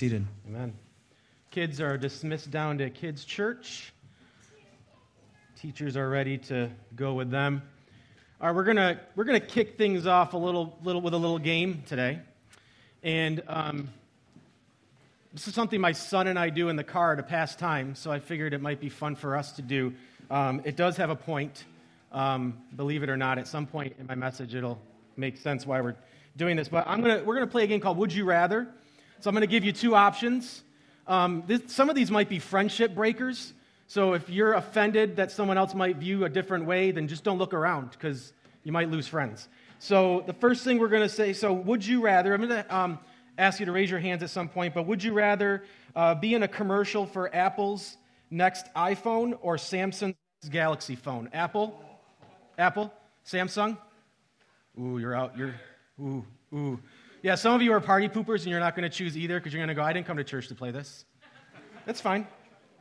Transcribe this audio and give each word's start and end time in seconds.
Seated. 0.00 0.26
Amen. 0.48 0.72
Kids 1.50 1.78
are 1.78 1.98
dismissed 1.98 2.50
down 2.50 2.78
to 2.78 2.88
kids' 2.88 3.22
church. 3.22 3.92
Teachers 5.60 5.94
are 5.94 6.08
ready 6.08 6.38
to 6.38 6.70
go 6.96 7.12
with 7.12 7.30
them. 7.30 7.60
All 8.40 8.46
right, 8.46 8.56
we're 8.56 8.64
gonna 8.64 8.98
we're 9.14 9.24
gonna 9.24 9.40
kick 9.40 9.76
things 9.76 10.06
off 10.06 10.32
a 10.32 10.38
little 10.38 10.78
little 10.82 11.02
with 11.02 11.12
a 11.12 11.18
little 11.18 11.38
game 11.38 11.82
today, 11.86 12.18
and 13.02 13.42
um, 13.46 13.90
this 15.34 15.46
is 15.46 15.52
something 15.52 15.78
my 15.78 15.92
son 15.92 16.28
and 16.28 16.38
I 16.38 16.48
do 16.48 16.70
in 16.70 16.76
the 16.76 16.82
car 16.82 17.14
to 17.14 17.22
pass 17.22 17.54
time. 17.54 17.94
So 17.94 18.10
I 18.10 18.20
figured 18.20 18.54
it 18.54 18.62
might 18.62 18.80
be 18.80 18.88
fun 18.88 19.16
for 19.16 19.36
us 19.36 19.52
to 19.56 19.60
do. 19.60 19.92
Um, 20.30 20.62
it 20.64 20.76
does 20.76 20.96
have 20.96 21.10
a 21.10 21.14
point, 21.14 21.66
um, 22.10 22.56
believe 22.74 23.02
it 23.02 23.10
or 23.10 23.18
not. 23.18 23.36
At 23.36 23.48
some 23.48 23.66
point 23.66 23.96
in 23.98 24.06
my 24.06 24.14
message, 24.14 24.54
it'll 24.54 24.80
make 25.18 25.36
sense 25.36 25.66
why 25.66 25.82
we're 25.82 25.96
doing 26.38 26.56
this. 26.56 26.70
But 26.70 26.86
I'm 26.86 27.02
gonna 27.02 27.22
we're 27.22 27.34
gonna 27.34 27.46
play 27.46 27.64
a 27.64 27.66
game 27.66 27.80
called 27.80 27.98
Would 27.98 28.14
You 28.14 28.24
Rather. 28.24 28.66
So 29.20 29.28
I'm 29.28 29.34
going 29.34 29.42
to 29.42 29.46
give 29.46 29.64
you 29.64 29.72
two 29.72 29.94
options. 29.94 30.62
Um, 31.06 31.44
this, 31.46 31.60
some 31.66 31.90
of 31.90 31.94
these 31.94 32.10
might 32.10 32.30
be 32.30 32.38
friendship 32.38 32.94
breakers. 32.94 33.52
So 33.86 34.14
if 34.14 34.30
you're 34.30 34.54
offended 34.54 35.16
that 35.16 35.30
someone 35.30 35.58
else 35.58 35.74
might 35.74 35.96
view 35.96 36.24
a 36.24 36.28
different 36.30 36.64
way, 36.64 36.90
then 36.90 37.06
just 37.06 37.22
don't 37.22 37.36
look 37.36 37.52
around 37.52 37.90
because 37.90 38.32
you 38.64 38.72
might 38.72 38.88
lose 38.88 39.06
friends. 39.06 39.46
So 39.78 40.24
the 40.26 40.32
first 40.32 40.64
thing 40.64 40.78
we're 40.78 40.88
going 40.88 41.02
to 41.02 41.08
say 41.08 41.34
so, 41.34 41.52
would 41.52 41.84
you 41.84 42.00
rather, 42.00 42.32
I'm 42.32 42.40
going 42.40 42.64
to 42.64 42.74
um, 42.74 42.98
ask 43.36 43.60
you 43.60 43.66
to 43.66 43.72
raise 43.72 43.90
your 43.90 44.00
hands 44.00 44.22
at 44.22 44.30
some 44.30 44.48
point, 44.48 44.72
but 44.72 44.86
would 44.86 45.04
you 45.04 45.12
rather 45.12 45.64
uh, 45.94 46.14
be 46.14 46.34
in 46.34 46.42
a 46.42 46.48
commercial 46.48 47.04
for 47.04 47.34
Apple's 47.34 47.98
next 48.30 48.72
iPhone 48.74 49.38
or 49.42 49.56
Samsung's 49.56 50.14
Galaxy 50.50 50.96
phone? 50.96 51.28
Apple? 51.34 51.78
Apple? 52.56 52.90
Samsung? 53.26 53.76
Ooh, 54.80 54.98
you're 54.98 55.14
out. 55.14 55.36
You're, 55.36 55.54
ooh, 56.00 56.24
ooh. 56.54 56.80
Yeah, 57.22 57.34
some 57.34 57.54
of 57.54 57.60
you 57.60 57.72
are 57.72 57.80
party 57.80 58.08
poopers 58.08 58.42
and 58.42 58.46
you're 58.46 58.60
not 58.60 58.74
going 58.74 58.88
to 58.88 58.96
choose 58.96 59.16
either 59.16 59.38
because 59.38 59.52
you're 59.52 59.60
going 59.60 59.68
to 59.68 59.74
go, 59.74 59.82
I 59.82 59.92
didn't 59.92 60.06
come 60.06 60.16
to 60.16 60.24
church 60.24 60.48
to 60.48 60.54
play 60.54 60.70
this. 60.70 61.04
That's 61.84 62.00
fine. 62.00 62.26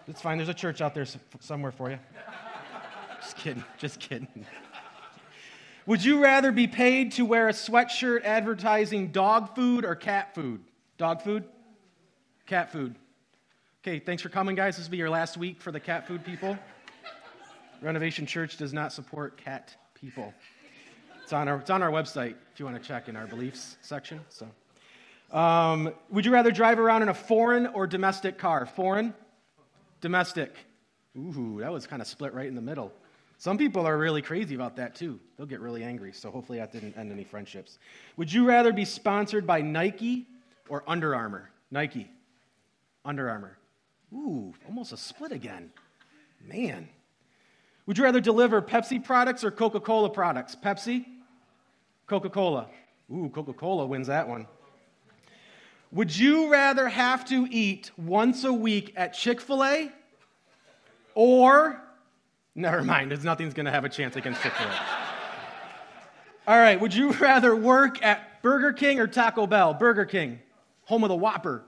That's 0.07 0.21
fine. 0.21 0.37
There's 0.37 0.49
a 0.49 0.53
church 0.53 0.79
out 0.79 0.95
there 0.95 1.05
somewhere 1.39 1.71
for 1.71 1.89
you. 1.89 1.99
Just 3.21 3.35
kidding. 3.35 3.63
Just 3.77 3.99
kidding. 3.99 4.45
Would 5.85 6.05
you 6.05 6.23
rather 6.23 6.51
be 6.51 6.67
paid 6.67 7.11
to 7.13 7.25
wear 7.25 7.49
a 7.49 7.51
sweatshirt 7.51 8.23
advertising 8.23 9.11
dog 9.11 9.55
food 9.55 9.83
or 9.83 9.95
cat 9.95 10.33
food? 10.35 10.61
Dog 10.97 11.21
food? 11.21 11.43
Cat 12.45 12.71
food. 12.71 12.95
Okay, 13.81 13.99
thanks 13.99 14.21
for 14.21 14.29
coming, 14.29 14.55
guys. 14.55 14.77
This 14.77 14.85
will 14.85 14.91
be 14.91 14.97
your 14.97 15.09
last 15.09 15.35
week 15.35 15.61
for 15.61 15.71
the 15.71 15.79
cat 15.79 16.07
food 16.07 16.23
people. 16.23 16.57
Renovation 17.81 18.25
Church 18.25 18.57
does 18.57 18.73
not 18.73 18.93
support 18.93 19.37
cat 19.37 19.75
people. 19.95 20.33
It's 21.29 21.33
on 21.35 21.47
our, 21.47 21.57
it's 21.57 21.69
on 21.69 21.83
our 21.83 21.91
website 21.91 22.33
if 22.51 22.59
you 22.59 22.65
want 22.65 22.81
to 22.81 22.83
check 22.83 23.07
in 23.07 23.15
our 23.15 23.27
beliefs 23.27 23.77
section. 23.81 24.19
So, 24.29 24.47
um, 25.31 25.93
would 26.09 26.25
you 26.25 26.31
rather 26.31 26.49
drive 26.49 26.79
around 26.79 27.03
in 27.03 27.09
a 27.09 27.13
foreign 27.13 27.67
or 27.67 27.85
domestic 27.85 28.39
car? 28.39 28.65
Foreign, 28.65 29.13
domestic. 30.01 30.55
Ooh, 31.15 31.57
that 31.59 31.71
was 31.71 31.85
kind 31.85 32.01
of 32.01 32.07
split 32.07 32.33
right 32.33 32.47
in 32.47 32.55
the 32.55 32.61
middle. 32.63 32.91
Some 33.37 33.59
people 33.59 33.85
are 33.85 33.95
really 33.95 34.23
crazy 34.23 34.55
about 34.55 34.75
that 34.77 34.95
too. 34.95 35.19
They'll 35.37 35.45
get 35.45 35.59
really 35.59 35.83
angry. 35.83 36.13
So 36.13 36.31
hopefully 36.31 36.57
that 36.57 36.71
didn't 36.71 36.97
end 36.97 37.11
any 37.11 37.25
friendships. 37.25 37.77
Would 38.17 38.33
you 38.33 38.47
rather 38.47 38.73
be 38.73 38.83
sponsored 38.83 39.45
by 39.45 39.61
Nike 39.61 40.25
or 40.67 40.83
Under 40.87 41.13
Armour? 41.13 41.51
Nike, 41.69 42.09
Under 43.05 43.29
Armour. 43.29 43.55
Ooh, 44.11 44.51
almost 44.67 44.93
a 44.93 44.97
split 44.97 45.31
again. 45.31 45.69
Man. 46.43 46.89
Would 47.85 47.99
you 47.99 48.03
rather 48.03 48.19
deliver 48.19 48.63
Pepsi 48.63 49.03
products 49.03 49.43
or 49.43 49.51
Coca 49.51 49.79
Cola 49.79 50.09
products? 50.09 50.55
Pepsi? 50.55 51.05
Coca 52.09 52.29
Cola. 52.29 52.67
Ooh, 53.13 53.29
Coca 53.29 53.53
Cola 53.53 53.85
wins 53.85 54.07
that 54.07 54.27
one. 54.27 54.47
Would 55.91 56.15
you 56.15 56.51
rather 56.51 56.89
have 56.89 57.23
to 57.25 57.47
eat 57.51 57.91
once 57.97 58.43
a 58.43 58.51
week 58.51 58.93
at 58.95 59.13
Chick 59.13 59.39
fil 59.39 59.63
A 59.63 59.91
or, 61.13 61.79
never 62.55 62.83
mind, 62.83 63.11
there's 63.11 63.23
nothing's 63.23 63.53
going 63.53 63.67
to 63.67 63.71
have 63.71 63.85
a 63.85 63.89
chance 63.89 64.15
against 64.15 64.41
Chick 64.41 64.53
fil 64.53 64.67
A. 64.67 64.79
All 66.51 66.57
right, 66.57 66.81
would 66.81 66.95
you 66.95 67.11
rather 67.13 67.55
work 67.55 68.03
at 68.03 68.41
Burger 68.41 68.73
King 68.73 68.99
or 68.99 69.05
Taco 69.05 69.45
Bell? 69.45 69.75
Burger 69.75 70.05
King, 70.05 70.39
home 70.85 71.03
of 71.03 71.09
the 71.09 71.15
Whopper. 71.15 71.63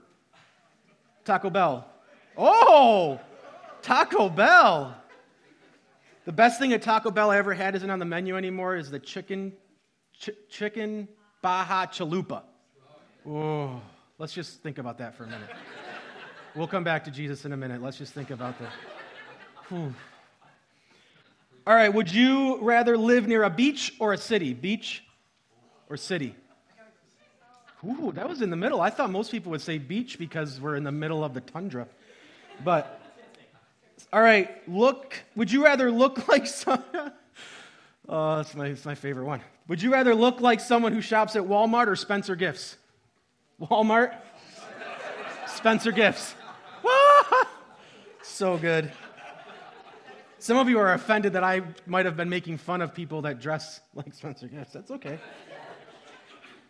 Taco 1.24 1.50
Bell. 1.50 1.86
Oh, 2.36 3.20
Taco 3.80 4.28
Bell. 4.28 4.96
The 6.24 6.32
best 6.32 6.58
thing 6.58 6.72
at 6.72 6.82
Taco 6.82 7.12
Bell 7.12 7.30
I 7.30 7.36
ever 7.36 7.54
had 7.54 7.76
isn't 7.76 7.90
on 7.90 8.00
the 8.00 8.04
menu 8.04 8.36
anymore 8.36 8.74
is 8.74 8.90
the 8.90 8.98
chicken 8.98 9.52
ch- 10.18 10.30
chicken 10.48 11.08
Baja 11.40 11.86
Chalupa. 11.86 12.42
Oh, 13.26 13.80
let's 14.18 14.32
just 14.32 14.62
think 14.62 14.78
about 14.78 14.98
that 14.98 15.14
for 15.14 15.24
a 15.24 15.26
minute. 15.26 15.50
We'll 16.54 16.66
come 16.66 16.84
back 16.84 17.04
to 17.04 17.10
Jesus 17.10 17.44
in 17.44 17.52
a 17.52 17.56
minute. 17.56 17.82
Let's 17.82 17.96
just 17.96 18.12
think 18.12 18.30
about 18.30 18.58
that. 18.58 18.72
Whew. 19.68 19.94
All 21.66 21.74
right, 21.74 21.92
would 21.92 22.12
you 22.12 22.58
rather 22.60 22.96
live 22.96 23.28
near 23.28 23.44
a 23.44 23.50
beach 23.50 23.94
or 23.98 24.12
a 24.12 24.18
city? 24.18 24.52
Beach 24.52 25.04
or 25.88 25.96
city? 25.96 26.34
Ooh, 27.84 28.12
that 28.14 28.28
was 28.28 28.42
in 28.42 28.50
the 28.50 28.56
middle. 28.56 28.80
I 28.80 28.90
thought 28.90 29.10
most 29.10 29.30
people 29.30 29.50
would 29.50 29.60
say 29.60 29.78
beach 29.78 30.18
because 30.18 30.60
we're 30.60 30.76
in 30.76 30.84
the 30.84 30.92
middle 30.92 31.24
of 31.24 31.34
the 31.34 31.40
tundra. 31.40 31.86
But, 32.64 33.00
all 34.12 34.20
right, 34.20 34.50
look, 34.68 35.18
would 35.34 35.50
you 35.50 35.64
rather 35.64 35.90
look 35.90 36.28
like 36.28 36.46
some. 36.46 36.82
Oh, 38.08 38.36
that's 38.36 38.54
my, 38.54 38.68
that's 38.68 38.84
my 38.84 38.94
favorite 38.94 39.24
one. 39.24 39.40
Would 39.68 39.82
you 39.82 39.92
rather 39.92 40.14
look 40.14 40.40
like 40.40 40.60
someone 40.60 40.92
who 40.92 41.00
shops 41.00 41.36
at 41.36 41.42
Walmart 41.42 41.86
or 41.86 41.96
Spencer 41.96 42.36
Gifts? 42.36 42.76
Walmart? 43.60 44.16
Spencer 45.46 45.92
Gifts. 45.92 46.34
so 48.22 48.58
good. 48.58 48.90
Some 50.38 50.56
of 50.56 50.68
you 50.68 50.80
are 50.80 50.94
offended 50.94 51.34
that 51.34 51.44
I 51.44 51.62
might 51.86 52.04
have 52.04 52.16
been 52.16 52.28
making 52.28 52.58
fun 52.58 52.82
of 52.82 52.92
people 52.92 53.22
that 53.22 53.40
dress 53.40 53.80
like 53.94 54.12
Spencer 54.12 54.48
Gifts. 54.48 54.72
That's 54.72 54.90
okay. 54.90 55.18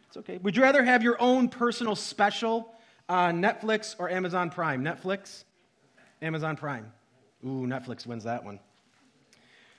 It's 0.09 0.19
okay. 0.19 0.37
Would 0.43 0.57
you 0.57 0.63
rather 0.63 0.85
have 0.85 1.03
your 1.03 1.19
own 1.23 1.49
personal 1.49 1.97
special 1.97 2.75
on 3.09 3.41
Netflix 3.41 3.97
or 3.99 4.11
Amazon 4.11 4.51
Prime? 4.51 4.85
Netflix? 4.85 5.45
Amazon 6.21 6.55
Prime. 6.55 6.93
Ooh, 7.45 7.67
Netflix 7.67 8.07
wins 8.07 8.25
that 8.25 8.45
one. 8.45 8.61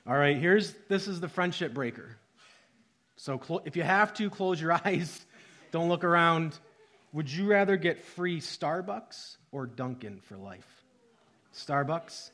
All 0.05 0.15
right, 0.15 0.37
here's 0.37 0.73
this 0.89 1.07
is 1.07 1.19
the 1.21 1.29
friendship 1.29 1.73
breaker. 1.73 2.17
So 3.15 3.39
cl- 3.41 3.61
if 3.65 3.75
you 3.77 3.83
have 3.83 4.13
to, 4.15 4.29
close 4.29 4.59
your 4.59 4.73
eyes. 4.85 5.25
Don't 5.71 5.87
look 5.89 6.03
around. 6.03 6.57
Would 7.13 7.31
you 7.31 7.45
rather 7.45 7.77
get 7.77 8.03
free 8.03 8.41
Starbucks 8.41 9.37
or 9.51 9.65
Dunkin' 9.65 10.19
for 10.21 10.35
life? 10.35 10.67
Starbucks? 11.55 12.31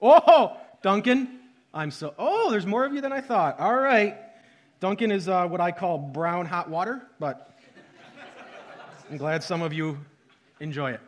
Oh, 0.00 0.56
Dunkin'? 0.82 1.38
I'm 1.72 1.90
so. 1.90 2.14
Oh, 2.18 2.50
there's 2.50 2.66
more 2.66 2.84
of 2.84 2.92
you 2.92 3.00
than 3.00 3.12
I 3.12 3.20
thought. 3.20 3.58
All 3.58 3.74
right. 3.76 4.16
Dunkin' 4.80 5.10
is 5.10 5.28
uh, 5.28 5.46
what 5.46 5.60
I 5.60 5.72
call 5.72 5.98
brown 5.98 6.46
hot 6.46 6.70
water, 6.70 7.02
but 7.18 7.58
I'm 9.10 9.16
glad 9.16 9.42
some 9.42 9.62
of 9.62 9.72
you 9.72 9.98
enjoy 10.60 10.92
it. 10.92 11.00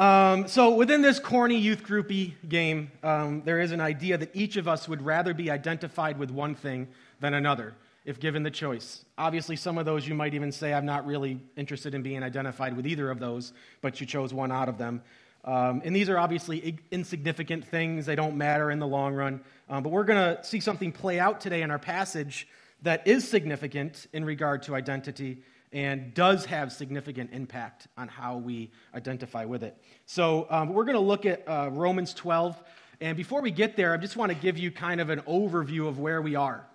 Um, 0.00 0.48
so, 0.48 0.76
within 0.76 1.02
this 1.02 1.18
corny 1.18 1.58
youth 1.58 1.84
groupie 1.84 2.32
game, 2.48 2.90
um, 3.02 3.42
there 3.44 3.60
is 3.60 3.70
an 3.70 3.82
idea 3.82 4.16
that 4.16 4.30
each 4.32 4.56
of 4.56 4.66
us 4.66 4.88
would 4.88 5.02
rather 5.02 5.34
be 5.34 5.50
identified 5.50 6.18
with 6.18 6.30
one 6.30 6.54
thing 6.54 6.88
than 7.20 7.34
another 7.34 7.74
if 8.06 8.18
given 8.18 8.42
the 8.42 8.50
choice. 8.50 9.04
Obviously, 9.18 9.56
some 9.56 9.76
of 9.76 9.84
those 9.84 10.08
you 10.08 10.14
might 10.14 10.32
even 10.32 10.52
say, 10.52 10.72
I'm 10.72 10.86
not 10.86 11.04
really 11.04 11.38
interested 11.54 11.94
in 11.94 12.00
being 12.00 12.22
identified 12.22 12.74
with 12.74 12.86
either 12.86 13.10
of 13.10 13.18
those, 13.18 13.52
but 13.82 14.00
you 14.00 14.06
chose 14.06 14.32
one 14.32 14.50
out 14.50 14.70
of 14.70 14.78
them. 14.78 15.02
Um, 15.44 15.82
and 15.84 15.94
these 15.94 16.08
are 16.08 16.16
obviously 16.16 16.78
insignificant 16.90 17.66
things, 17.66 18.06
they 18.06 18.16
don't 18.16 18.38
matter 18.38 18.70
in 18.70 18.78
the 18.78 18.86
long 18.86 19.12
run. 19.12 19.42
Um, 19.68 19.82
but 19.82 19.90
we're 19.90 20.04
going 20.04 20.34
to 20.34 20.42
see 20.42 20.60
something 20.60 20.92
play 20.92 21.20
out 21.20 21.42
today 21.42 21.60
in 21.60 21.70
our 21.70 21.78
passage 21.78 22.48
that 22.80 23.06
is 23.06 23.28
significant 23.28 24.06
in 24.14 24.24
regard 24.24 24.62
to 24.62 24.74
identity 24.74 25.42
and 25.72 26.12
does 26.14 26.44
have 26.46 26.72
significant 26.72 27.30
impact 27.32 27.86
on 27.96 28.08
how 28.08 28.36
we 28.36 28.70
identify 28.94 29.44
with 29.44 29.62
it. 29.62 29.76
So 30.06 30.46
um, 30.50 30.72
we're 30.74 30.84
going 30.84 30.96
to 30.96 31.00
look 31.00 31.26
at 31.26 31.48
uh, 31.48 31.70
Romans 31.72 32.12
12. 32.14 32.60
And 33.00 33.16
before 33.16 33.40
we 33.40 33.50
get 33.50 33.76
there, 33.76 33.94
I 33.94 33.96
just 33.96 34.16
want 34.16 34.30
to 34.30 34.38
give 34.38 34.58
you 34.58 34.70
kind 34.70 35.00
of 35.00 35.10
an 35.10 35.20
overview 35.22 35.86
of 35.88 35.98
where 35.98 36.20
we 36.20 36.34
are 36.34 36.66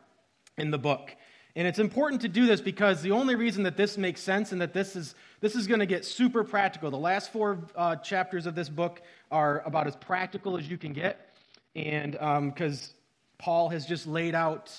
in 0.58 0.72
the 0.72 0.78
book. 0.78 1.16
And 1.58 1.68
it's 1.68 1.80
important 1.80 2.22
to 2.22 2.28
do 2.28 2.46
this 2.46 2.60
because 2.60 3.02
the 3.02 3.12
only 3.12 3.36
reason 3.36 3.64
that 3.64 3.78
this 3.78 3.98
makes 3.98 4.22
sense 4.22 4.52
and 4.52 4.60
that 4.62 4.74
this 4.74 4.96
is, 4.96 5.16
this 5.40 5.56
is 5.56 5.68
going 5.68 5.80
to 5.80 5.86
get 5.86 6.04
super 6.04 6.44
practical. 6.44 6.90
The 6.92 6.98
last 6.98 7.32
four 7.32 7.60
uh, 7.76 7.98
chapters 7.98 8.46
of 8.46 8.56
this 8.56 8.68
book 8.68 9.02
are 9.32 9.62
about 9.66 9.88
as 9.88 9.96
practical 9.96 10.58
as 10.58 10.70
you 10.70 10.78
can 10.78 10.94
get. 10.94 11.34
And 11.76 12.14
because 12.14 12.88
um, 12.88 12.94
Paul 13.38 13.70
has 13.70 13.86
just 13.86 14.08
laid 14.08 14.36
out 14.36 14.72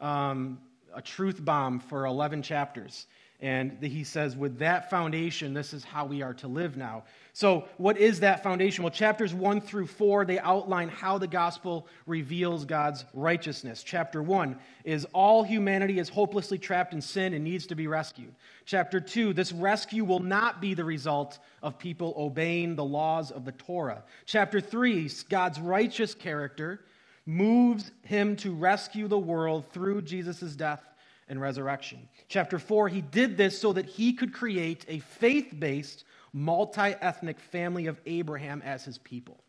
um, 0.00 0.58
a 0.94 1.00
truth 1.00 1.42
bomb 1.42 1.80
for 1.80 2.06
11 2.06 2.42
chapters. 2.42 3.06
And 3.40 3.80
he 3.80 4.02
says, 4.02 4.36
with 4.36 4.58
that 4.58 4.90
foundation, 4.90 5.54
this 5.54 5.72
is 5.72 5.84
how 5.84 6.04
we 6.04 6.22
are 6.22 6.34
to 6.34 6.48
live 6.48 6.76
now. 6.76 7.04
So, 7.32 7.66
what 7.76 7.96
is 7.96 8.18
that 8.18 8.42
foundation? 8.42 8.82
Well, 8.82 8.90
chapters 8.90 9.32
1 9.32 9.60
through 9.60 9.86
4, 9.86 10.24
they 10.24 10.40
outline 10.40 10.88
how 10.88 11.18
the 11.18 11.28
gospel 11.28 11.86
reveals 12.04 12.64
God's 12.64 13.04
righteousness. 13.14 13.84
Chapter 13.84 14.24
1 14.24 14.58
is 14.82 15.06
all 15.14 15.44
humanity 15.44 16.00
is 16.00 16.08
hopelessly 16.08 16.58
trapped 16.58 16.94
in 16.94 17.00
sin 17.00 17.32
and 17.32 17.44
needs 17.44 17.64
to 17.68 17.76
be 17.76 17.86
rescued. 17.86 18.34
Chapter 18.64 18.98
2, 18.98 19.32
this 19.34 19.52
rescue 19.52 20.02
will 20.02 20.18
not 20.18 20.60
be 20.60 20.74
the 20.74 20.84
result 20.84 21.38
of 21.62 21.78
people 21.78 22.14
obeying 22.16 22.74
the 22.74 22.84
laws 22.84 23.30
of 23.30 23.44
the 23.44 23.52
Torah. 23.52 24.02
Chapter 24.26 24.60
3, 24.60 25.08
God's 25.28 25.60
righteous 25.60 26.12
character 26.12 26.80
moves 27.24 27.92
him 28.02 28.34
to 28.34 28.52
rescue 28.52 29.06
the 29.06 29.18
world 29.18 29.64
through 29.70 30.02
Jesus' 30.02 30.56
death 30.56 30.82
and 31.28 31.40
resurrection. 31.40 32.08
Chapter 32.28 32.58
4, 32.58 32.88
he 32.88 33.00
did 33.00 33.36
this 33.36 33.58
so 33.58 33.72
that 33.72 33.86
he 33.86 34.12
could 34.12 34.32
create 34.32 34.84
a 34.88 34.98
faith 35.00 35.54
based, 35.58 36.04
multi 36.32 36.80
ethnic 37.00 37.38
family 37.38 37.86
of 37.86 38.00
Abraham 38.06 38.62
as 38.64 38.84
his 38.84 38.98
people. 38.98 39.42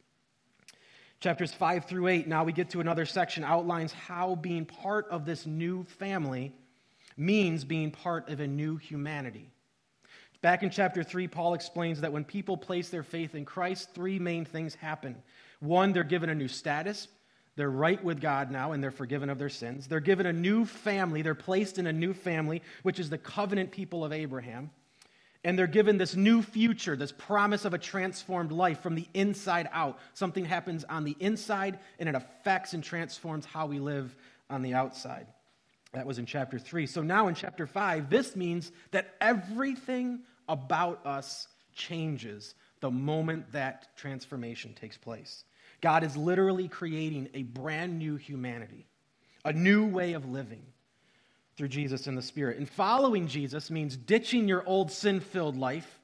Chapters 1.20 1.52
5 1.52 1.86
through 1.86 2.08
8, 2.08 2.28
now 2.28 2.46
we 2.46 2.54
get 2.54 2.70
to 2.70 2.80
another 2.80 3.06
section, 3.06 3.44
outlines 3.44 3.92
how 3.92 4.36
being 4.36 4.66
part 4.66 5.08
of 5.10 5.26
this 5.26 5.46
new 5.46 5.84
family 5.84 6.54
means 7.18 7.66
being 7.66 7.92
part 7.92 8.30
of 8.30 8.40
a 8.40 8.48
new 8.48 8.78
humanity. 8.78 9.50
Back 10.42 10.64
in 10.64 10.70
chapter 10.70 11.04
3, 11.04 11.28
Paul 11.28 11.54
explains 11.54 12.00
that 12.00 12.14
when 12.14 12.24
people 12.24 12.56
place 12.56 12.88
their 12.88 13.04
faith 13.04 13.36
in 13.36 13.44
Christ, 13.44 13.94
three 13.94 14.18
main 14.18 14.46
things 14.46 14.76
happen. 14.76 15.18
One, 15.60 15.92
they're 15.92 16.06
given 16.06 16.30
a 16.30 16.36
new 16.36 16.48
status, 16.48 17.10
they're 17.60 17.70
right 17.70 18.02
with 18.04 18.22
God 18.22 18.52
now 18.52 18.72
and 18.72 18.82
they're 18.82 18.90
forgiven 18.90 19.30
of 19.30 19.38
their 19.38 19.50
sins. 19.50 19.88
They're 19.88 20.00
given 20.00 20.26
a 20.26 20.34
new 20.34 20.66
family. 20.66 21.22
They're 21.22 21.36
placed 21.36 21.78
in 21.78 21.88
a 21.88 21.94
new 21.94 22.14
family, 22.14 22.62
which 22.84 23.00
is 23.00 23.10
the 23.10 23.18
covenant 23.18 23.72
people 23.72 24.06
of 24.06 24.14
Abraham. 24.14 24.72
And 25.44 25.58
they're 25.58 25.68
given 25.68 25.98
this 25.98 26.16
new 26.16 26.42
future, 26.42 26.96
this 26.96 27.12
promise 27.12 27.66
of 27.66 27.74
a 27.74 27.78
transformed 27.78 28.52
life 28.52 28.82
from 28.82 28.96
the 28.96 29.08
inside 29.14 29.70
out. 29.72 30.00
Something 30.14 30.46
happens 30.46 30.84
on 30.86 31.04
the 31.04 31.16
inside 31.20 31.80
and 32.00 32.08
it 32.08 32.16
affects 32.16 32.74
and 32.74 32.84
transforms 32.84 33.46
how 33.46 33.66
we 33.66 33.80
live 33.80 34.16
on 34.50 34.62
the 34.62 34.74
outside. 34.74 35.28
That 35.94 36.06
was 36.06 36.20
in 36.20 36.26
chapter 36.26 36.60
3. 36.60 36.88
So 36.88 37.02
now 37.02 37.28
in 37.28 37.36
chapter 37.36 37.68
5, 37.68 38.10
this 38.10 38.36
means 38.36 38.72
that 38.92 39.16
everything 39.20 40.20
about 40.48 41.06
us 41.06 41.48
changes 41.74 42.56
the 42.80 42.92
moment 42.92 43.52
that 43.52 43.96
transformation 43.98 44.74
takes 44.74 44.98
place. 44.98 45.44
God 45.82 46.04
is 46.04 46.16
literally 46.18 46.68
creating 46.68 47.30
a 47.34 47.44
brand 47.44 48.00
new 48.00 48.16
humanity, 48.16 48.88
a 49.46 49.54
new 49.54 49.86
way 49.86 50.14
of 50.14 50.30
living 50.30 50.64
through 51.56 51.70
Jesus 51.70 52.08
and 52.08 52.18
the 52.18 52.22
Spirit. 52.22 52.58
And 52.58 52.70
following 52.70 53.28
Jesus 53.28 53.70
means 53.70 53.98
ditching 53.98 54.48
your 54.48 54.66
old 54.66 54.92
sin 54.92 55.20
filled 55.20 55.58
life 55.58 56.00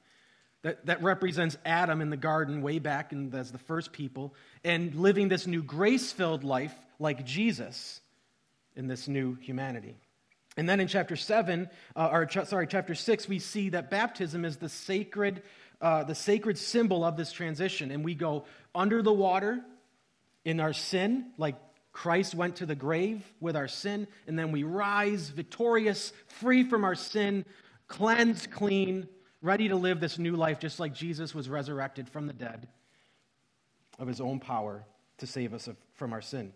that, 0.62 0.84
that 0.86 1.02
represents 1.02 1.56
Adam 1.64 2.00
in 2.00 2.10
the 2.10 2.16
garden 2.16 2.60
way 2.60 2.78
back 2.78 3.12
in, 3.12 3.34
as 3.34 3.52
the 3.52 3.58
first 3.58 3.92
people, 3.92 4.34
and 4.64 4.94
living 4.94 5.28
this 5.28 5.46
new 5.46 5.62
grace 5.62 6.12
filled 6.12 6.44
life 6.44 6.74
like 6.98 7.24
Jesus 7.24 8.00
in 8.74 8.86
this 8.86 9.08
new 9.08 9.34
humanity. 9.36 9.96
And 10.56 10.68
then 10.68 10.80
in 10.80 10.88
chapter 10.88 11.16
7, 11.16 11.68
uh, 11.94 12.08
or 12.10 12.26
ch- 12.26 12.46
sorry, 12.46 12.66
chapter 12.66 12.94
6, 12.94 13.28
we 13.28 13.38
see 13.38 13.68
that 13.70 13.90
baptism 13.90 14.44
is 14.44 14.56
the 14.56 14.68
sacred, 14.68 15.42
uh, 15.80 16.04
the 16.04 16.14
sacred 16.14 16.58
symbol 16.58 17.04
of 17.04 17.16
this 17.16 17.32
transition. 17.32 17.90
And 17.90 18.04
we 18.04 18.14
go 18.14 18.44
under 18.74 19.02
the 19.02 19.12
water 19.12 19.60
in 20.44 20.60
our 20.60 20.72
sin, 20.72 21.32
like 21.38 21.56
Christ 21.92 22.34
went 22.34 22.56
to 22.56 22.66
the 22.66 22.74
grave 22.74 23.24
with 23.40 23.56
our 23.56 23.68
sin, 23.68 24.06
and 24.26 24.38
then 24.38 24.52
we 24.52 24.62
rise 24.62 25.30
victorious, 25.30 26.12
free 26.28 26.62
from 26.62 26.84
our 26.84 26.94
sin, 26.94 27.44
cleansed, 27.88 28.50
clean, 28.50 29.08
ready 29.42 29.68
to 29.68 29.76
live 29.76 30.00
this 30.00 30.18
new 30.18 30.36
life, 30.36 30.60
just 30.60 30.78
like 30.78 30.92
Jesus 30.92 31.34
was 31.34 31.48
resurrected 31.48 32.08
from 32.08 32.26
the 32.26 32.32
dead 32.32 32.68
of 33.98 34.08
his 34.08 34.20
own 34.20 34.40
power 34.40 34.84
to 35.18 35.26
save 35.26 35.54
us 35.54 35.68
from 35.94 36.12
our 36.12 36.20
sin. 36.20 36.52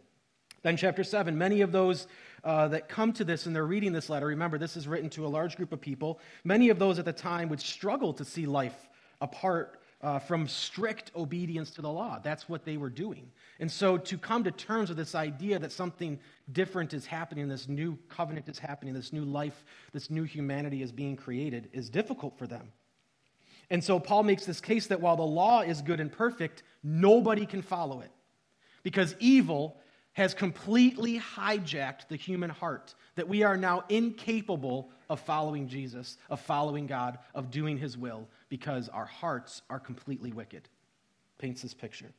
Then, 0.63 0.77
chapter 0.77 1.05
7, 1.05 1.39
many 1.39 1.63
of 1.63 1.73
those 1.73 2.07
uh, 2.45 2.69
that 2.69 2.89
come 2.89 3.15
to 3.15 3.25
this 3.25 3.47
and 3.47 3.57
they're 3.57 3.65
reading 3.65 3.93
this 3.93 4.11
letter, 4.11 4.27
remember, 4.27 4.59
this 4.59 4.77
is 4.77 4.87
written 4.87 5.09
to 5.11 5.25
a 5.25 5.29
large 5.29 5.57
group 5.57 5.73
of 5.73 5.81
people. 5.81 6.21
Many 6.45 6.69
of 6.69 6.79
those 6.79 6.99
at 6.99 7.07
the 7.07 7.15
time 7.15 7.49
would 7.49 7.61
struggle 7.61 8.13
to 8.15 8.25
see 8.27 8.45
life 8.45 8.90
apart 9.21 9.81
uh, 10.03 10.19
from 10.19 10.49
strict 10.49 11.11
obedience 11.15 11.71
to 11.71 11.83
the 11.83 11.91
law. 11.91 12.19
That's 12.23 12.49
what 12.49 12.65
they 12.65 12.77
were 12.77 12.89
doing. 12.89 13.31
And 13.59 13.71
so 13.71 13.99
to 13.99 14.17
come 14.17 14.45
to 14.45 14.51
terms 14.51 14.89
with 14.89 14.97
this 14.97 15.15
idea 15.15 15.59
that 15.59 15.73
something 15.73 16.19
different 16.53 16.95
is 16.95 17.05
happening, 17.05 17.49
this 17.49 17.69
new 17.69 17.99
covenant 18.09 18.49
is 18.49 18.59
happening, 18.59 18.95
this 18.95 19.13
new 19.13 19.25
life, 19.25 19.65
this 19.93 20.11
new 20.11 20.25
humanity 20.25 20.83
is 20.83 20.91
being 20.91 21.17
created, 21.17 21.69
is 21.73 21.91
difficult 21.91 22.39
for 22.39 22.47
them. 22.47 22.73
And 23.69 23.85
so 23.85 24.01
Paul 24.01 24.23
makes 24.23 24.47
this 24.47 24.61
case 24.61 24.87
that 24.89 25.01
while 25.01 25.17
the 25.17 25.23
law 25.23 25.61
is 25.61 25.83
good 25.83 26.01
and 26.01 26.11
perfect, 26.11 26.63
nobody 26.83 27.47
can 27.47 27.63
follow 27.63 28.01
it. 28.01 28.11
Because 28.83 29.15
evil 29.21 29.77
has 30.15 30.35
completely 30.35 31.21
hijacked 31.21 32.09
the 32.09 32.17
human 32.17 32.51
heart, 32.51 32.95
that 33.15 33.29
we 33.29 33.43
are 33.43 33.57
now 33.57 33.85
incapable 33.89 34.91
of 35.11 35.19
following 35.21 35.67
Jesus, 35.67 36.17
of 36.31 36.41
following 36.41 36.87
God, 36.87 37.19
of 37.35 37.51
doing 37.51 37.77
his 37.77 37.99
will, 37.99 38.29
because 38.49 38.89
our 38.89 39.05
hearts 39.05 39.61
are 39.69 39.81
completely 39.81 40.33
wicked. 40.33 40.69
Paints 41.39 41.63
this 41.63 41.75
picture. 41.75 42.13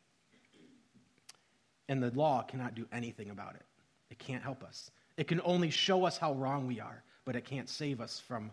And 1.88 2.04
the 2.04 2.12
law 2.12 2.44
cannot 2.44 2.76
do 2.76 2.86
anything 2.92 3.30
about 3.32 3.56
it, 3.56 3.64
it 4.12 4.20
can't 4.20 4.44
help 4.44 4.62
us. 4.62 4.92
It 5.18 5.28
can 5.28 5.42
only 5.44 5.70
show 5.70 6.06
us 6.06 6.18
how 6.18 6.34
wrong 6.34 6.68
we 6.68 6.80
are, 6.80 7.04
but 7.26 7.36
it 7.36 7.46
can't 7.46 7.70
save 7.70 8.02
us 8.02 8.20
from 8.20 8.52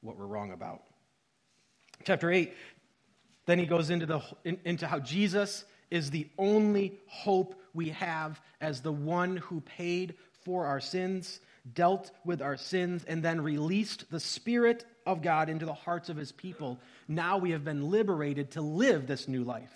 what 0.00 0.16
we're 0.16 0.26
wrong 0.26 0.52
about. 0.52 0.82
Chapter 2.04 2.30
8, 2.30 2.52
then 3.46 3.58
he 3.58 3.66
goes 3.66 3.90
into, 3.90 4.06
the, 4.06 4.20
in, 4.44 4.58
into 4.64 4.86
how 4.86 4.98
Jesus 4.98 5.64
is 5.90 6.10
the 6.10 6.28
only 6.38 6.98
hope 7.06 7.54
we 7.74 7.90
have 7.90 8.40
as 8.60 8.80
the 8.80 8.92
one 8.92 9.36
who 9.38 9.60
paid 9.60 10.14
for 10.44 10.66
our 10.66 10.80
sins, 10.80 11.40
dealt 11.74 12.10
with 12.24 12.42
our 12.42 12.56
sins, 12.56 13.04
and 13.04 13.22
then 13.22 13.40
released 13.40 14.10
the 14.10 14.20
Spirit 14.20 14.84
of 15.06 15.22
God 15.22 15.48
into 15.48 15.66
the 15.66 15.74
hearts 15.74 16.08
of 16.08 16.16
his 16.16 16.32
people. 16.32 16.78
Now 17.06 17.38
we 17.38 17.50
have 17.50 17.64
been 17.64 17.90
liberated 17.90 18.52
to 18.52 18.60
live 18.60 19.06
this 19.06 19.28
new 19.28 19.44
life. 19.44 19.72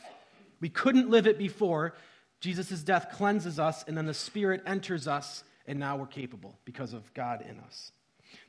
We 0.61 0.69
couldn't 0.69 1.11
live 1.11 1.27
it 1.27 1.39
before. 1.39 1.95
Jesus' 2.41 2.83
death 2.83 3.09
cleanses 3.13 3.59
us, 3.59 3.85
and 3.87 3.97
then 3.97 4.07
the 4.07 4.15
Spirit 4.15 4.63
enters 4.67 5.09
us, 5.09 5.45
and 5.67 5.79
now 5.79 5.97
we're 5.97 6.07
capable 6.07 6.59
because 6.65 6.93
of 6.93 7.13
God 7.15 7.45
in 7.49 7.59
us. 7.61 7.93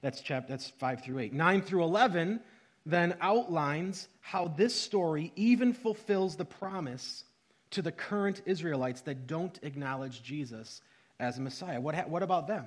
That's, 0.02 0.22
chapter, 0.22 0.50
that's 0.50 0.70
5 0.70 1.04
through 1.04 1.20
8. 1.20 1.34
9 1.34 1.62
through 1.62 1.84
11 1.84 2.40
then 2.86 3.16
outlines 3.22 4.08
how 4.20 4.48
this 4.48 4.76
story 4.76 5.32
even 5.36 5.74
fulfills 5.74 6.36
the 6.36 6.46
promise 6.46 7.24
to 7.72 7.82
the 7.82 7.92
current 7.92 8.42
Israelites 8.46 9.02
that 9.02 9.26
don't 9.26 9.58
acknowledge 9.64 10.22
Jesus 10.22 10.82
as 11.20 11.40
Messiah. 11.40 11.80
What, 11.80 11.96
ha- 11.96 12.06
what 12.08 12.24
about 12.24 12.48
them? 12.48 12.66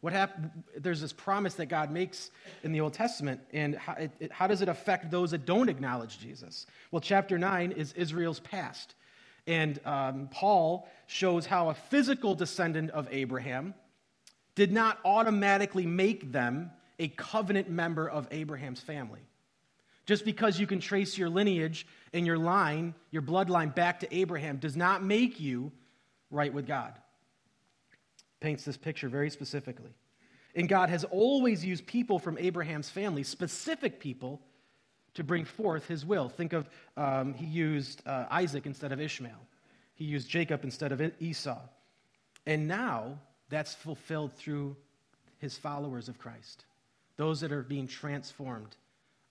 What 0.00 0.12
hap- 0.12 0.38
There's 0.76 1.00
this 1.00 1.12
promise 1.12 1.54
that 1.54 1.66
God 1.66 1.90
makes 1.90 2.30
in 2.62 2.72
the 2.72 2.80
Old 2.80 2.94
Testament, 2.94 3.40
and 3.52 3.74
how, 3.74 3.94
it, 3.94 4.10
it, 4.20 4.32
how 4.32 4.46
does 4.46 4.62
it 4.62 4.68
affect 4.68 5.10
those 5.10 5.32
that 5.32 5.44
don't 5.44 5.68
acknowledge 5.68 6.18
Jesus? 6.18 6.66
Well, 6.90 7.00
chapter 7.00 7.38
9 7.38 7.72
is 7.72 7.92
Israel's 7.94 8.40
past. 8.40 8.94
And 9.46 9.80
um, 9.86 10.28
Paul 10.30 10.88
shows 11.06 11.46
how 11.46 11.70
a 11.70 11.74
physical 11.74 12.34
descendant 12.34 12.90
of 12.90 13.08
Abraham 13.10 13.74
did 14.54 14.72
not 14.72 14.98
automatically 15.04 15.86
make 15.86 16.32
them 16.32 16.70
a 16.98 17.08
covenant 17.08 17.70
member 17.70 18.08
of 18.08 18.28
Abraham's 18.30 18.80
family. 18.80 19.20
Just 20.04 20.24
because 20.24 20.58
you 20.58 20.66
can 20.66 20.80
trace 20.80 21.16
your 21.16 21.28
lineage 21.28 21.86
and 22.12 22.26
your 22.26 22.38
line, 22.38 22.94
your 23.10 23.22
bloodline 23.22 23.74
back 23.74 24.00
to 24.00 24.14
Abraham, 24.14 24.56
does 24.56 24.76
not 24.76 25.02
make 25.02 25.38
you 25.38 25.70
right 26.30 26.52
with 26.52 26.66
God. 26.66 26.94
Paints 28.40 28.64
this 28.64 28.76
picture 28.76 29.08
very 29.08 29.30
specifically. 29.30 29.94
And 30.54 30.68
God 30.68 30.88
has 30.88 31.04
always 31.04 31.64
used 31.64 31.86
people 31.86 32.18
from 32.18 32.38
Abraham's 32.38 32.90
family, 32.90 33.22
specific 33.22 34.00
people, 34.00 34.40
to 35.14 35.24
bring 35.24 35.44
forth 35.44 35.86
his 35.86 36.04
will. 36.06 36.28
Think 36.28 36.52
of, 36.52 36.68
um, 36.96 37.34
he 37.34 37.46
used 37.46 38.02
uh, 38.06 38.26
Isaac 38.30 38.66
instead 38.66 38.92
of 38.92 39.00
Ishmael, 39.00 39.40
he 39.94 40.04
used 40.04 40.28
Jacob 40.28 40.64
instead 40.64 40.92
of 40.92 41.00
Esau. 41.20 41.58
And 42.46 42.68
now 42.68 43.18
that's 43.48 43.74
fulfilled 43.74 44.32
through 44.34 44.76
his 45.38 45.56
followers 45.56 46.08
of 46.08 46.18
Christ, 46.18 46.64
those 47.16 47.40
that 47.40 47.52
are 47.52 47.62
being 47.62 47.86
transformed 47.86 48.76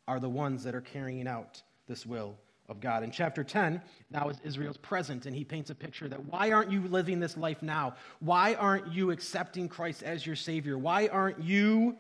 are 0.08 0.20
the 0.20 0.30
ones 0.30 0.64
that 0.64 0.76
are 0.76 0.82
carrying 0.82 1.28
out 1.28 1.62
this 1.88 2.06
will 2.06 2.38
of 2.70 2.82
God. 2.82 3.04
In 3.04 3.12
chapter 3.12 3.44
10, 3.44 3.82
now 4.12 4.30
is 4.30 4.38
Israel's 4.44 4.78
present, 4.78 5.26
and 5.26 5.36
he 5.36 5.44
paints 5.44 5.70
a 5.70 5.76
picture 5.76 6.08
that 6.08 6.26
why 6.26 6.52
aren't 6.52 6.72
you 6.72 6.82
living 6.82 7.20
this 7.20 7.38
life 7.38 7.62
now? 7.62 7.96
Why 8.20 8.56
aren't 8.56 8.92
you 8.92 9.12
accepting 9.12 9.70
Christ 9.70 10.04
as 10.04 10.26
your 10.26 10.36
Savior? 10.36 10.78
Why 10.78 11.08
aren't 11.08 11.42
you, 11.42 11.96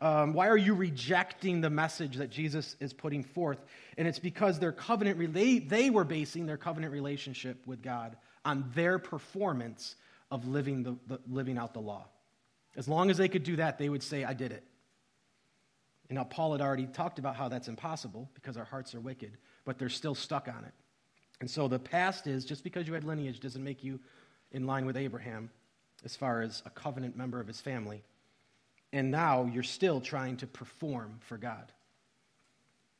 um, 0.00 0.32
why 0.32 0.48
are 0.48 0.56
you 0.56 0.74
rejecting 0.74 1.60
the 1.60 1.70
message 1.70 2.16
that 2.16 2.30
Jesus 2.30 2.76
is 2.80 2.92
putting 2.92 3.22
forth? 3.22 3.58
And 3.96 4.08
it's 4.08 4.18
because 4.18 4.58
their 4.58 4.72
covenant, 4.72 5.32
they 5.32 5.90
were 5.90 6.04
basing 6.04 6.46
their 6.46 6.56
covenant 6.56 6.92
relationship 6.92 7.64
with 7.66 7.82
God 7.82 8.16
on 8.44 8.70
their 8.74 8.98
performance 8.98 9.94
of 10.30 10.48
living, 10.48 10.82
the, 10.82 10.96
the, 11.06 11.20
living 11.28 11.58
out 11.58 11.74
the 11.74 11.80
law. 11.80 12.06
As 12.76 12.88
long 12.88 13.10
as 13.10 13.16
they 13.16 13.28
could 13.28 13.44
do 13.44 13.56
that, 13.56 13.78
they 13.78 13.88
would 13.88 14.02
say, 14.02 14.24
I 14.24 14.34
did 14.34 14.52
it. 14.52 14.64
And 16.08 16.16
now, 16.16 16.24
Paul 16.24 16.52
had 16.52 16.60
already 16.60 16.86
talked 16.86 17.18
about 17.18 17.36
how 17.36 17.48
that's 17.48 17.68
impossible 17.68 18.30
because 18.34 18.56
our 18.56 18.64
hearts 18.64 18.94
are 18.94 19.00
wicked, 19.00 19.36
but 19.68 19.78
they're 19.78 19.90
still 19.90 20.14
stuck 20.14 20.48
on 20.48 20.64
it. 20.64 20.72
And 21.42 21.50
so 21.50 21.68
the 21.68 21.78
past 21.78 22.26
is 22.26 22.46
just 22.46 22.64
because 22.64 22.88
you 22.88 22.94
had 22.94 23.04
lineage 23.04 23.38
doesn't 23.38 23.62
make 23.62 23.84
you 23.84 24.00
in 24.50 24.66
line 24.66 24.86
with 24.86 24.96
Abraham 24.96 25.50
as 26.06 26.16
far 26.16 26.40
as 26.40 26.62
a 26.64 26.70
covenant 26.70 27.18
member 27.18 27.38
of 27.38 27.46
his 27.46 27.60
family. 27.60 28.02
And 28.94 29.10
now 29.10 29.44
you're 29.52 29.62
still 29.62 30.00
trying 30.00 30.38
to 30.38 30.46
perform 30.46 31.18
for 31.20 31.36
God. 31.36 31.70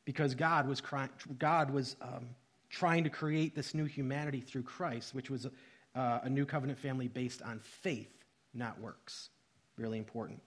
Because 0.05 0.35
God 0.35 0.67
was, 0.67 0.79
cry- 0.79 1.09
God 1.39 1.71
was 1.71 1.95
um, 2.03 2.27
trying 2.69 3.03
to 3.03 3.09
create 3.09 3.55
this 3.55 3.73
new 3.73 3.85
humanity 3.85 4.39
through 4.39 4.61
Christ, 4.61 5.15
which 5.15 5.31
was 5.31 5.47
a, 5.47 5.99
uh, 5.99 6.19
a 6.21 6.29
new 6.29 6.45
covenant 6.45 6.77
family 6.77 7.07
based 7.07 7.41
on 7.41 7.61
faith, 7.61 8.13
not 8.53 8.79
works. 8.79 9.29
Really 9.75 9.97
important. 9.97 10.39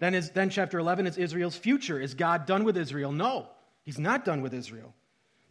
Then, 0.00 0.14
is, 0.14 0.32
then 0.32 0.50
chapter 0.50 0.78
11 0.78 1.06
is 1.06 1.16
Israel's 1.16 1.56
future. 1.56 1.98
Is 1.98 2.12
God 2.12 2.44
done 2.44 2.62
with 2.62 2.76
Israel? 2.76 3.10
No, 3.10 3.48
he's 3.84 3.98
not 3.98 4.26
done 4.26 4.42
with 4.42 4.52
Israel. 4.52 4.92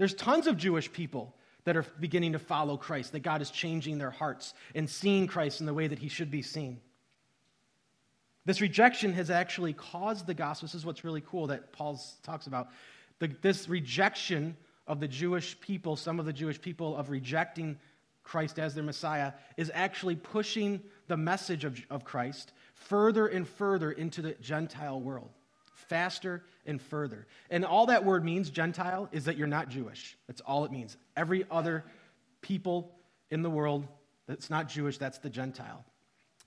There's 0.01 0.15
tons 0.15 0.47
of 0.47 0.57
Jewish 0.57 0.91
people 0.91 1.31
that 1.63 1.77
are 1.77 1.85
beginning 1.99 2.31
to 2.31 2.39
follow 2.39 2.75
Christ, 2.75 3.11
that 3.11 3.19
God 3.19 3.39
is 3.39 3.51
changing 3.51 3.99
their 3.99 4.09
hearts 4.09 4.55
and 4.73 4.89
seeing 4.89 5.27
Christ 5.27 5.59
in 5.59 5.67
the 5.67 5.75
way 5.75 5.85
that 5.85 5.99
he 5.99 6.09
should 6.09 6.31
be 6.31 6.41
seen. 6.41 6.81
This 8.43 8.61
rejection 8.61 9.13
has 9.13 9.29
actually 9.29 9.73
caused 9.73 10.25
the 10.25 10.33
gospel. 10.33 10.65
This 10.65 10.73
is 10.73 10.87
what's 10.87 11.03
really 11.03 11.21
cool 11.21 11.45
that 11.45 11.71
Paul 11.71 12.01
talks 12.23 12.47
about. 12.47 12.69
The, 13.19 13.27
this 13.43 13.69
rejection 13.69 14.57
of 14.87 14.99
the 14.99 15.07
Jewish 15.07 15.61
people, 15.61 15.95
some 15.95 16.19
of 16.19 16.25
the 16.25 16.33
Jewish 16.33 16.59
people, 16.59 16.97
of 16.97 17.11
rejecting 17.11 17.77
Christ 18.23 18.57
as 18.57 18.73
their 18.73 18.83
Messiah, 18.83 19.33
is 19.55 19.69
actually 19.71 20.15
pushing 20.15 20.81
the 21.09 21.17
message 21.17 21.63
of, 21.63 21.79
of 21.91 22.05
Christ 22.05 22.53
further 22.73 23.27
and 23.27 23.47
further 23.47 23.91
into 23.91 24.23
the 24.23 24.31
Gentile 24.41 24.99
world, 24.99 25.29
faster 25.81 26.43
and 26.65 26.81
further. 26.81 27.27
And 27.49 27.65
all 27.65 27.87
that 27.87 28.05
word 28.05 28.23
means, 28.23 28.49
Gentile, 28.49 29.09
is 29.11 29.25
that 29.25 29.37
you're 29.37 29.47
not 29.47 29.69
Jewish. 29.69 30.17
That's 30.27 30.41
all 30.41 30.65
it 30.65 30.71
means. 30.71 30.97
Every 31.15 31.45
other 31.49 31.83
people 32.41 32.91
in 33.29 33.41
the 33.41 33.49
world 33.49 33.87
that's 34.27 34.49
not 34.49 34.69
Jewish, 34.69 34.97
that's 34.97 35.17
the 35.17 35.29
Gentile. 35.29 35.83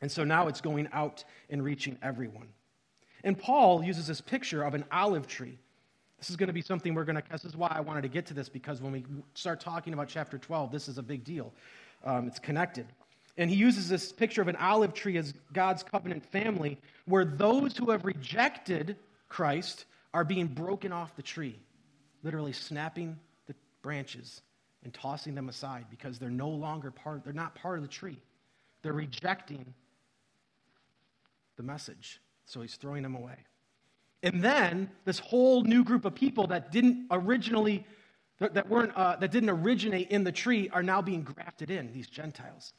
And 0.00 0.11
so 0.11 0.25
now 0.25 0.49
it's 0.49 0.61
going 0.61 0.88
out 0.93 1.25
and 1.50 1.62
reaching 1.62 1.99
everyone. 2.03 2.49
And 3.23 3.38
Paul 3.38 3.83
uses 3.83 4.07
this 4.07 4.21
picture 4.21 4.62
of 4.62 4.75
an 4.75 4.85
olive 4.93 5.26
tree. 5.26 5.59
This 6.19 6.31
is 6.31 6.37
going 6.37 6.47
to 6.47 6.53
be 6.53 6.62
something 6.62 6.95
we're 6.95 7.05
going 7.05 7.17
to, 7.17 7.23
this 7.31 7.45
is 7.45 7.57
why 7.57 7.69
I 7.71 7.81
wanted 7.81 8.03
to 8.03 8.09
get 8.09 8.26
to 8.26 8.35
this, 8.35 8.49
because 8.49 8.81
when 8.81 8.93
we 8.93 9.05
start 9.35 9.61
talking 9.61 9.93
about 9.93 10.09
chapter 10.09 10.38
12, 10.38 10.71
this 10.71 10.88
is 10.88 10.99
a 10.99 11.03
big 11.03 11.25
deal. 11.25 11.53
Um, 12.05 12.26
it's 12.26 12.38
connected. 12.38 12.87
And 13.37 13.50
he 13.50 13.57
uses 13.57 13.88
this 13.88 14.12
picture 14.12 14.41
of 14.41 14.49
an 14.49 14.57
olive 14.57 14.95
tree 14.95 15.17
as 15.17 15.35
God's 15.53 15.83
covenant 15.83 16.25
family, 16.25 16.79
where 17.07 17.25
those 17.25 17.76
who 17.76 17.91
have 17.91 18.05
rejected 18.05 18.97
Christ 19.35 19.87
are 20.12 20.23
being 20.23 20.47
broken 20.47 20.93
off 20.93 21.17
the 21.17 21.23
tree, 21.23 21.59
literally 22.23 22.53
snapping 22.53 23.19
the 23.49 23.55
branches 23.83 24.43
and 24.85 24.95
tossing 24.95 25.35
them 25.35 25.49
aside 25.49 25.87
because 25.91 26.21
they're 26.21 26.31
no 26.31 26.50
longer 26.50 26.93
part, 26.93 27.25
they're 27.25 27.33
not 27.33 27.57
part 27.57 27.76
of 27.76 27.83
the 27.83 27.88
tree. 27.88 28.23
They're 28.83 28.93
rejecting 28.93 29.75
the 31.57 31.64
message. 31.64 32.21
So 32.47 32.61
he's 32.61 32.76
throwing 32.76 33.03
them 33.03 33.17
away. 33.17 33.35
And 34.23 34.41
then 34.41 34.88
this 35.05 35.19
whole 35.19 35.64
new 35.64 35.83
group 35.83 36.05
of 36.05 36.14
people 36.14 36.47
that 36.47 36.71
didn't 36.71 37.09
originally, 37.11 37.85
that, 38.38 38.69
weren't, 38.69 38.93
uh, 38.95 39.17
that 39.17 39.33
didn't 39.33 39.50
originate 39.50 40.12
in 40.12 40.23
the 40.23 40.31
tree 40.31 40.69
are 40.69 40.85
now 40.85 41.03
being 41.03 41.23
grafted 41.23 41.73
in, 41.73 41.93
these 41.93 42.07
Gentiles. 42.07 42.73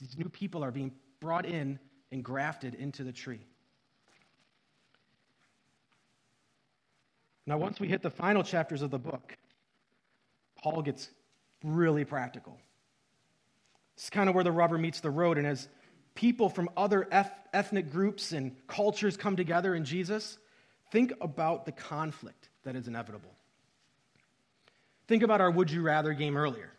These 0.00 0.16
new 0.16 0.30
people 0.30 0.64
are 0.64 0.70
being 0.70 0.92
brought 1.20 1.44
in 1.44 1.78
and 2.10 2.24
grafted 2.24 2.74
into 2.74 3.04
the 3.04 3.12
tree. 3.12 3.44
Now, 7.46 7.58
once 7.58 7.78
we 7.78 7.88
hit 7.88 8.02
the 8.02 8.10
final 8.10 8.42
chapters 8.42 8.82
of 8.82 8.90
the 8.90 8.98
book, 8.98 9.36
Paul 10.56 10.82
gets 10.82 11.10
really 11.62 12.04
practical. 12.04 12.58
It's 13.96 14.10
kind 14.10 14.28
of 14.28 14.34
where 14.34 14.44
the 14.44 14.52
rubber 14.52 14.78
meets 14.78 15.00
the 15.00 15.10
road. 15.10 15.38
And 15.38 15.46
as 15.46 15.68
people 16.14 16.48
from 16.48 16.70
other 16.76 17.08
ethnic 17.52 17.90
groups 17.90 18.32
and 18.32 18.56
cultures 18.66 19.16
come 19.16 19.36
together 19.36 19.74
in 19.74 19.84
Jesus, 19.84 20.38
think 20.90 21.12
about 21.20 21.66
the 21.66 21.72
conflict 21.72 22.48
that 22.64 22.76
is 22.76 22.88
inevitable. 22.88 23.30
Think 25.06 25.22
about 25.22 25.40
our 25.42 25.50
Would 25.50 25.70
You 25.70 25.82
Rather 25.82 26.14
game 26.14 26.36
earlier. 26.36 26.70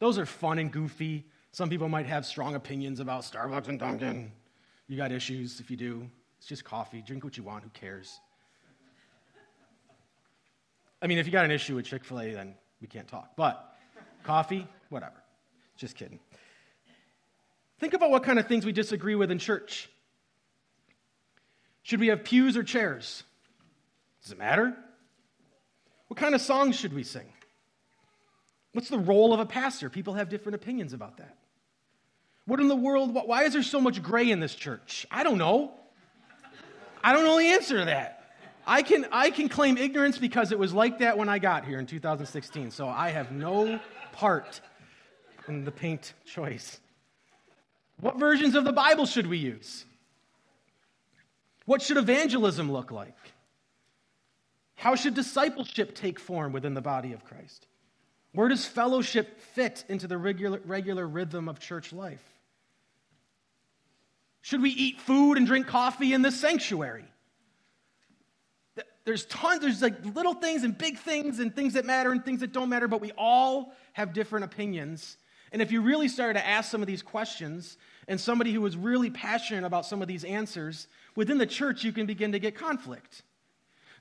Those 0.00 0.18
are 0.18 0.26
fun 0.26 0.58
and 0.58 0.70
goofy. 0.70 1.24
Some 1.52 1.70
people 1.70 1.88
might 1.88 2.06
have 2.06 2.26
strong 2.26 2.54
opinions 2.54 3.00
about 3.00 3.22
Starbucks 3.22 3.68
and 3.68 3.78
Dunkin'. 3.78 4.30
You 4.86 4.96
got 4.96 5.12
issues 5.12 5.60
if 5.60 5.70
you 5.70 5.76
do. 5.76 6.08
It's 6.38 6.46
just 6.46 6.62
coffee. 6.62 7.02
Drink 7.04 7.24
what 7.24 7.36
you 7.36 7.42
want. 7.42 7.64
Who 7.64 7.70
cares? 7.70 8.20
I 11.00 11.06
mean, 11.06 11.18
if 11.18 11.26
you 11.26 11.32
got 11.32 11.44
an 11.44 11.50
issue 11.50 11.76
with 11.76 11.86
Chick 11.86 12.04
fil 12.04 12.20
A, 12.20 12.32
then 12.32 12.54
we 12.80 12.86
can't 12.86 13.08
talk. 13.08 13.36
But 13.36 13.76
coffee, 14.22 14.66
whatever. 14.88 15.22
Just 15.76 15.96
kidding. 15.96 16.18
Think 17.78 17.94
about 17.94 18.10
what 18.10 18.24
kind 18.24 18.38
of 18.38 18.48
things 18.48 18.66
we 18.66 18.72
disagree 18.72 19.14
with 19.14 19.30
in 19.30 19.38
church. 19.38 19.88
Should 21.82 22.00
we 22.00 22.08
have 22.08 22.24
pews 22.24 22.56
or 22.56 22.62
chairs? 22.62 23.22
Does 24.22 24.32
it 24.32 24.38
matter? 24.38 24.76
What 26.08 26.18
kind 26.18 26.34
of 26.34 26.40
songs 26.40 26.76
should 26.76 26.92
we 26.92 27.04
sing? 27.04 27.32
What's 28.72 28.88
the 28.88 28.98
role 28.98 29.32
of 29.32 29.40
a 29.40 29.46
pastor? 29.46 29.88
People 29.88 30.14
have 30.14 30.28
different 30.28 30.56
opinions 30.56 30.92
about 30.92 31.18
that. 31.18 31.36
What 32.46 32.60
in 32.60 32.68
the 32.68 32.76
world? 32.76 33.14
Why 33.14 33.44
is 33.44 33.52
there 33.52 33.62
so 33.62 33.80
much 33.80 34.02
gray 34.02 34.30
in 34.30 34.40
this 34.40 34.54
church? 34.54 35.06
I 35.10 35.22
don't 35.22 35.38
know. 35.38 35.72
I 37.04 37.12
don't 37.12 37.24
know 37.24 37.38
the 37.38 37.46
answer 37.46 37.78
to 37.78 37.84
that. 37.84 38.17
I 38.68 38.82
can, 38.82 39.06
I 39.10 39.30
can 39.30 39.48
claim 39.48 39.78
ignorance 39.78 40.18
because 40.18 40.52
it 40.52 40.58
was 40.58 40.74
like 40.74 40.98
that 40.98 41.16
when 41.16 41.30
I 41.30 41.38
got 41.38 41.64
here 41.64 41.78
in 41.78 41.86
2016. 41.86 42.70
So 42.70 42.86
I 42.86 43.08
have 43.08 43.32
no 43.32 43.80
part 44.12 44.60
in 45.48 45.64
the 45.64 45.72
paint 45.72 46.12
choice. 46.26 46.78
What 47.98 48.18
versions 48.18 48.54
of 48.54 48.64
the 48.64 48.72
Bible 48.72 49.06
should 49.06 49.26
we 49.26 49.38
use? 49.38 49.86
What 51.64 51.80
should 51.80 51.96
evangelism 51.96 52.70
look 52.70 52.90
like? 52.90 53.16
How 54.74 54.96
should 54.96 55.14
discipleship 55.14 55.94
take 55.94 56.20
form 56.20 56.52
within 56.52 56.74
the 56.74 56.82
body 56.82 57.14
of 57.14 57.24
Christ? 57.24 57.66
Where 58.32 58.48
does 58.48 58.66
fellowship 58.66 59.40
fit 59.40 59.82
into 59.88 60.06
the 60.06 60.18
regular, 60.18 60.60
regular 60.66 61.08
rhythm 61.08 61.48
of 61.48 61.58
church 61.58 61.90
life? 61.90 62.22
Should 64.42 64.60
we 64.60 64.70
eat 64.70 65.00
food 65.00 65.38
and 65.38 65.46
drink 65.46 65.66
coffee 65.66 66.12
in 66.12 66.20
this 66.20 66.38
sanctuary? 66.38 67.06
There's 69.08 69.24
tons, 69.24 69.60
there's 69.60 69.80
like 69.80 70.04
little 70.14 70.34
things 70.34 70.64
and 70.64 70.76
big 70.76 70.98
things 70.98 71.38
and 71.38 71.56
things 71.56 71.72
that 71.72 71.86
matter 71.86 72.12
and 72.12 72.22
things 72.22 72.40
that 72.40 72.52
don't 72.52 72.68
matter, 72.68 72.86
but 72.86 73.00
we 73.00 73.10
all 73.16 73.72
have 73.94 74.12
different 74.12 74.44
opinions. 74.44 75.16
And 75.50 75.62
if 75.62 75.72
you 75.72 75.80
really 75.80 76.08
started 76.08 76.34
to 76.34 76.46
ask 76.46 76.70
some 76.70 76.82
of 76.82 76.86
these 76.86 77.00
questions, 77.00 77.78
and 78.06 78.20
somebody 78.20 78.52
who 78.52 78.60
was 78.60 78.76
really 78.76 79.08
passionate 79.08 79.64
about 79.64 79.86
some 79.86 80.02
of 80.02 80.08
these 80.08 80.24
answers, 80.24 80.88
within 81.16 81.38
the 81.38 81.46
church, 81.46 81.84
you 81.84 81.90
can 81.90 82.04
begin 82.04 82.32
to 82.32 82.38
get 82.38 82.54
conflict. 82.54 83.22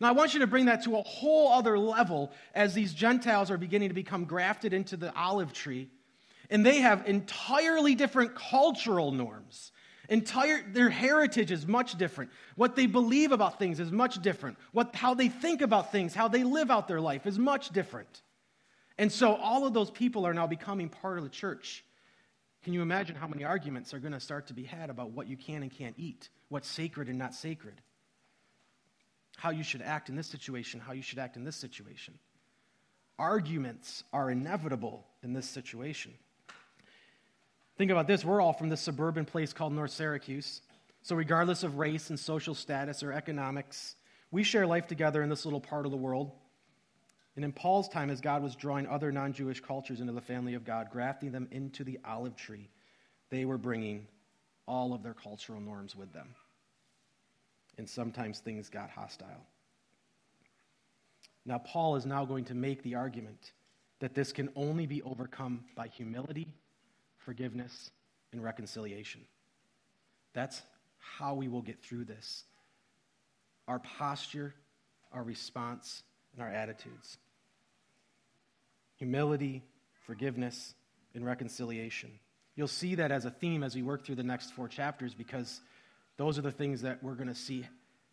Now, 0.01 0.09
I 0.09 0.11
want 0.11 0.33
you 0.33 0.41
to 0.41 0.47
bring 0.47 0.65
that 0.65 0.83
to 0.83 0.97
a 0.97 1.03
whole 1.03 1.53
other 1.53 1.79
level 1.79 2.33
as 2.53 2.73
these 2.73 2.93
Gentiles 2.93 3.49
are 3.49 3.57
beginning 3.57 3.87
to 3.87 3.95
become 3.95 4.25
grafted 4.25 4.73
into 4.73 4.97
the 4.97 5.15
olive 5.15 5.53
tree. 5.53 5.87
And 6.49 6.65
they 6.65 6.79
have 6.79 7.07
entirely 7.07 7.95
different 7.95 8.35
cultural 8.35 9.13
norms. 9.13 9.71
Entire, 10.09 10.63
their 10.71 10.89
heritage 10.89 11.51
is 11.51 11.67
much 11.67 11.97
different. 11.97 12.31
What 12.55 12.75
they 12.75 12.85
believe 12.85 13.31
about 13.31 13.59
things 13.59 13.79
is 13.79 13.91
much 13.91 14.21
different. 14.21 14.57
What, 14.71 14.95
how 14.95 15.13
they 15.13 15.27
think 15.27 15.61
about 15.61 15.91
things, 15.91 16.13
how 16.13 16.27
they 16.29 16.43
live 16.43 16.71
out 16.71 16.87
their 16.87 17.01
life 17.01 17.25
is 17.25 17.37
much 17.37 17.69
different. 17.71 18.21
And 18.97 19.11
so 19.11 19.35
all 19.35 19.65
of 19.65 19.73
those 19.73 19.91
people 19.91 20.25
are 20.25 20.33
now 20.33 20.47
becoming 20.47 20.89
part 20.89 21.17
of 21.17 21.23
the 21.23 21.29
church. 21.29 21.83
Can 22.63 22.73
you 22.73 22.81
imagine 22.81 23.15
how 23.15 23.27
many 23.27 23.43
arguments 23.43 23.93
are 23.93 23.99
going 23.99 24.13
to 24.13 24.19
start 24.19 24.47
to 24.47 24.53
be 24.53 24.63
had 24.63 24.89
about 24.89 25.11
what 25.11 25.27
you 25.27 25.37
can 25.37 25.61
and 25.61 25.71
can't 25.71 25.95
eat, 25.97 26.29
what's 26.49 26.67
sacred 26.67 27.09
and 27.09 27.19
not 27.19 27.33
sacred? 27.33 27.81
How 29.37 29.51
you 29.51 29.63
should 29.63 29.81
act 29.81 30.09
in 30.09 30.15
this 30.15 30.27
situation, 30.27 30.79
how 30.79 30.93
you 30.93 31.01
should 31.01 31.19
act 31.19 31.35
in 31.35 31.43
this 31.43 31.55
situation. 31.55 32.17
Arguments 33.19 34.03
are 34.13 34.31
inevitable 34.31 35.05
in 35.21 35.33
this 35.33 35.47
situation. 35.47 36.13
Think 37.77 37.91
about 37.91 38.07
this 38.07 38.25
we're 38.25 38.41
all 38.41 38.53
from 38.53 38.69
this 38.69 38.81
suburban 38.81 39.25
place 39.25 39.53
called 39.53 39.71
North 39.71 39.91
Syracuse. 39.91 40.61
So, 41.03 41.15
regardless 41.15 41.63
of 41.63 41.77
race 41.77 42.09
and 42.09 42.19
social 42.19 42.55
status 42.55 43.03
or 43.03 43.13
economics, 43.13 43.95
we 44.31 44.43
share 44.43 44.65
life 44.65 44.87
together 44.87 45.21
in 45.21 45.29
this 45.29 45.45
little 45.45 45.61
part 45.61 45.85
of 45.85 45.91
the 45.91 45.97
world. 45.97 46.31
And 47.35 47.45
in 47.45 47.51
Paul's 47.51 47.87
time, 47.87 48.09
as 48.09 48.19
God 48.19 48.41
was 48.41 48.55
drawing 48.55 48.87
other 48.87 49.11
non 49.11 49.31
Jewish 49.31 49.61
cultures 49.61 50.01
into 50.01 50.11
the 50.11 50.21
family 50.21 50.55
of 50.55 50.65
God, 50.65 50.89
grafting 50.91 51.31
them 51.31 51.47
into 51.51 51.83
the 51.83 51.99
olive 52.03 52.35
tree, 52.35 52.69
they 53.29 53.45
were 53.45 53.59
bringing 53.59 54.07
all 54.67 54.93
of 54.93 55.03
their 55.03 55.13
cultural 55.13 55.61
norms 55.61 55.95
with 55.95 56.11
them. 56.11 56.33
And 57.77 57.87
sometimes 57.87 58.39
things 58.39 58.69
got 58.69 58.89
hostile. 58.89 59.45
Now, 61.45 61.59
Paul 61.59 61.95
is 61.95 62.07
now 62.07 62.25
going 62.25 62.45
to 62.45 62.55
make 62.55 62.81
the 62.81 62.95
argument 62.95 63.51
that 63.99 64.15
this 64.15 64.33
can 64.33 64.49
only 64.55 64.87
be 64.87 65.03
overcome 65.03 65.63
by 65.75 65.87
humility 65.87 66.47
forgiveness, 67.27 67.91
and 68.31 68.43
reconciliation. 68.43 69.21
That's 70.33 70.63
how 70.97 71.35
we 71.35 71.47
will 71.47 71.61
get 71.61 71.83
through 71.83 72.05
this. 72.05 72.43
Our 73.67 73.77
posture 73.77 74.55
our 75.11 75.23
response, 75.23 76.03
and 76.33 76.43
our 76.43 76.51
attitudes. 76.51 77.17
Humility, 78.97 79.63
forgiveness, 80.05 80.73
and 81.13 81.25
reconciliation. 81.25 82.11
You'll 82.55 82.67
see 82.67 82.95
that 82.95 83.11
as 83.11 83.25
a 83.25 83.31
theme 83.31 83.63
as 83.63 83.75
we 83.75 83.83
work 83.83 84.05
through 84.05 84.15
the 84.15 84.23
next 84.23 84.51
four 84.51 84.67
chapters 84.67 85.13
because 85.13 85.61
those 86.17 86.37
are 86.37 86.41
the 86.43 86.51
things 86.51 86.81
that 86.81 87.03
we're 87.03 87.15
going 87.15 87.27
to 87.27 87.35
see 87.35 87.65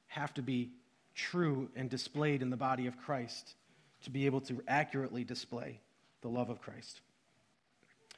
have 0.06 0.32
to 0.34 0.42
be 0.42 0.70
true 1.14 1.70
and 1.74 1.88
displayed 1.88 2.42
in 2.42 2.50
the 2.50 2.56
body 2.56 2.86
of 2.86 2.98
Christ 2.98 3.54
to 4.02 4.10
be 4.10 4.26
able 4.26 4.42
to 4.42 4.62
accurately 4.68 5.24
display 5.24 5.80
the 6.20 6.28
love 6.28 6.50
of 6.50 6.60
Christ. 6.60 7.00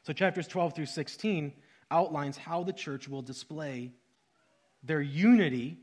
So, 0.07 0.13
chapters 0.13 0.47
12 0.47 0.77
through 0.77 0.87
16 0.87 1.53
outlines 1.91 2.37
how 2.37 2.63
the 2.63 2.73
church 2.73 3.09
will 3.09 3.23
display 3.23 3.91
their 4.85 5.01
unity 5.01 5.79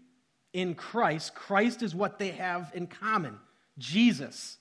in 0.53 0.75
Christ. 0.75 1.35
Christ 1.35 1.83
is 1.83 1.93
what 1.93 2.19
they 2.19 2.29
have 2.29 2.71
in 2.73 2.87
common 2.87 3.37
Jesus 3.77 4.55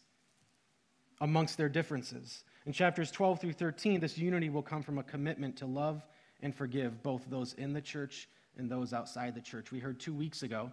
amongst 1.20 1.58
their 1.58 1.68
differences. 1.68 2.42
In 2.66 2.72
chapters 2.72 3.12
12 3.12 3.40
through 3.40 3.52
13, 3.52 4.00
this 4.00 4.18
unity 4.18 4.50
will 4.50 4.62
come 4.62 4.82
from 4.82 4.98
a 4.98 5.04
commitment 5.04 5.58
to 5.58 5.66
love 5.66 6.04
and 6.42 6.52
forgive 6.52 7.00
both 7.00 7.22
those 7.30 7.52
in 7.52 7.72
the 7.72 7.80
church 7.80 8.28
and 8.58 8.68
those 8.68 8.92
outside 8.92 9.36
the 9.36 9.40
church. 9.40 9.70
We 9.70 9.78
heard 9.78 10.00
two 10.00 10.12
weeks 10.12 10.42
ago 10.42 10.72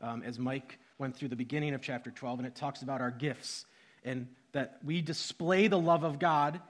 um, 0.00 0.22
as 0.22 0.38
Mike 0.38 0.78
went 0.98 1.16
through 1.16 1.30
the 1.30 1.34
beginning 1.34 1.74
of 1.74 1.82
chapter 1.82 2.12
12, 2.12 2.38
and 2.38 2.46
it 2.46 2.54
talks 2.54 2.82
about 2.82 3.00
our 3.00 3.10
gifts 3.10 3.66
and 4.04 4.28
that 4.52 4.78
we 4.84 5.02
display 5.02 5.66
the 5.66 5.76
love 5.76 6.04
of 6.04 6.20
God 6.20 6.60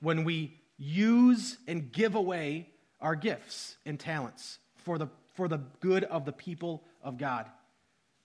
when 0.00 0.24
we 0.24 0.59
use 0.80 1.58
and 1.68 1.92
give 1.92 2.14
away 2.14 2.66
our 3.00 3.14
gifts 3.14 3.76
and 3.84 4.00
talents 4.00 4.58
for 4.76 4.96
the, 4.98 5.08
for 5.34 5.46
the 5.46 5.58
good 5.80 6.04
of 6.04 6.24
the 6.24 6.32
people 6.32 6.82
of 7.02 7.18
God. 7.18 7.46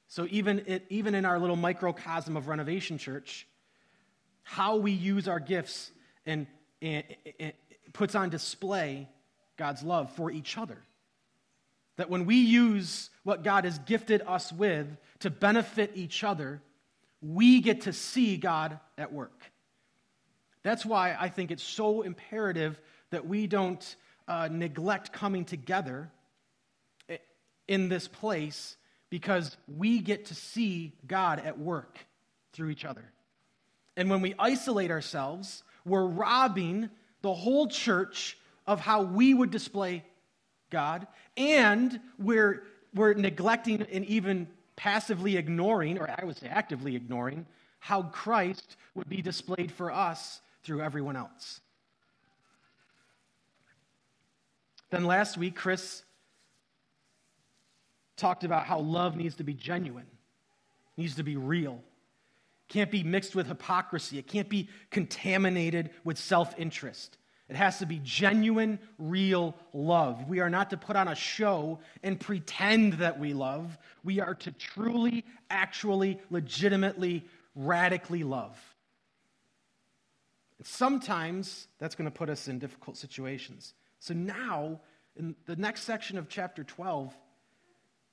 So, 0.08 0.26
even, 0.32 0.64
it, 0.66 0.86
even 0.90 1.14
in 1.16 1.26
our 1.26 1.38
little 1.38 1.58
microcosm 1.58 2.38
of 2.38 2.48
Renovation 2.48 2.98
Church, 2.98 3.46
how 4.44 4.78
we 4.78 4.92
use 4.92 5.28
our 5.28 5.40
gifts 5.40 5.92
and, 6.26 6.48
and, 6.82 7.04
and 7.40 7.54
puts 7.92 8.16
on 8.16 8.30
display 8.30 9.10
God's 9.58 9.84
love 9.84 10.12
for 10.12 10.32
each 10.32 10.58
other. 10.58 10.78
That 11.98 12.10
when 12.10 12.26
we 12.26 12.36
use 12.36 13.10
what 13.24 13.44
God 13.44 13.66
has 13.66 13.80
gifted 13.80 14.22
us 14.26 14.54
with 14.54 14.88
to 15.20 15.30
benefit 15.30 15.92
each 15.96 16.24
other, 16.24 16.62
we 17.22 17.62
get 17.62 17.82
to 17.82 17.94
see 17.94 18.38
God 18.38 18.80
at 18.98 19.12
work. 19.12 19.42
That's 20.66 20.84
why 20.84 21.16
I 21.18 21.30
think 21.30 21.52
it's 21.52 21.62
so 21.62 22.02
imperative 22.02 22.82
that 23.12 23.28
we 23.28 23.46
don't 23.46 23.96
uh, 24.28 24.50
neglect 24.52 25.14
coming 25.14 25.46
together 25.46 26.10
in 27.68 27.88
this 27.88 28.08
place 28.08 28.76
because 29.12 29.56
we 29.68 30.00
get 30.00 30.26
to 30.26 30.34
see 30.34 30.94
God 31.06 31.40
at 31.46 31.60
work 31.60 32.00
through 32.52 32.70
each 32.70 32.84
other. 32.84 33.04
And 33.96 34.10
when 34.10 34.22
we 34.22 34.34
isolate 34.40 34.90
ourselves, 34.90 35.62
we're 35.86 36.08
robbing 36.08 36.90
the 37.22 37.36
whole 37.36 37.68
church 37.68 38.36
of 38.66 38.80
how 38.80 39.04
we 39.04 39.36
would 39.36 39.52
display 39.52 40.04
God, 40.72 41.06
and 41.38 42.00
we're, 42.18 42.64
we're 42.96 43.14
neglecting 43.14 43.84
and 43.84 44.04
even 44.06 44.48
passively 44.76 45.38
ignoring, 45.38 46.00
or 46.00 46.10
I 46.10 46.26
would 46.26 46.38
say 46.38 46.48
actively 46.48 46.96
ignoring, 46.96 47.46
how 47.78 48.02
Christ 48.02 48.78
would 48.96 49.08
be 49.08 49.22
displayed 49.22 49.72
for 49.72 49.92
us 49.92 50.42
through 50.66 50.82
everyone 50.82 51.16
else. 51.16 51.62
Then 54.90 55.06
last 55.06 55.38
week, 55.38 55.56
Chris 55.56 56.04
talked 58.18 58.44
about 58.44 58.66
how 58.66 58.80
love 58.80 59.16
needs 59.16 59.36
to 59.36 59.44
be 59.44 59.54
genuine, 59.54 60.08
needs 60.98 61.16
to 61.16 61.24
be 61.24 61.38
real. 61.38 61.82
Can't 62.68 62.90
be 62.90 63.04
mixed 63.04 63.36
with 63.36 63.48
hypocrisy. 63.48 64.18
It 64.18 64.28
can't 64.28 64.50
be 64.50 64.70
contaminated 64.90 65.92
with 66.04 66.18
self 66.18 66.56
interest. 66.58 67.18
It 67.48 67.56
has 67.56 67.78
to 67.78 67.86
be 67.86 68.00
genuine, 68.04 68.80
real 68.98 69.54
love. 69.72 70.28
We 70.28 70.40
are 70.40 70.50
not 70.50 70.72
to 70.72 70.78
put 70.78 70.96
on 70.96 71.08
a 71.08 71.14
show 71.14 71.78
and 72.02 72.20
pretend 72.20 72.94
that 72.94 73.20
we 73.20 73.34
love. 73.34 73.78
We 74.04 74.20
are 74.20 74.34
to 74.34 74.52
truly, 74.52 75.26
actually, 75.52 76.20
legitimately, 76.32 77.24
radically 77.54 78.24
love. 78.24 78.58
Sometimes 80.64 81.68
that's 81.80 81.96
going 81.96 82.10
to 82.10 82.18
put 82.18 82.30
us 82.30 82.48
in 82.48 82.60
difficult 82.60 82.98
situations. 82.98 83.74
So 84.00 84.14
now, 84.14 84.80
in 85.16 85.36
the 85.46 85.56
next 85.56 85.84
section 85.84 86.18
of 86.18 86.30
chapter 86.30 86.64
12, 86.64 87.16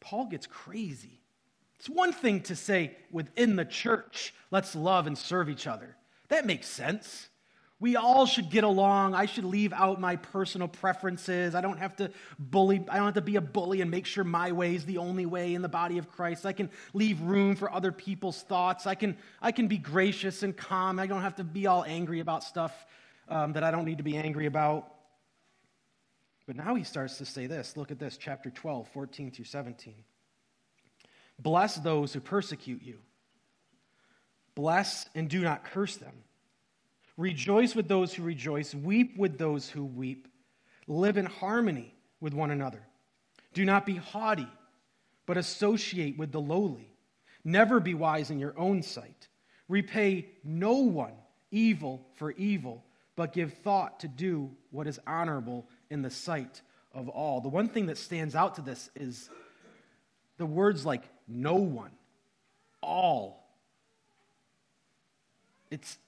Paul 0.00 0.26
gets 0.26 0.46
crazy. 0.46 1.20
It's 1.78 1.88
one 1.88 2.12
thing 2.12 2.42
to 2.42 2.56
say 2.56 2.96
within 3.10 3.56
the 3.56 3.64
church, 3.64 4.34
let's 4.50 4.74
love 4.74 5.06
and 5.06 5.16
serve 5.16 5.48
each 5.48 5.66
other. 5.66 5.96
That 6.28 6.46
makes 6.46 6.66
sense. 6.66 7.28
We 7.82 7.96
all 7.96 8.26
should 8.26 8.48
get 8.48 8.62
along. 8.62 9.16
I 9.16 9.26
should 9.26 9.44
leave 9.44 9.72
out 9.72 10.00
my 10.00 10.14
personal 10.14 10.68
preferences. 10.68 11.56
I 11.56 11.60
don't 11.60 11.78
have 11.78 11.96
to 11.96 12.12
bully, 12.38 12.76
I 12.88 12.98
don't 12.98 13.06
have 13.06 13.14
to 13.14 13.20
be 13.20 13.34
a 13.34 13.40
bully 13.40 13.80
and 13.80 13.90
make 13.90 14.06
sure 14.06 14.22
my 14.22 14.52
way 14.52 14.76
is 14.76 14.84
the 14.84 14.98
only 14.98 15.26
way 15.26 15.52
in 15.52 15.62
the 15.62 15.68
body 15.68 15.98
of 15.98 16.08
Christ. 16.08 16.46
I 16.46 16.52
can 16.52 16.70
leave 16.94 17.20
room 17.22 17.56
for 17.56 17.72
other 17.72 17.90
people's 17.90 18.40
thoughts. 18.44 18.86
I 18.86 18.94
can, 18.94 19.16
I 19.40 19.50
can 19.50 19.66
be 19.66 19.78
gracious 19.78 20.44
and 20.44 20.56
calm. 20.56 21.00
I 21.00 21.08
don't 21.08 21.22
have 21.22 21.34
to 21.36 21.44
be 21.44 21.66
all 21.66 21.82
angry 21.84 22.20
about 22.20 22.44
stuff 22.44 22.72
um, 23.28 23.54
that 23.54 23.64
I 23.64 23.72
don't 23.72 23.84
need 23.84 23.98
to 23.98 24.04
be 24.04 24.16
angry 24.16 24.46
about. 24.46 24.86
But 26.46 26.54
now 26.54 26.76
he 26.76 26.84
starts 26.84 27.18
to 27.18 27.24
say 27.24 27.48
this. 27.48 27.76
Look 27.76 27.90
at 27.90 27.98
this, 27.98 28.16
chapter 28.16 28.50
12, 28.50 28.86
14 28.90 29.32
through 29.32 29.46
17. 29.46 29.94
Bless 31.40 31.74
those 31.74 32.12
who 32.12 32.20
persecute 32.20 32.84
you. 32.84 33.00
Bless 34.54 35.08
and 35.16 35.28
do 35.28 35.40
not 35.40 35.64
curse 35.64 35.96
them. 35.96 36.14
Rejoice 37.16 37.74
with 37.74 37.88
those 37.88 38.14
who 38.14 38.22
rejoice. 38.22 38.74
Weep 38.74 39.16
with 39.18 39.38
those 39.38 39.68
who 39.68 39.84
weep. 39.84 40.28
Live 40.86 41.16
in 41.16 41.26
harmony 41.26 41.94
with 42.20 42.34
one 42.34 42.50
another. 42.50 42.82
Do 43.52 43.64
not 43.64 43.84
be 43.84 43.96
haughty, 43.96 44.48
but 45.26 45.36
associate 45.36 46.16
with 46.16 46.32
the 46.32 46.40
lowly. 46.40 46.90
Never 47.44 47.80
be 47.80 47.94
wise 47.94 48.30
in 48.30 48.38
your 48.38 48.58
own 48.58 48.82
sight. 48.82 49.28
Repay 49.68 50.28
no 50.44 50.74
one 50.74 51.12
evil 51.50 52.06
for 52.14 52.32
evil, 52.32 52.84
but 53.16 53.32
give 53.32 53.52
thought 53.52 54.00
to 54.00 54.08
do 54.08 54.50
what 54.70 54.86
is 54.86 54.98
honorable 55.06 55.66
in 55.90 56.02
the 56.02 56.10
sight 56.10 56.62
of 56.92 57.08
all. 57.08 57.40
The 57.40 57.48
one 57.48 57.68
thing 57.68 57.86
that 57.86 57.98
stands 57.98 58.34
out 58.34 58.56
to 58.56 58.62
this 58.62 58.90
is 58.94 59.28
the 60.38 60.46
words 60.46 60.84
like 60.86 61.02
no 61.28 61.54
one, 61.54 61.92
all. 62.80 63.48
It's, 65.70 65.92
it, 65.92 65.98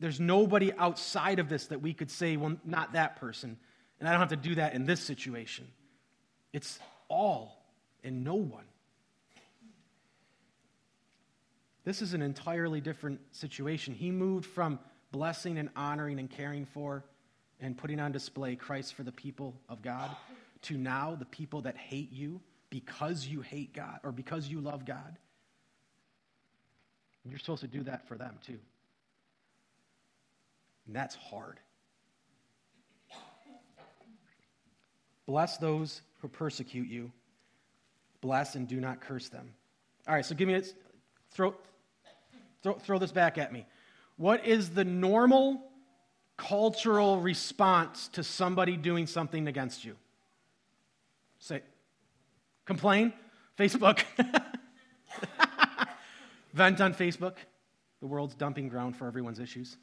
there's 0.00 0.20
nobody 0.20 0.72
outside 0.72 1.38
of 1.38 1.48
this 1.48 1.66
that 1.66 1.80
we 1.80 1.94
could 1.94 2.10
say, 2.10 2.36
well, 2.36 2.56
not 2.64 2.92
that 2.94 3.16
person. 3.16 3.56
And 4.00 4.08
I 4.08 4.12
don't 4.12 4.20
have 4.20 4.30
to 4.30 4.36
do 4.36 4.56
that 4.56 4.74
in 4.74 4.86
this 4.86 5.00
situation. 5.00 5.66
It's 6.52 6.78
all 7.08 7.64
and 8.02 8.24
no 8.24 8.34
one. 8.34 8.64
This 11.84 12.00
is 12.00 12.14
an 12.14 12.22
entirely 12.22 12.80
different 12.80 13.20
situation. 13.32 13.94
He 13.94 14.10
moved 14.10 14.46
from 14.46 14.78
blessing 15.12 15.58
and 15.58 15.68
honoring 15.76 16.18
and 16.18 16.30
caring 16.30 16.64
for 16.64 17.04
and 17.60 17.76
putting 17.76 18.00
on 18.00 18.10
display 18.10 18.56
Christ 18.56 18.94
for 18.94 19.02
the 19.02 19.12
people 19.12 19.54
of 19.68 19.82
God 19.82 20.10
to 20.62 20.76
now 20.76 21.14
the 21.14 21.26
people 21.26 21.62
that 21.62 21.76
hate 21.76 22.10
you 22.10 22.40
because 22.70 23.26
you 23.26 23.42
hate 23.42 23.74
God 23.74 24.00
or 24.02 24.12
because 24.12 24.48
you 24.48 24.60
love 24.60 24.84
God. 24.84 25.18
You're 27.26 27.38
supposed 27.38 27.62
to 27.62 27.68
do 27.68 27.82
that 27.84 28.06
for 28.06 28.16
them 28.16 28.38
too. 28.44 28.58
And 30.86 30.94
that's 30.94 31.14
hard. 31.14 31.60
Bless 35.26 35.56
those 35.56 36.02
who 36.20 36.28
persecute 36.28 36.88
you. 36.88 37.10
Bless 38.20 38.54
and 38.54 38.68
do 38.68 38.80
not 38.80 39.00
curse 39.00 39.28
them. 39.28 39.54
All 40.06 40.14
right, 40.14 40.24
so 40.24 40.34
give 40.34 40.48
me 40.48 40.54
a, 40.54 40.62
throw, 41.30 41.54
throw, 42.62 42.74
throw 42.74 42.98
this 42.98 43.12
back 43.12 43.38
at 43.38 43.52
me. 43.52 43.64
What 44.16 44.46
is 44.46 44.70
the 44.70 44.84
normal 44.84 45.62
cultural 46.36 47.20
response 47.20 48.08
to 48.08 48.22
somebody 48.22 48.76
doing 48.76 49.06
something 49.06 49.48
against 49.48 49.84
you? 49.84 49.96
Say, 51.38 51.62
complain? 52.66 53.12
Facebook. 53.58 54.02
Vent 56.54 56.80
on 56.80 56.94
Facebook, 56.94 57.34
the 58.00 58.06
world's 58.06 58.34
dumping 58.36 58.68
ground 58.68 58.96
for 58.96 59.08
everyone's 59.08 59.40
issues. 59.40 59.76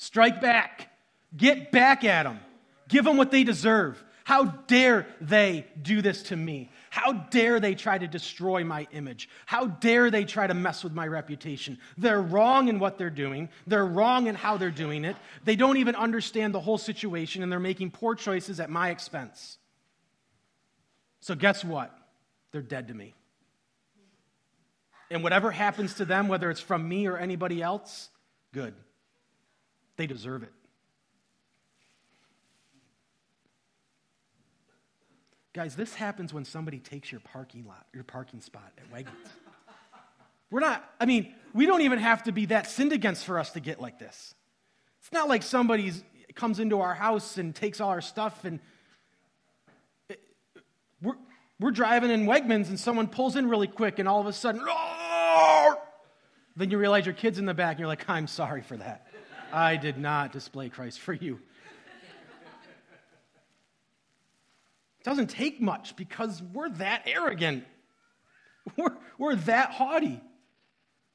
Strike 0.00 0.40
back. 0.40 0.88
Get 1.36 1.70
back 1.70 2.04
at 2.04 2.22
them. 2.22 2.40
Give 2.88 3.04
them 3.04 3.18
what 3.18 3.30
they 3.30 3.44
deserve. 3.44 4.02
How 4.24 4.44
dare 4.46 5.06
they 5.20 5.66
do 5.82 6.00
this 6.00 6.22
to 6.24 6.36
me? 6.36 6.70
How 6.88 7.12
dare 7.12 7.60
they 7.60 7.74
try 7.74 7.98
to 7.98 8.08
destroy 8.08 8.64
my 8.64 8.88
image? 8.92 9.28
How 9.44 9.66
dare 9.66 10.10
they 10.10 10.24
try 10.24 10.46
to 10.46 10.54
mess 10.54 10.82
with 10.82 10.94
my 10.94 11.06
reputation? 11.06 11.76
They're 11.98 12.22
wrong 12.22 12.68
in 12.68 12.78
what 12.78 12.96
they're 12.96 13.10
doing. 13.10 13.50
They're 13.66 13.84
wrong 13.84 14.26
in 14.26 14.36
how 14.36 14.56
they're 14.56 14.70
doing 14.70 15.04
it. 15.04 15.16
They 15.44 15.54
don't 15.54 15.76
even 15.76 15.94
understand 15.94 16.54
the 16.54 16.60
whole 16.60 16.78
situation, 16.78 17.42
and 17.42 17.52
they're 17.52 17.60
making 17.60 17.90
poor 17.90 18.14
choices 18.14 18.58
at 18.58 18.70
my 18.70 18.88
expense. 18.88 19.58
So, 21.20 21.34
guess 21.34 21.62
what? 21.62 21.94
They're 22.52 22.62
dead 22.62 22.88
to 22.88 22.94
me. 22.94 23.12
And 25.10 25.22
whatever 25.22 25.50
happens 25.50 25.92
to 25.96 26.06
them, 26.06 26.26
whether 26.26 26.50
it's 26.50 26.58
from 26.60 26.88
me 26.88 27.06
or 27.06 27.18
anybody 27.18 27.60
else, 27.60 28.08
good. 28.54 28.72
They 30.00 30.06
deserve 30.06 30.42
it. 30.42 30.52
Guys, 35.52 35.76
this 35.76 35.94
happens 35.94 36.32
when 36.32 36.46
somebody 36.46 36.78
takes 36.78 37.12
your 37.12 37.20
parking 37.20 37.66
lot, 37.66 37.84
your 37.92 38.04
parking 38.04 38.40
spot 38.40 38.72
at 38.78 38.90
Wegmans. 38.90 39.28
We're 40.50 40.60
not, 40.60 40.82
I 40.98 41.04
mean, 41.04 41.34
we 41.52 41.66
don't 41.66 41.82
even 41.82 41.98
have 41.98 42.22
to 42.22 42.32
be 42.32 42.46
that 42.46 42.66
sinned 42.66 42.94
against 42.94 43.26
for 43.26 43.38
us 43.38 43.50
to 43.50 43.60
get 43.60 43.78
like 43.78 43.98
this. 43.98 44.34
It's 45.02 45.12
not 45.12 45.28
like 45.28 45.42
somebody 45.42 45.92
comes 46.34 46.60
into 46.60 46.80
our 46.80 46.94
house 46.94 47.36
and 47.36 47.54
takes 47.54 47.78
all 47.78 47.90
our 47.90 48.00
stuff 48.00 48.46
and 48.46 48.58
it, 50.08 50.18
we're, 51.02 51.16
we're 51.58 51.72
driving 51.72 52.10
in 52.10 52.24
Wegmans 52.24 52.70
and 52.70 52.80
someone 52.80 53.06
pulls 53.06 53.36
in 53.36 53.50
really 53.50 53.68
quick 53.68 53.98
and 53.98 54.08
all 54.08 54.22
of 54.22 54.26
a 54.26 54.32
sudden, 54.32 54.66
then 56.56 56.70
you 56.70 56.78
realize 56.78 57.04
your 57.04 57.14
kid's 57.14 57.38
in 57.38 57.44
the 57.44 57.52
back 57.52 57.72
and 57.72 57.80
you're 57.80 57.86
like, 57.86 58.08
I'm 58.08 58.26
sorry 58.26 58.62
for 58.62 58.78
that. 58.78 59.09
I 59.52 59.76
did 59.76 59.98
not 59.98 60.32
display 60.32 60.68
Christ 60.68 61.00
for 61.00 61.12
you. 61.12 61.40
It 65.00 65.04
doesn't 65.04 65.28
take 65.28 65.60
much 65.60 65.96
because 65.96 66.42
we're 66.42 66.68
that 66.70 67.04
arrogant. 67.06 67.64
We're, 68.76 68.96
we're 69.16 69.34
that 69.36 69.70
haughty 69.70 70.20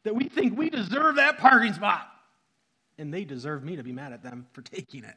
that 0.03 0.15
we 0.15 0.27
think 0.27 0.57
we 0.57 0.69
deserve 0.69 1.17
that 1.17 1.37
parking 1.37 1.73
spot. 1.73 2.07
And 2.97 3.13
they 3.13 3.25
deserve 3.25 3.63
me 3.63 3.75
to 3.75 3.83
be 3.83 3.91
mad 3.91 4.13
at 4.13 4.23
them 4.23 4.47
for 4.53 4.61
taking 4.61 5.03
it. 5.03 5.15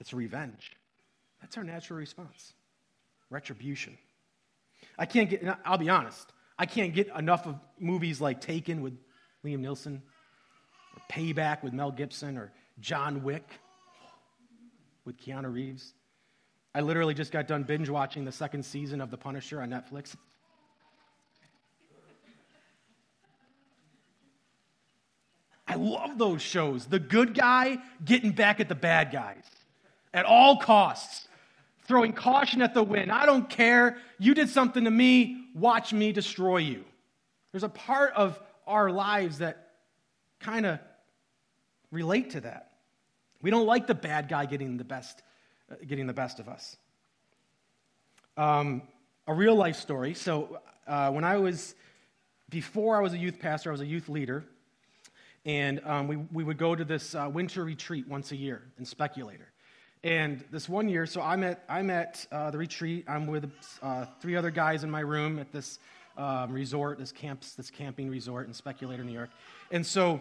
It's 0.00 0.12
revenge. 0.12 0.72
That's 1.40 1.56
our 1.56 1.64
natural 1.64 1.98
response 1.98 2.52
retribution. 3.30 3.96
I 4.98 5.06
can't 5.06 5.28
get, 5.30 5.44
I'll 5.64 5.78
be 5.78 5.90
honest, 5.90 6.32
I 6.58 6.66
can't 6.66 6.94
get 6.94 7.08
enough 7.16 7.46
of 7.46 7.56
movies 7.78 8.20
like 8.20 8.40
Taken 8.40 8.82
with 8.82 8.98
Liam 9.44 9.60
Neeson, 9.60 10.00
or 10.96 11.02
Payback 11.10 11.62
with 11.62 11.72
Mel 11.72 11.90
Gibson, 11.90 12.36
or 12.36 12.52
John 12.80 13.22
Wick 13.22 13.48
with 15.04 15.16
Keanu 15.18 15.52
Reeves. 15.52 15.94
I 16.74 16.80
literally 16.80 17.14
just 17.14 17.32
got 17.32 17.46
done 17.48 17.62
binge 17.62 17.88
watching 17.88 18.24
the 18.24 18.32
second 18.32 18.64
season 18.64 19.00
of 19.00 19.10
The 19.10 19.16
Punisher 19.16 19.60
on 19.60 19.70
Netflix. 19.70 20.14
I 25.66 25.74
love 25.74 26.16
those 26.16 26.40
shows. 26.40 26.86
The 26.86 26.98
good 26.98 27.34
guy 27.34 27.78
getting 28.04 28.32
back 28.32 28.58
at 28.58 28.68
the 28.68 28.74
bad 28.74 29.12
guys 29.12 29.44
at 30.14 30.24
all 30.24 30.56
costs, 30.56 31.28
throwing 31.86 32.12
caution 32.12 32.62
at 32.62 32.72
the 32.72 32.82
wind. 32.82 33.12
I 33.12 33.26
don't 33.26 33.48
care. 33.48 33.98
You 34.18 34.34
did 34.34 34.48
something 34.48 34.84
to 34.84 34.90
me. 34.90 35.44
Watch 35.54 35.92
me 35.92 36.12
destroy 36.12 36.58
you. 36.58 36.84
There's 37.52 37.64
a 37.64 37.68
part 37.68 38.14
of 38.14 38.40
our 38.68 38.90
lives 38.90 39.38
that 39.38 39.70
kind 40.40 40.66
of 40.66 40.78
relate 41.90 42.30
to 42.30 42.42
that. 42.42 42.72
We 43.42 43.50
don't 43.50 43.66
like 43.66 43.86
the 43.86 43.94
bad 43.94 44.28
guy 44.28 44.46
getting 44.46 44.76
the 44.76 44.84
best, 44.84 45.22
uh, 45.70 45.76
getting 45.86 46.06
the 46.06 46.12
best 46.12 46.38
of 46.38 46.48
us. 46.48 46.76
Um, 48.36 48.82
a 49.26 49.34
real 49.34 49.56
life 49.56 49.76
story. 49.76 50.14
So, 50.14 50.60
uh, 50.86 51.10
when 51.10 51.24
I 51.24 51.36
was, 51.36 51.74
before 52.48 52.96
I 52.96 53.00
was 53.00 53.12
a 53.12 53.18
youth 53.18 53.38
pastor, 53.40 53.70
I 53.70 53.72
was 53.72 53.80
a 53.80 53.86
youth 53.86 54.08
leader. 54.08 54.44
And 55.44 55.80
um, 55.84 56.08
we, 56.08 56.16
we 56.16 56.44
would 56.44 56.58
go 56.58 56.74
to 56.74 56.84
this 56.84 57.14
uh, 57.14 57.28
winter 57.32 57.64
retreat 57.64 58.06
once 58.08 58.32
a 58.32 58.36
year 58.36 58.62
in 58.78 58.84
Speculator. 58.84 59.48
And 60.04 60.44
this 60.50 60.68
one 60.68 60.88
year, 60.88 61.06
so 61.06 61.20
I'm 61.20 61.42
at, 61.42 61.64
I'm 61.68 61.90
at 61.90 62.26
uh, 62.30 62.50
the 62.50 62.58
retreat. 62.58 63.04
I'm 63.08 63.26
with 63.26 63.50
uh, 63.82 64.06
three 64.20 64.36
other 64.36 64.50
guys 64.50 64.84
in 64.84 64.90
my 64.90 65.00
room 65.00 65.38
at 65.38 65.52
this 65.52 65.78
um, 66.18 66.52
resort, 66.52 66.98
this, 66.98 67.12
camps, 67.12 67.54
this 67.54 67.70
camping 67.70 68.10
resort 68.10 68.46
in 68.46 68.52
Speculator, 68.52 69.04
New 69.04 69.12
York. 69.12 69.30
And 69.70 69.86
so 69.86 70.20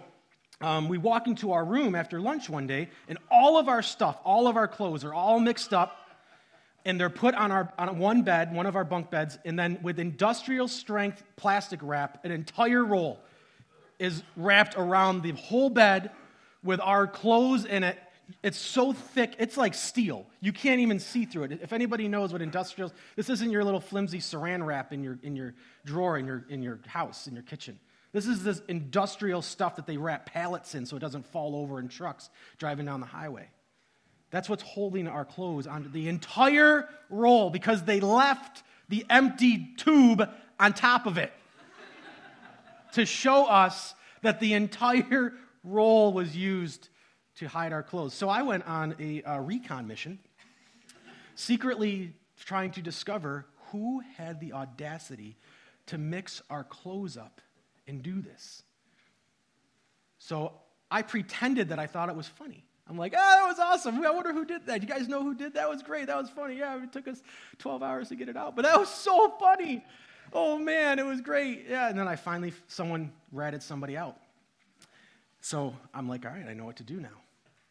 um, 0.62 0.88
we 0.88 0.98
walk 0.98 1.28
into 1.28 1.52
our 1.52 1.66
room 1.66 1.96
after 1.96 2.22
lunch 2.22 2.50
one 2.50 2.68
day, 2.68 2.90
and 3.10 3.18
all 3.30 3.58
of 3.58 3.68
our 3.68 3.82
stuff, 3.82 4.18
all 4.24 4.48
of 4.48 4.56
our 4.56 4.68
clothes 4.68 5.04
are 5.04 5.14
all 5.14 5.40
mixed 5.40 5.74
up, 5.74 5.98
and 6.86 7.00
they're 7.00 7.10
put 7.10 7.36
on, 7.36 7.52
our, 7.52 7.74
on 7.78 8.00
one 8.00 8.22
bed, 8.22 8.54
one 8.54 8.66
of 8.66 8.76
our 8.76 8.86
bunk 8.86 9.10
beds, 9.10 9.38
and 9.44 9.60
then 9.60 9.80
with 9.82 10.00
industrial 10.00 10.68
strength 10.68 11.24
plastic 11.36 11.80
wrap, 11.84 12.24
an 12.24 12.32
entire 12.32 12.86
roll 12.86 13.20
is 14.00 14.24
wrapped 14.36 14.76
around 14.78 15.24
the 15.24 15.32
whole 15.32 15.70
bed 15.70 16.12
with 16.64 16.80
our 16.80 17.08
clothes 17.08 17.66
in 17.66 17.84
it. 17.84 18.00
It's 18.44 18.58
so 18.58 18.94
thick, 18.94 19.36
it's 19.40 19.58
like 19.58 19.74
steel. 19.74 20.26
You 20.42 20.52
can't 20.52 20.82
even 20.82 21.00
see 21.00 21.26
through 21.26 21.44
it. 21.44 21.60
If 21.62 21.72
anybody 21.72 22.08
knows 22.08 22.34
what 22.34 22.42
industrial, 22.42 22.92
this 23.16 23.30
isn't 23.30 23.52
your 23.52 23.64
little 23.64 23.80
flimsy 23.80 24.20
saran 24.20 24.66
wrap 24.66 24.92
in 24.92 25.04
your, 25.04 25.18
in 25.24 25.36
your 25.36 25.54
drawer 25.86 26.18
in 26.18 26.26
your, 26.28 26.46
in 26.50 26.62
your 26.62 26.80
house, 26.88 27.28
in 27.28 27.34
your 27.34 27.44
kitchen. 27.44 27.80
This 28.12 28.28
is 28.28 28.44
this 28.44 28.62
industrial 28.68 29.42
stuff 29.42 29.78
that 29.78 29.86
they 29.86 29.98
wrap 29.98 30.26
pallets 30.26 30.76
in 30.76 30.86
so 30.86 30.98
it 30.98 31.00
doesn't 31.00 31.26
fall 31.28 31.56
over 31.56 31.80
in 31.80 31.88
trucks 31.88 32.30
driving 32.58 32.86
down 32.86 33.00
the 33.00 33.06
highway. 33.06 33.48
That's 34.30 34.50
what's 34.50 34.64
holding 34.64 35.08
our 35.08 35.24
clothes 35.24 35.68
onto 35.68 35.90
the 35.90 36.10
entire 36.10 36.90
roll 37.10 37.50
because 37.50 37.84
they 37.84 38.02
left 38.02 38.64
the 38.90 39.06
empty 39.10 39.74
tube 39.78 40.28
on 40.60 40.74
top 40.74 41.06
of 41.06 41.18
it 41.18 41.32
to 42.94 43.06
show 43.06 43.46
us 43.46 43.96
that 44.22 44.40
the 44.40 44.54
entire 44.54 45.34
roll 45.64 46.12
was 46.12 46.36
used 46.36 46.90
to 47.38 47.48
hide 47.48 47.72
our 47.72 47.84
clothes. 47.84 48.14
So 48.14 48.30
I 48.30 48.42
went 48.42 48.68
on 48.68 48.96
a, 49.00 49.22
a 49.26 49.42
recon 49.42 49.88
mission, 49.88 50.20
secretly 51.36 52.14
trying 52.46 52.72
to 52.72 52.82
discover 52.82 53.46
who 53.72 54.02
had 54.18 54.40
the 54.40 54.54
audacity 54.54 55.38
to 55.88 55.98
mix 55.98 56.42
our 56.50 56.64
clothes 56.64 57.18
up 57.18 57.42
and 57.88 58.02
do 58.02 58.22
this. 58.22 58.64
So 60.20 60.54
I 60.90 61.02
pretended 61.02 61.70
that 61.70 61.80
I 61.80 61.88
thought 61.88 62.10
it 62.10 62.16
was 62.16 62.28
funny. 62.28 62.64
I'm 62.90 62.98
like, 62.98 63.14
oh, 63.16 63.40
that 63.40 63.48
was 63.48 63.60
awesome. 63.60 64.04
I 64.06 64.10
wonder 64.12 64.32
who 64.34 64.46
did 64.46 64.66
that. 64.66 64.82
You 64.82 64.88
guys 64.88 65.08
know 65.08 65.22
who 65.22 65.36
did 65.36 65.54
that? 65.54 65.62
That 65.62 65.70
was 65.70 65.84
great. 65.84 66.08
That 66.08 66.18
was 66.18 66.30
funny. 66.30 66.58
Yeah, 66.58 66.82
it 66.82 66.92
took 66.92 67.08
us 67.08 67.22
12 67.60 67.84
hours 67.84 68.10
to 68.10 68.16
get 68.16 68.30
it 68.30 68.38
out, 68.38 68.56
but 68.56 68.64
that 68.64 68.80
was 68.80 68.90
so 68.90 69.36
funny. 69.40 69.84
Oh 70.34 70.58
man, 70.58 70.98
it 71.00 71.06
was 71.06 71.22
great. 71.22 71.66
Yeah, 71.70 71.90
and 71.90 72.00
then 72.00 72.08
I 72.08 72.16
finally, 72.16 72.54
someone 72.68 73.12
ratted 73.32 73.62
somebody 73.62 73.96
out. 73.98 74.18
So 75.42 75.76
I'm 75.94 76.10
like, 76.10 76.26
all 76.26 76.32
right, 76.32 76.48
I 76.48 76.54
know 76.54 76.66
what 76.66 76.78
to 76.78 76.84
do 76.84 77.00
now. 77.00 77.10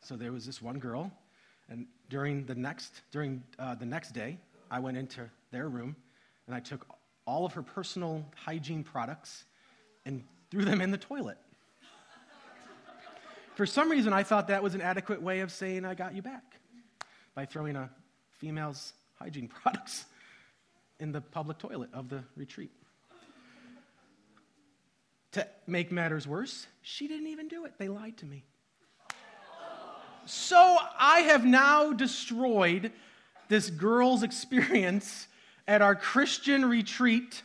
So 0.07 0.15
there 0.15 0.31
was 0.31 0.47
this 0.47 0.63
one 0.63 0.79
girl, 0.79 1.11
and 1.69 1.85
during 2.11 2.47
the 2.47 2.55
next, 2.55 3.03
during 3.11 3.43
uh, 3.59 3.75
the 3.75 3.87
next 3.87 4.13
day, 4.13 4.39
I 4.71 4.79
went 4.79 4.97
into 4.97 5.29
their 5.51 5.69
room 5.69 5.97
and 6.47 6.55
I 6.55 6.61
took 6.61 6.87
all 7.27 7.45
of 7.45 7.55
her 7.55 7.63
personal 7.63 8.25
hygiene 8.37 8.85
products 8.85 9.47
and 10.05 10.23
threw 10.49 10.65
them 10.65 10.81
in 10.81 10.93
the 10.93 10.97
toilet. 10.97 11.39
For 13.57 13.67
some 13.67 13.91
reason, 13.91 14.13
I 14.13 14.23
thought 14.23 14.47
that 14.47 14.63
was 14.63 14.77
an 14.77 14.81
adequate 14.81 15.21
way 15.21 15.41
of 15.41 15.51
saying 15.51 15.85
I 15.85 15.95
got 15.95 16.15
you 16.15 16.23
back 16.23 16.55
by 17.35 17.45
throwing 17.45 17.75
a 17.75 17.91
female's 18.31 18.93
hygiene 19.19 19.49
products 19.63 20.05
in 21.01 21.11
the 21.11 21.21
public 21.21 21.59
toilet 21.59 21.91
of 21.93 22.11
the 22.11 22.23
retreat. 22.37 22.71
To 25.33 25.49
make 25.67 25.91
matters 25.91 26.29
worse, 26.29 26.69
she 26.83 27.09
didn't 27.09 27.27
even 27.27 27.49
do 27.49 27.65
it. 27.65 27.73
They 27.77 27.89
lied 27.89 28.19
to 28.19 28.27
me. 28.27 28.45
So 30.27 30.77
I 30.99 31.21
have 31.21 31.45
now 31.45 31.93
destroyed 31.93 32.91
this 33.49 33.71
girl's 33.71 34.25
experience 34.25 35.29
at 35.69 35.83
our 35.83 35.95
Christian 35.95 36.65
retreat 36.65 37.43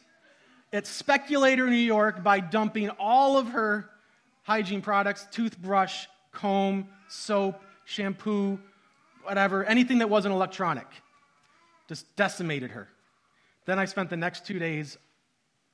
at 0.73 0.87
Speculator, 0.87 1.67
New 1.67 1.75
York, 1.75 2.23
by 2.23 2.39
dumping 2.39 2.89
all 2.91 3.37
of 3.37 3.49
her 3.49 3.87
hygiene 4.41 4.81
products 4.81 5.27
toothbrush, 5.31 6.07
comb, 6.31 6.87
soap, 7.07 7.61
shampoo, 7.85 8.59
whatever, 9.23 9.63
anything 9.63 9.99
that 9.99 10.09
wasn't 10.09 10.33
electronic. 10.33 10.87
Just 11.87 12.15
decimated 12.15 12.71
her. 12.71 12.87
Then 13.65 13.77
I 13.77 13.85
spent 13.85 14.09
the 14.09 14.17
next 14.17 14.47
two 14.47 14.57
days 14.57 14.97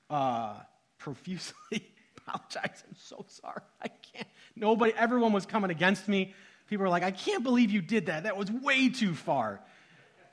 uh, 0.10 0.56
profusely 0.98 1.54
apologizing. 2.18 2.88
I'm 2.90 2.96
So 2.98 3.26
sorry. 3.30 3.62
I 3.82 3.88
can't. 3.88 4.28
Nobody, 4.58 4.92
everyone 4.98 5.32
was 5.32 5.46
coming 5.46 5.72
against 5.72 6.10
me. 6.10 6.34
People 6.68 6.84
were 6.84 6.90
like, 6.90 7.04
I 7.04 7.12
can't 7.12 7.44
believe 7.44 7.72
you 7.72 7.82
did 7.82 8.08
that. 8.08 8.24
That 8.24 8.38
was 8.38 8.52
way 8.52 8.90
too 8.90 9.14
far 9.14 9.62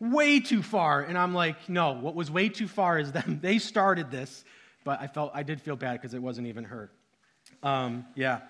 way 0.01 0.41
too 0.41 0.63
far. 0.63 1.01
And 1.03 1.17
I'm 1.17 1.35
like, 1.35 1.69
no, 1.69 1.93
what 1.93 2.15
was 2.15 2.31
way 2.31 2.49
too 2.49 2.69
far 2.69 2.99
is 2.99 3.13
them. 3.13 3.41
They 3.45 3.59
started 3.59 4.11
this, 4.11 4.45
but 4.85 5.01
I 5.01 5.07
felt 5.07 5.33
I 5.35 5.43
did 5.43 5.61
feel 5.61 5.77
bad 5.77 6.01
because 6.01 6.15
it 6.15 6.23
wasn't 6.23 6.47
even 6.47 6.65
her. 6.65 6.91
Um, 7.63 8.07
yeah. 8.15 8.41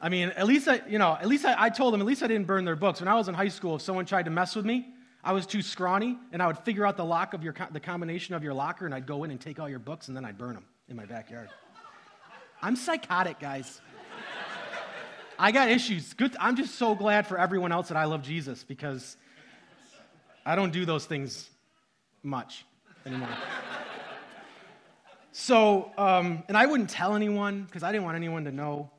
I 0.00 0.08
mean, 0.10 0.28
at 0.30 0.46
least 0.46 0.68
I, 0.68 0.80
you 0.88 0.98
know, 0.98 1.16
at 1.20 1.26
least 1.26 1.44
I, 1.44 1.54
I 1.58 1.70
told 1.70 1.92
them, 1.92 2.00
at 2.00 2.06
least 2.06 2.22
I 2.22 2.28
didn't 2.28 2.46
burn 2.46 2.64
their 2.64 2.76
books. 2.76 3.00
When 3.00 3.08
I 3.08 3.14
was 3.14 3.28
in 3.28 3.34
high 3.34 3.48
school, 3.48 3.76
if 3.76 3.82
someone 3.82 4.06
tried 4.06 4.26
to 4.26 4.30
mess 4.30 4.54
with 4.54 4.64
me, 4.64 4.86
I 5.24 5.32
was 5.32 5.46
too 5.46 5.62
scrawny, 5.62 6.16
and 6.32 6.40
I 6.40 6.46
would 6.46 6.58
figure 6.58 6.86
out 6.86 6.96
the 6.96 7.04
lock 7.04 7.34
of 7.34 7.42
your, 7.42 7.54
the 7.72 7.80
combination 7.80 8.36
of 8.36 8.44
your 8.44 8.54
locker, 8.54 8.86
and 8.86 8.94
I'd 8.94 9.06
go 9.06 9.24
in 9.24 9.32
and 9.32 9.40
take 9.40 9.58
all 9.58 9.68
your 9.68 9.80
books, 9.80 10.06
and 10.06 10.16
then 10.16 10.24
I'd 10.24 10.38
burn 10.38 10.54
them 10.54 10.64
in 10.88 10.94
my 10.94 11.04
backyard. 11.04 11.48
I'm 12.62 12.76
psychotic, 12.76 13.40
guys. 13.40 13.80
I 15.38 15.52
got 15.52 15.70
issues. 15.70 16.14
Good. 16.14 16.36
I'm 16.40 16.56
just 16.56 16.74
so 16.74 16.94
glad 16.96 17.26
for 17.26 17.38
everyone 17.38 17.70
else 17.70 17.88
that 17.88 17.96
I 17.96 18.06
love 18.06 18.22
Jesus 18.22 18.64
because 18.64 19.16
I 20.44 20.56
don't 20.56 20.72
do 20.72 20.84
those 20.84 21.06
things 21.06 21.48
much 22.22 22.64
anymore. 23.06 23.28
So, 25.30 25.92
um, 25.96 26.42
and 26.48 26.56
I 26.56 26.66
wouldn't 26.66 26.90
tell 26.90 27.14
anyone 27.14 27.62
because 27.62 27.84
I 27.84 27.92
didn't 27.92 28.04
want 28.04 28.16
anyone 28.16 28.44
to 28.46 28.50
know. 28.50 28.90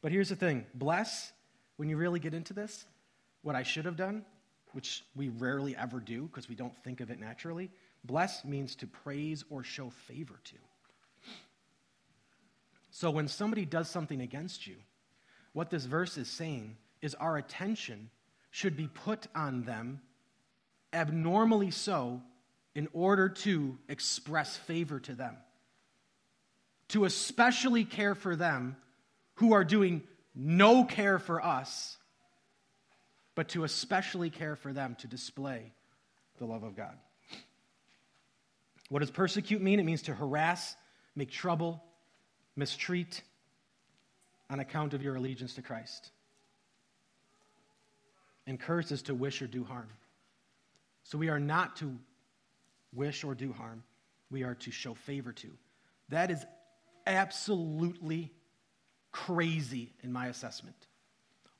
But 0.00 0.10
here's 0.10 0.30
the 0.30 0.36
thing 0.36 0.66
bless, 0.74 1.32
when 1.76 1.88
you 1.88 1.96
really 1.96 2.18
get 2.18 2.34
into 2.34 2.52
this, 2.52 2.84
what 3.42 3.54
I 3.54 3.62
should 3.62 3.84
have 3.84 3.96
done, 3.96 4.24
which 4.72 5.04
we 5.14 5.28
rarely 5.28 5.76
ever 5.76 6.00
do 6.00 6.22
because 6.22 6.48
we 6.48 6.56
don't 6.56 6.76
think 6.82 7.00
of 7.00 7.12
it 7.12 7.20
naturally, 7.20 7.70
bless 8.04 8.44
means 8.44 8.74
to 8.76 8.88
praise 8.88 9.44
or 9.48 9.62
show 9.62 9.90
favor 9.90 10.40
to. 10.44 10.56
So 12.90 13.10
when 13.10 13.28
somebody 13.28 13.64
does 13.64 13.88
something 13.88 14.20
against 14.20 14.66
you, 14.66 14.74
what 15.52 15.70
this 15.70 15.84
verse 15.84 16.16
is 16.16 16.28
saying 16.28 16.76
is 17.00 17.14
our 17.14 17.36
attention 17.36 18.10
should 18.50 18.76
be 18.76 18.86
put 18.86 19.26
on 19.34 19.64
them, 19.64 20.00
abnormally 20.92 21.70
so, 21.70 22.22
in 22.74 22.88
order 22.92 23.28
to 23.28 23.78
express 23.88 24.56
favor 24.56 25.00
to 25.00 25.14
them. 25.14 25.36
To 26.88 27.04
especially 27.04 27.84
care 27.84 28.14
for 28.14 28.36
them 28.36 28.76
who 29.34 29.52
are 29.52 29.64
doing 29.64 30.02
no 30.34 30.84
care 30.84 31.18
for 31.18 31.44
us, 31.44 31.96
but 33.34 33.48
to 33.50 33.64
especially 33.64 34.30
care 34.30 34.56
for 34.56 34.72
them 34.72 34.96
to 35.00 35.06
display 35.06 35.72
the 36.38 36.44
love 36.44 36.62
of 36.62 36.76
God. 36.76 36.96
What 38.88 39.00
does 39.00 39.10
persecute 39.10 39.62
mean? 39.62 39.80
It 39.80 39.84
means 39.84 40.02
to 40.02 40.14
harass, 40.14 40.76
make 41.16 41.30
trouble, 41.30 41.82
mistreat 42.56 43.22
on 44.52 44.60
account 44.60 44.92
of 44.92 45.02
your 45.02 45.16
allegiance 45.16 45.54
to 45.54 45.62
Christ. 45.62 46.10
And 48.46 48.60
curse 48.60 48.92
is 48.92 49.00
to 49.04 49.14
wish 49.14 49.40
or 49.40 49.46
do 49.46 49.64
harm. 49.64 49.88
So 51.04 51.16
we 51.16 51.30
are 51.30 51.40
not 51.40 51.76
to 51.76 51.96
wish 52.92 53.24
or 53.24 53.34
do 53.34 53.50
harm, 53.50 53.82
we 54.30 54.42
are 54.42 54.54
to 54.56 54.70
show 54.70 54.92
favor 54.92 55.32
to. 55.32 55.48
That 56.10 56.30
is 56.30 56.44
absolutely 57.06 58.30
crazy 59.10 59.94
in 60.02 60.12
my 60.12 60.26
assessment. 60.26 60.76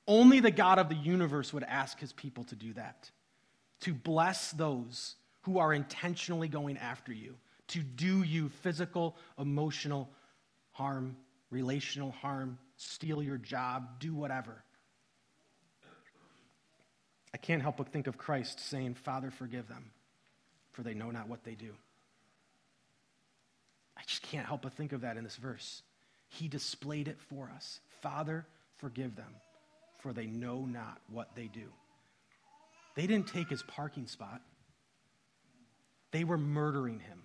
Only 0.07 0.41
the 0.41 0.51
God 0.51 0.79
of 0.79 0.91
the 0.91 0.95
universe 0.95 1.53
would 1.55 1.65
ask 1.65 1.99
his 1.99 2.13
people 2.13 2.45
to 2.45 2.55
do 2.55 2.75
that, 2.75 3.11
to 3.81 3.95
bless 3.95 4.51
those 4.51 5.15
who 5.43 5.59
are 5.59 5.73
intentionally 5.73 6.49
going 6.49 6.77
after 6.77 7.13
you, 7.13 7.37
to 7.69 7.79
do 7.83 8.23
you 8.23 8.51
physical, 8.51 9.17
emotional 9.39 10.11
harm, 10.73 11.17
relational 11.51 12.11
harm, 12.11 12.59
steal 12.77 13.23
your 13.23 13.39
job, 13.39 14.01
do 14.01 14.15
whatever. 14.15 14.63
I 17.35 17.39
can't 17.39 17.63
help 17.63 17.79
but 17.79 17.89
think 17.89 18.07
of 18.07 18.19
Christ 18.19 18.61
saying, 18.61 18.95
Father, 18.95 19.31
forgive 19.31 19.69
them, 19.69 19.91
for 20.73 20.83
they 20.83 20.95
know 20.95 21.11
not 21.11 21.29
what 21.29 21.45
they 21.45 21.55
do. 21.55 21.73
I 23.97 24.03
just 24.07 24.23
can't 24.23 24.47
help 24.47 24.63
but 24.63 24.75
think 24.75 24.93
of 24.93 25.03
that 25.03 25.17
in 25.17 25.25
this 25.25 25.37
verse. 25.37 25.83
He 26.29 26.49
displayed 26.49 27.09
it 27.09 27.19
for 27.29 27.51
us. 27.55 27.81
Father, 28.01 28.47
forgive 28.79 29.17
them, 29.17 29.35
for 30.01 30.13
they 30.13 30.27
know 30.27 30.67
not 30.67 30.99
what 31.09 31.35
they 31.35 31.47
do. 31.47 31.69
They 32.95 33.07
didn't 33.07 33.29
take 33.29 33.49
his 33.49 33.63
parking 33.63 34.07
spot, 34.07 34.43
they 36.11 36.25
were 36.25 36.39
murdering 36.39 37.01
him. 37.01 37.23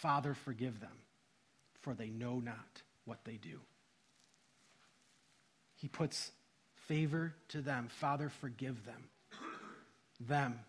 Father, 0.00 0.34
forgive 0.34 0.78
them, 0.78 0.92
for 1.80 1.94
they 1.94 2.10
know 2.10 2.38
not 2.38 2.82
what 3.06 3.24
they 3.24 3.36
do. 3.36 3.60
He 5.76 5.88
puts 5.88 6.32
favor 6.86 7.34
to 7.48 7.60
them. 7.60 7.88
Father, 7.88 8.30
forgive 8.40 8.84
them. 8.84 9.04
Them. 10.20 10.60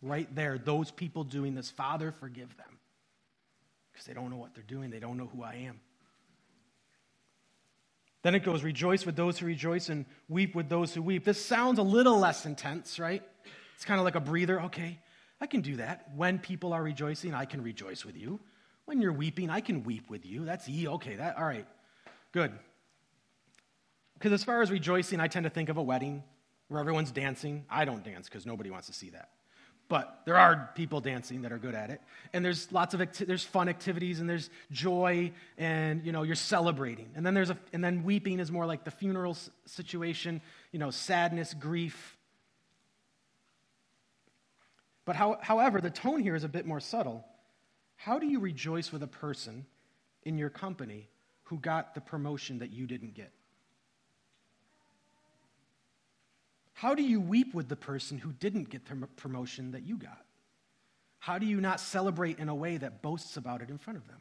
Right 0.00 0.32
there, 0.34 0.58
those 0.58 0.90
people 0.90 1.24
doing 1.24 1.54
this. 1.54 1.70
Father, 1.70 2.12
forgive 2.12 2.56
them. 2.56 2.78
Because 3.92 4.06
they 4.06 4.14
don't 4.14 4.30
know 4.30 4.36
what 4.36 4.54
they're 4.54 4.64
doing, 4.64 4.90
they 4.90 5.00
don't 5.00 5.16
know 5.16 5.28
who 5.32 5.42
I 5.42 5.66
am. 5.66 5.80
Then 8.22 8.34
it 8.36 8.44
goes, 8.44 8.62
rejoice 8.62 9.04
with 9.04 9.16
those 9.16 9.38
who 9.38 9.46
rejoice 9.46 9.88
and 9.88 10.06
weep 10.28 10.54
with 10.54 10.68
those 10.68 10.94
who 10.94 11.02
weep. 11.02 11.24
This 11.24 11.44
sounds 11.44 11.78
a 11.78 11.82
little 11.82 12.18
less 12.18 12.46
intense, 12.46 12.98
right? 13.00 13.22
It's 13.74 13.84
kind 13.84 13.98
of 13.98 14.04
like 14.04 14.14
a 14.14 14.20
breather. 14.20 14.62
Okay, 14.62 14.98
I 15.40 15.46
can 15.46 15.60
do 15.60 15.76
that. 15.76 16.08
When 16.14 16.38
people 16.38 16.72
are 16.72 16.82
rejoicing, 16.82 17.34
I 17.34 17.44
can 17.46 17.62
rejoice 17.62 18.04
with 18.04 18.16
you. 18.16 18.38
When 18.84 19.00
you're 19.00 19.12
weeping, 19.12 19.50
I 19.50 19.60
can 19.60 19.82
weep 19.82 20.08
with 20.08 20.24
you. 20.24 20.44
That's 20.44 20.68
E. 20.68 20.86
Okay, 20.86 21.16
that 21.16 21.36
all 21.36 21.44
right. 21.44 21.66
Good. 22.30 22.52
Because 24.22 24.34
as 24.34 24.44
far 24.44 24.62
as 24.62 24.70
rejoicing, 24.70 25.18
I 25.18 25.26
tend 25.26 25.42
to 25.42 25.50
think 25.50 25.68
of 25.68 25.78
a 25.78 25.82
wedding 25.82 26.22
where 26.68 26.78
everyone's 26.78 27.10
dancing. 27.10 27.64
I 27.68 27.84
don't 27.84 28.04
dance 28.04 28.28
because 28.28 28.46
nobody 28.46 28.70
wants 28.70 28.86
to 28.86 28.92
see 28.92 29.10
that. 29.10 29.30
But 29.88 30.20
there 30.26 30.36
are 30.36 30.70
people 30.76 31.00
dancing 31.00 31.42
that 31.42 31.50
are 31.50 31.58
good 31.58 31.74
at 31.74 31.90
it. 31.90 32.00
And 32.32 32.44
there's 32.44 32.70
lots 32.70 32.94
of 32.94 33.00
acti- 33.00 33.24
there's 33.24 33.42
fun 33.42 33.68
activities 33.68 34.20
and 34.20 34.30
there's 34.30 34.48
joy 34.70 35.32
and 35.58 36.06
you 36.06 36.12
know 36.12 36.22
you're 36.22 36.36
celebrating. 36.36 37.10
And 37.16 37.26
then 37.26 37.34
there's 37.34 37.50
a 37.50 37.58
and 37.72 37.82
then 37.82 38.04
weeping 38.04 38.38
is 38.38 38.52
more 38.52 38.64
like 38.64 38.84
the 38.84 38.92
funeral 38.92 39.36
situation, 39.66 40.40
you 40.70 40.78
know, 40.78 40.92
sadness, 40.92 41.52
grief. 41.52 42.16
But 45.04 45.16
how, 45.16 45.38
however, 45.42 45.80
the 45.80 45.90
tone 45.90 46.20
here 46.20 46.36
is 46.36 46.44
a 46.44 46.48
bit 46.48 46.64
more 46.64 46.78
subtle. 46.78 47.24
How 47.96 48.20
do 48.20 48.26
you 48.28 48.38
rejoice 48.38 48.92
with 48.92 49.02
a 49.02 49.08
person 49.08 49.66
in 50.22 50.38
your 50.38 50.48
company 50.48 51.08
who 51.42 51.58
got 51.58 51.96
the 51.96 52.00
promotion 52.00 52.60
that 52.60 52.70
you 52.70 52.86
didn't 52.86 53.14
get? 53.14 53.32
How 56.82 56.96
do 56.96 57.02
you 57.04 57.20
weep 57.20 57.54
with 57.54 57.68
the 57.68 57.76
person 57.76 58.18
who 58.18 58.32
didn't 58.32 58.68
get 58.68 58.86
the 58.86 59.06
promotion 59.14 59.70
that 59.70 59.86
you 59.86 59.96
got? 59.96 60.24
How 61.20 61.38
do 61.38 61.46
you 61.46 61.60
not 61.60 61.78
celebrate 61.78 62.40
in 62.40 62.48
a 62.48 62.54
way 62.56 62.76
that 62.76 63.02
boasts 63.02 63.36
about 63.36 63.62
it 63.62 63.70
in 63.70 63.78
front 63.78 64.00
of 64.00 64.08
them? 64.08 64.18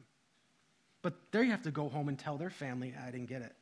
But 1.02 1.16
they 1.32 1.48
have 1.48 1.64
to 1.64 1.72
go 1.72 1.90
home 1.90 2.08
and 2.08 2.20
tell 2.20 2.38
their 2.38 2.52
family, 2.52 2.94
I 3.04 3.10
didn't 3.10 3.30
get 3.30 3.42
it. 3.42 3.56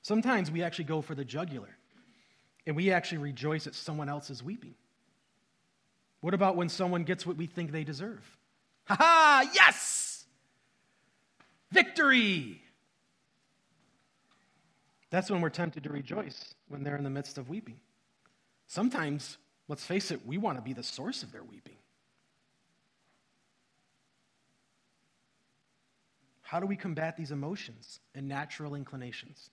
Sometimes 0.00 0.50
we 0.50 0.62
actually 0.62 0.86
go 0.86 1.02
for 1.02 1.14
the 1.14 1.26
jugular 1.26 1.76
and 2.66 2.74
we 2.74 2.90
actually 2.90 3.18
rejoice 3.18 3.66
at 3.66 3.74
someone 3.74 4.08
else's 4.08 4.42
weeping. 4.42 4.74
What 6.22 6.32
about 6.32 6.56
when 6.56 6.70
someone 6.70 7.04
gets 7.04 7.26
what 7.26 7.36
we 7.36 7.44
think 7.44 7.72
they 7.72 7.84
deserve? 7.84 8.24
Ha 8.86 8.96
ha, 8.98 9.50
yes! 9.52 10.24
Victory! 11.70 12.62
That's 15.10 15.30
when 15.30 15.40
we're 15.40 15.50
tempted 15.50 15.84
to 15.84 15.90
rejoice 15.90 16.54
when 16.68 16.84
they're 16.84 16.96
in 16.96 17.04
the 17.04 17.10
midst 17.10 17.36
of 17.36 17.48
weeping. 17.48 17.80
Sometimes, 18.66 19.38
let's 19.68 19.84
face 19.84 20.10
it, 20.10 20.24
we 20.24 20.38
want 20.38 20.58
to 20.58 20.62
be 20.62 20.72
the 20.72 20.82
source 20.82 21.22
of 21.22 21.32
their 21.32 21.42
weeping. 21.42 21.76
How 26.42 26.58
do 26.58 26.66
we 26.66 26.76
combat 26.76 27.16
these 27.16 27.30
emotions 27.30 28.00
and 28.14 28.28
natural 28.28 28.74
inclinations? 28.74 29.50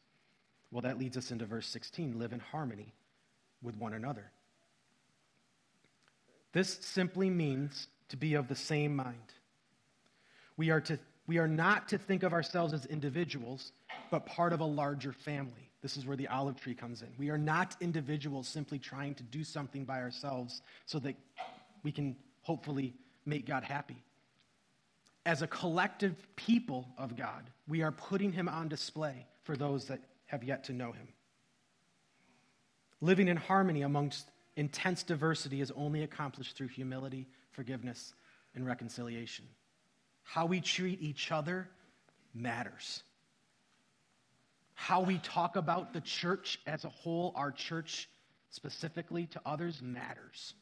Well, 0.72 0.82
that 0.82 0.98
leads 0.98 1.18
us 1.18 1.32
into 1.32 1.46
verse 1.46 1.68
16 1.68 2.18
live 2.20 2.34
in 2.34 2.40
harmony 2.40 2.94
with 3.62 3.76
one 3.78 3.94
another. 3.94 4.32
This 6.54 6.74
simply 6.82 7.30
means 7.30 7.88
to 8.10 8.18
be 8.18 8.34
of 8.34 8.48
the 8.48 8.56
same 8.56 8.96
mind. 8.96 9.34
We 10.56 10.72
are 10.72 10.82
to 10.82 11.00
we 11.28 11.40
are 11.40 11.48
not 11.48 11.90
to 11.90 11.98
think 11.98 12.24
of 12.24 12.34
ourselves 12.34 12.74
as 12.74 12.86
individuals, 12.86 13.74
but 14.10 14.26
part 14.26 14.54
of 14.54 14.60
a 14.60 14.66
larger 14.66 15.12
family. 15.12 15.72
This 15.82 15.98
is 15.98 16.06
where 16.06 16.18
the 16.18 16.28
olive 16.28 16.60
tree 16.60 16.74
comes 16.74 17.02
in. 17.02 17.10
We 17.18 17.30
are 17.30 17.38
not 17.38 17.76
individuals 17.82 18.48
simply 18.48 18.80
trying 18.80 19.16
to 19.16 19.24
do 19.24 19.44
something 19.44 19.86
by 19.86 20.02
ourselves 20.02 20.62
so 20.86 21.00
that 21.00 21.16
we 21.84 21.92
can 21.92 22.16
hopefully 22.42 22.96
make 23.26 23.46
God 23.46 23.64
happy. 23.64 24.04
As 25.26 25.42
a 25.42 25.48
collective 25.48 26.16
people 26.36 26.88
of 26.98 27.16
God, 27.16 27.50
we 27.68 27.82
are 27.84 27.92
putting 27.92 28.32
him 28.32 28.48
on 28.48 28.70
display 28.70 29.26
for 29.44 29.56
those 29.56 29.86
that 29.86 30.00
have 30.26 30.44
yet 30.44 30.64
to 30.66 30.74
know 30.74 30.92
him. 30.92 31.08
Living 33.02 33.28
in 33.28 33.38
harmony 33.38 33.84
amongst 33.84 34.30
intense 34.56 35.04
diversity 35.04 35.62
is 35.62 35.72
only 35.72 36.04
accomplished 36.04 36.58
through 36.58 36.70
humility, 36.70 37.28
forgiveness, 37.52 38.14
and 38.56 38.66
reconciliation. 38.66 39.46
How 40.24 40.46
we 40.46 40.62
treat 40.62 41.02
each 41.02 41.32
other 41.32 41.70
matters. 42.34 43.04
How 44.80 45.02
we 45.02 45.18
talk 45.18 45.56
about 45.56 45.92
the 45.92 46.02
church 46.02 46.60
as 46.68 46.86
a 46.86 46.90
whole, 46.90 47.34
our 47.36 47.52
church 47.52 48.08
specifically 48.52 49.26
to 49.26 49.42
others, 49.44 49.82
matters. 49.82 50.54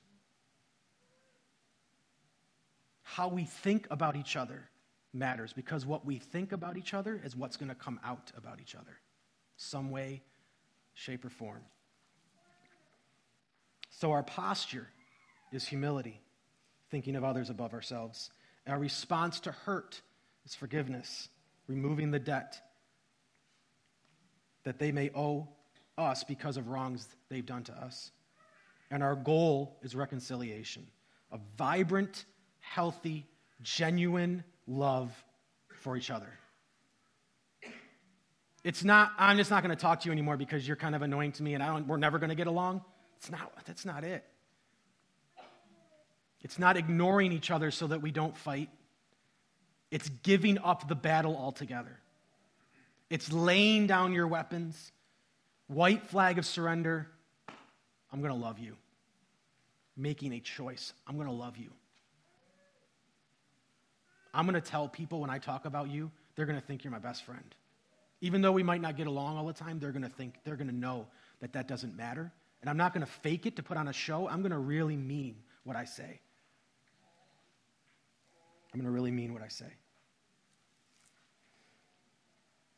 How 3.04 3.28
we 3.28 3.43
think 3.43 3.88
about 3.91 4.15
each 4.15 4.38
other 4.38 4.69
matters 5.13 5.51
because 5.51 5.86
what 5.86 6.06
we 6.06 6.17
think 6.17 6.54
about 6.54 6.78
each 6.78 6.93
other 6.93 7.19
is 7.25 7.36
what's 7.36 7.58
going 7.58 7.67
to 7.67 7.75
come 7.75 7.99
out 8.06 8.32
about 8.38 8.62
each 8.62 8.73
other, 8.73 8.97
some 9.58 9.91
way, 9.91 10.23
shape, 10.93 11.25
or 11.25 11.30
form. 11.30 11.62
So 13.89 14.13
our 14.13 14.23
posture 14.23 14.88
is 15.51 15.67
humility, 15.67 16.21
thinking 16.89 17.17
of 17.17 17.25
others 17.25 17.49
above 17.49 17.73
ourselves. 17.73 18.32
Our 18.65 18.80
response 18.80 19.41
to 19.41 19.51
hurt 19.51 20.01
is 20.45 20.56
forgiveness, 20.56 21.28
removing 21.67 22.12
the 22.12 22.19
debt 22.19 22.62
that 24.65 24.78
they 24.78 24.91
may 24.91 25.10
owe 25.15 25.47
us 25.97 26.23
because 26.23 26.58
of 26.58 26.67
wrongs 26.67 27.08
they've 27.30 27.45
done 27.45 27.63
to 27.63 27.73
us. 27.73 28.12
And 28.91 29.01
our 29.01 29.15
goal 29.15 29.78
is 29.82 29.95
reconciliation, 29.95 30.86
a 31.32 31.39
vibrant, 31.58 32.25
healthy, 32.60 33.25
genuine 33.62 34.43
love 34.67 35.12
for 35.82 35.95
each 35.95 36.12
other. 36.12 36.30
It's 38.63 38.84
not, 38.84 39.12
I'm 39.17 39.38
just 39.38 39.51
not 39.51 39.63
going 39.63 39.75
to 39.75 39.82
talk 39.82 40.01
to 40.01 40.06
you 40.08 40.12
anymore 40.12 40.38
because 40.38 40.67
you're 40.67 40.75
kind 40.75 40.95
of 40.95 41.04
annoying 41.04 41.32
to 41.34 41.43
me 41.43 41.54
and 41.54 41.62
I 41.62 41.67
don't, 41.67 41.88
we're 41.88 41.97
never 41.97 42.17
going 42.17 42.30
to 42.30 42.36
get 42.36 42.47
along. 42.47 42.84
It's 43.17 43.30
not, 43.32 43.54
that's 43.65 43.86
not 43.86 44.04
it. 44.04 44.23
It's 46.41 46.60
not 46.60 46.75
ignoring 46.75 47.32
each 47.32 47.51
other 47.51 47.71
so 47.71 47.88
that 47.88 48.01
we 48.01 48.12
don't 48.12 48.36
fight. 48.36 48.69
It's 49.91 50.10
giving 50.10 50.58
up 50.58 50.88
the 50.88 50.95
battle 50.95 51.38
altogether. 51.38 51.99
It's 53.10 53.32
laying 53.32 53.88
down 53.88 54.13
your 54.13 54.28
weapons, 54.28 54.91
white 55.68 56.08
flag 56.08 56.38
of 56.38 56.46
surrender. 56.46 57.08
I'm 58.12 58.20
going 58.20 58.34
to 58.34 58.39
love 58.39 58.60
you. 58.60 58.76
Making 59.98 60.34
a 60.34 60.39
choice. 60.39 60.94
I'm 61.08 61.15
going 61.15 61.28
to 61.28 61.34
love 61.34 61.58
you. 61.58 61.70
I'm 64.34 64.46
going 64.46 64.62
to 64.62 64.70
tell 64.70 64.89
people 64.89 65.22
when 65.22 65.30
I 65.30 65.38
talk 65.38 65.65
about 65.65 65.89
you, 65.89 66.12
they're 66.36 66.46
going 66.46 66.60
to 66.60 66.65
think 66.65 66.84
you're 66.84 66.91
my 66.91 67.00
best 67.00 67.24
friend. 67.24 67.56
Even 68.22 68.41
though 68.41 68.52
we 68.52 68.63
might 68.63 68.82
not 68.82 68.98
get 68.98 69.08
along 69.08 69.38
all 69.38 69.46
the 69.46 69.54
time, 69.54 69.80
they're 69.80 69.91
going 69.91 70.04
to 70.04 70.10
think, 70.10 70.36
they're 70.44 70.58
going 70.58 70.68
to 70.68 70.76
know 70.76 71.08
that 71.39 71.54
that 71.54 71.68
doesn't 71.68 71.96
matter. 71.96 72.32
And 72.62 72.70
I'm 72.70 72.78
not 72.78 72.94
going 72.94 73.06
to 73.06 73.12
fake 73.12 73.46
it 73.46 73.56
to 73.58 73.63
put 73.63 73.78
on 73.78 73.88
a 73.88 73.94
show. 73.94 74.28
I'm 74.28 74.41
going 74.41 74.52
to 74.52 74.58
really 74.58 74.98
mean 74.98 75.36
what 75.63 75.76
I 75.76 75.86
say. 75.86 76.20
I'm 78.74 78.80
going 78.80 78.86
to 78.86 78.91
really 78.91 79.12
mean 79.12 79.32
what 79.32 79.41
I 79.41 79.48
say. 79.48 79.72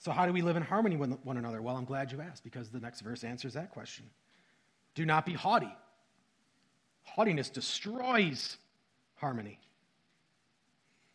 So, 0.08 0.14
how 0.14 0.26
do 0.26 0.32
we 0.32 0.42
live 0.42 0.56
in 0.56 0.64
harmony 0.64 0.96
with 0.96 1.20
one 1.26 1.36
another? 1.36 1.62
Well, 1.62 1.76
I'm 1.76 1.84
glad 1.84 2.14
you 2.14 2.22
asked 2.22 2.46
because 2.46 2.70
the 2.70 2.80
next 2.80 3.02
verse 3.02 3.26
answers 3.26 3.56
that 3.56 3.72
question. 3.72 4.06
Do 4.96 5.06
not 5.06 5.26
be 5.26 5.34
haughty. 5.34 5.76
Haughtiness 7.04 7.50
destroys 7.50 8.56
harmony. 9.16 9.60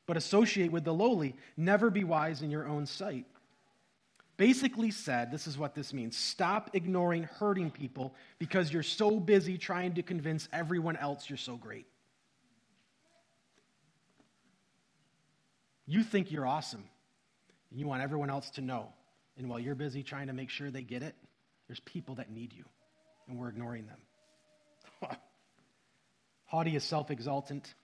But 0.04 0.18
associate 0.18 0.70
with 0.70 0.84
the 0.84 0.92
lowly. 0.92 1.36
Never 1.56 1.88
be 1.88 2.04
wise 2.04 2.42
in 2.42 2.50
your 2.50 2.68
own 2.68 2.84
sight. 2.84 3.24
Basically, 4.36 4.90
said, 4.90 5.30
this 5.30 5.46
is 5.46 5.56
what 5.56 5.74
this 5.74 5.94
means 5.94 6.14
stop 6.14 6.68
ignoring 6.74 7.22
hurting 7.22 7.70
people 7.70 8.14
because 8.38 8.70
you're 8.70 8.82
so 8.82 9.18
busy 9.18 9.56
trying 9.56 9.94
to 9.94 10.02
convince 10.02 10.50
everyone 10.52 10.98
else 10.98 11.30
you're 11.30 11.38
so 11.38 11.56
great. 11.56 11.86
You 15.86 16.02
think 16.02 16.30
you're 16.30 16.46
awesome, 16.46 16.84
and 17.72 17.80
you 17.80 17.88
want 17.88 18.02
everyone 18.02 18.30
else 18.30 18.50
to 18.50 18.60
know. 18.60 18.92
And 19.38 19.48
while 19.48 19.58
you're 19.58 19.74
busy 19.74 20.02
trying 20.02 20.26
to 20.26 20.34
make 20.34 20.50
sure 20.50 20.70
they 20.70 20.82
get 20.82 21.02
it, 21.02 21.16
there's 21.66 21.80
people 21.80 22.16
that 22.16 22.30
need 22.30 22.52
you, 22.52 22.64
and 23.26 23.38
we're 23.38 23.48
ignoring 23.48 23.86
them. 23.86 25.10
Haughty 26.44 26.76
is 26.76 26.84
self 26.84 27.10
exultant. 27.10 27.74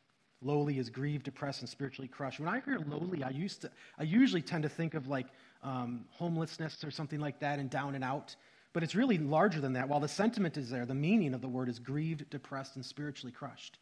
Lowly 0.40 0.79
is 0.79 0.90
grieved, 0.90 1.24
depressed, 1.24 1.61
and 1.62 1.68
spiritually 1.68 2.07
crushed. 2.07 2.38
When 2.38 2.48
I 2.48 2.61
hear 2.61 2.79
lowly, 2.87 3.24
I, 3.24 3.31
used 3.31 3.62
to, 3.62 3.70
I 3.98 4.05
usually 4.05 4.42
tend 4.42 4.62
to 4.62 4.68
think 4.68 4.94
of 4.94 5.09
like 5.09 5.27
um, 5.64 6.05
homelessness 6.11 6.85
or 6.85 6.92
something 6.92 7.18
like 7.18 7.40
that 7.40 7.59
and 7.59 7.68
down 7.68 7.96
and 7.96 8.05
out. 8.05 8.37
But 8.72 8.85
it's 8.85 8.94
really 8.94 9.18
larger 9.18 9.61
than 9.61 9.72
that. 9.72 9.88
While 9.88 9.98
the 9.98 10.07
sentiment 10.07 10.57
is 10.57 10.70
there, 10.70 10.87
the 10.87 10.94
meaning 10.94 11.35
of 11.35 11.40
the 11.40 11.48
word 11.48 11.68
is 11.68 11.81
grieved, 11.81 12.31
depressed, 12.31 12.77
and 12.77 12.85
spiritually 12.85 13.33
crushed. 13.33 13.79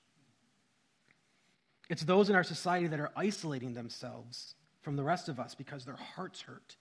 It's 1.90 2.02
those 2.02 2.30
in 2.30 2.36
our 2.36 2.44
society 2.44 2.86
that 2.86 3.00
are 3.00 3.10
isolating 3.16 3.74
themselves 3.74 4.54
from 4.87 4.94
the 4.94 5.03
rest 5.03 5.29
of 5.29 5.40
us 5.40 5.57
because 5.57 5.85
their 5.85 5.96
hearts 5.96 6.42
hurt. 6.42 6.77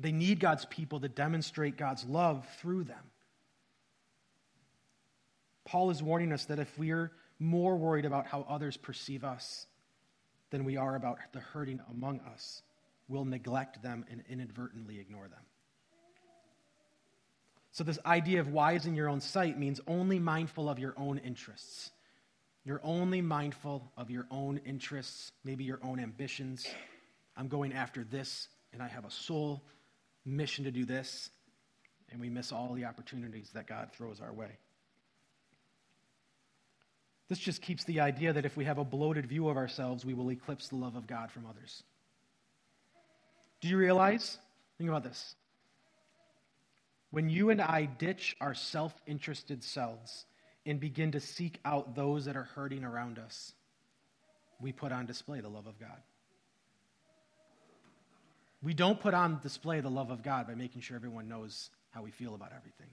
They 0.00 0.10
need 0.10 0.40
God's 0.40 0.64
people 0.64 0.98
to 1.00 1.10
demonstrate 1.10 1.76
God's 1.76 2.06
love 2.06 2.48
through 2.58 2.84
them. 2.84 3.10
Paul 5.66 5.90
is 5.90 6.02
warning 6.02 6.32
us 6.32 6.46
that 6.46 6.58
if 6.58 6.78
we're 6.78 7.12
more 7.38 7.76
worried 7.76 8.06
about 8.06 8.26
how 8.26 8.46
others 8.48 8.78
perceive 8.78 9.24
us 9.24 9.66
than 10.48 10.64
we 10.64 10.78
are 10.78 10.96
about 10.96 11.18
the 11.34 11.40
hurting 11.40 11.80
among 11.90 12.20
us, 12.20 12.62
we'll 13.06 13.26
neglect 13.26 13.82
them 13.82 14.06
and 14.10 14.24
inadvertently 14.30 15.00
ignore 15.00 15.28
them. 15.28 15.44
So, 17.72 17.84
this 17.84 17.98
idea 18.06 18.40
of 18.40 18.48
wise 18.48 18.86
in 18.86 18.94
your 18.94 19.10
own 19.10 19.20
sight 19.20 19.58
means 19.58 19.82
only 19.86 20.18
mindful 20.18 20.70
of 20.70 20.78
your 20.78 20.94
own 20.96 21.18
interests. 21.18 21.90
You're 22.64 22.80
only 22.84 23.20
mindful 23.20 23.90
of 23.96 24.10
your 24.10 24.26
own 24.30 24.60
interests, 24.64 25.32
maybe 25.44 25.64
your 25.64 25.80
own 25.82 25.98
ambitions. 25.98 26.66
I'm 27.36 27.48
going 27.48 27.72
after 27.72 28.04
this, 28.04 28.48
and 28.72 28.80
I 28.80 28.88
have 28.88 29.04
a 29.04 29.10
sole 29.10 29.62
mission 30.24 30.64
to 30.64 30.70
do 30.70 30.84
this, 30.84 31.30
and 32.10 32.20
we 32.20 32.28
miss 32.28 32.52
all 32.52 32.72
the 32.74 32.84
opportunities 32.84 33.50
that 33.54 33.66
God 33.66 33.90
throws 33.92 34.20
our 34.20 34.32
way. 34.32 34.50
This 37.28 37.38
just 37.38 37.62
keeps 37.62 37.82
the 37.84 38.00
idea 38.00 38.32
that 38.32 38.44
if 38.44 38.56
we 38.56 38.66
have 38.66 38.78
a 38.78 38.84
bloated 38.84 39.26
view 39.26 39.48
of 39.48 39.56
ourselves, 39.56 40.04
we 40.04 40.14
will 40.14 40.30
eclipse 40.30 40.68
the 40.68 40.76
love 40.76 40.94
of 40.94 41.06
God 41.06 41.32
from 41.32 41.46
others. 41.46 41.82
Do 43.60 43.68
you 43.68 43.76
realize? 43.76 44.38
Think 44.78 44.90
about 44.90 45.02
this. 45.02 45.34
When 47.10 47.28
you 47.28 47.50
and 47.50 47.60
I 47.60 47.86
ditch 47.86 48.36
our 48.40 48.54
self 48.54 48.92
interested 49.06 49.64
selves 49.64 50.26
and 50.64 50.78
begin 50.78 51.12
to 51.12 51.20
seek 51.20 51.58
out 51.64 51.94
those 51.94 52.24
that 52.26 52.36
are 52.36 52.44
hurting 52.54 52.84
around 52.84 53.18
us, 53.18 53.52
we 54.60 54.72
put 54.72 54.92
on 54.92 55.06
display 55.06 55.40
the 55.40 55.48
love 55.48 55.66
of 55.66 55.78
God. 55.78 56.00
We 58.62 58.74
don't 58.74 59.00
put 59.00 59.12
on 59.12 59.40
display 59.42 59.80
the 59.80 59.90
love 59.90 60.10
of 60.10 60.22
God 60.22 60.46
by 60.46 60.54
making 60.54 60.82
sure 60.82 60.96
everyone 60.96 61.28
knows 61.28 61.70
how 61.90 62.02
we 62.02 62.12
feel 62.12 62.34
about 62.34 62.52
everything. 62.56 62.90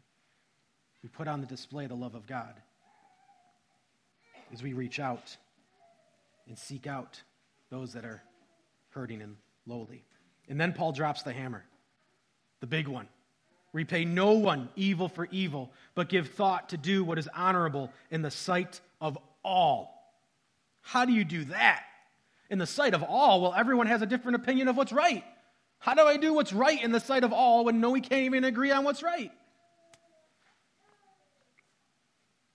We 1.04 1.10
put 1.10 1.28
on 1.28 1.42
the 1.42 1.48
display 1.48 1.86
the 1.86 1.96
love 1.96 2.16
of 2.16 2.26
God 2.26 2.56
as 4.52 4.64
we 4.64 4.74
reach 4.74 5.00
out 5.00 5.38
and 6.48 6.58
seek 6.58 6.88
out 6.88 7.22
those 7.70 7.94
that 7.94 8.04
are 8.04 8.24
hurting 8.90 9.22
and 9.22 9.36
lowly. 9.68 10.04
And 10.50 10.60
then 10.60 10.74
Paul 10.74 10.92
drops 10.92 11.22
the 11.22 11.32
hammer, 11.32 11.64
the 12.60 12.68
big 12.68 12.88
one. 12.88 13.08
Repay 13.72 14.06
no 14.06 14.32
one 14.32 14.70
evil 14.76 15.08
for 15.08 15.28
evil, 15.32 15.72
but 15.94 16.10
give 16.10 16.30
thought 16.30 16.70
to 16.70 16.78
do 16.78 17.04
what 17.04 17.20
is 17.20 17.30
honorable 17.36 17.92
in 18.10 18.22
the 18.22 18.32
sight 18.32 18.82
of 19.00 19.18
all. 19.44 19.96
How 20.82 21.06
do 21.06 21.14
you 21.14 21.24
do 21.24 21.46
that? 21.46 21.84
In 22.50 22.58
the 22.58 22.66
sight 22.66 22.96
of 22.96 23.04
all, 23.04 23.42
well, 23.42 23.54
everyone 23.56 23.88
has 23.88 24.02
a 24.02 24.08
different 24.08 24.38
opinion 24.38 24.68
of 24.68 24.78
what's 24.78 24.92
right. 24.92 25.24
How 25.78 25.94
do 25.94 26.02
I 26.02 26.18
do 26.18 26.34
what's 26.34 26.52
right 26.52 26.82
in 26.82 26.92
the 26.92 27.00
sight 27.00 27.24
of 27.24 27.32
all 27.32 27.66
when 27.66 27.80
no 27.80 27.92
we 27.92 28.02
can't 28.02 28.24
even 28.24 28.44
agree 28.44 28.72
on 28.72 28.84
what's 28.84 29.04
right? 29.04 29.32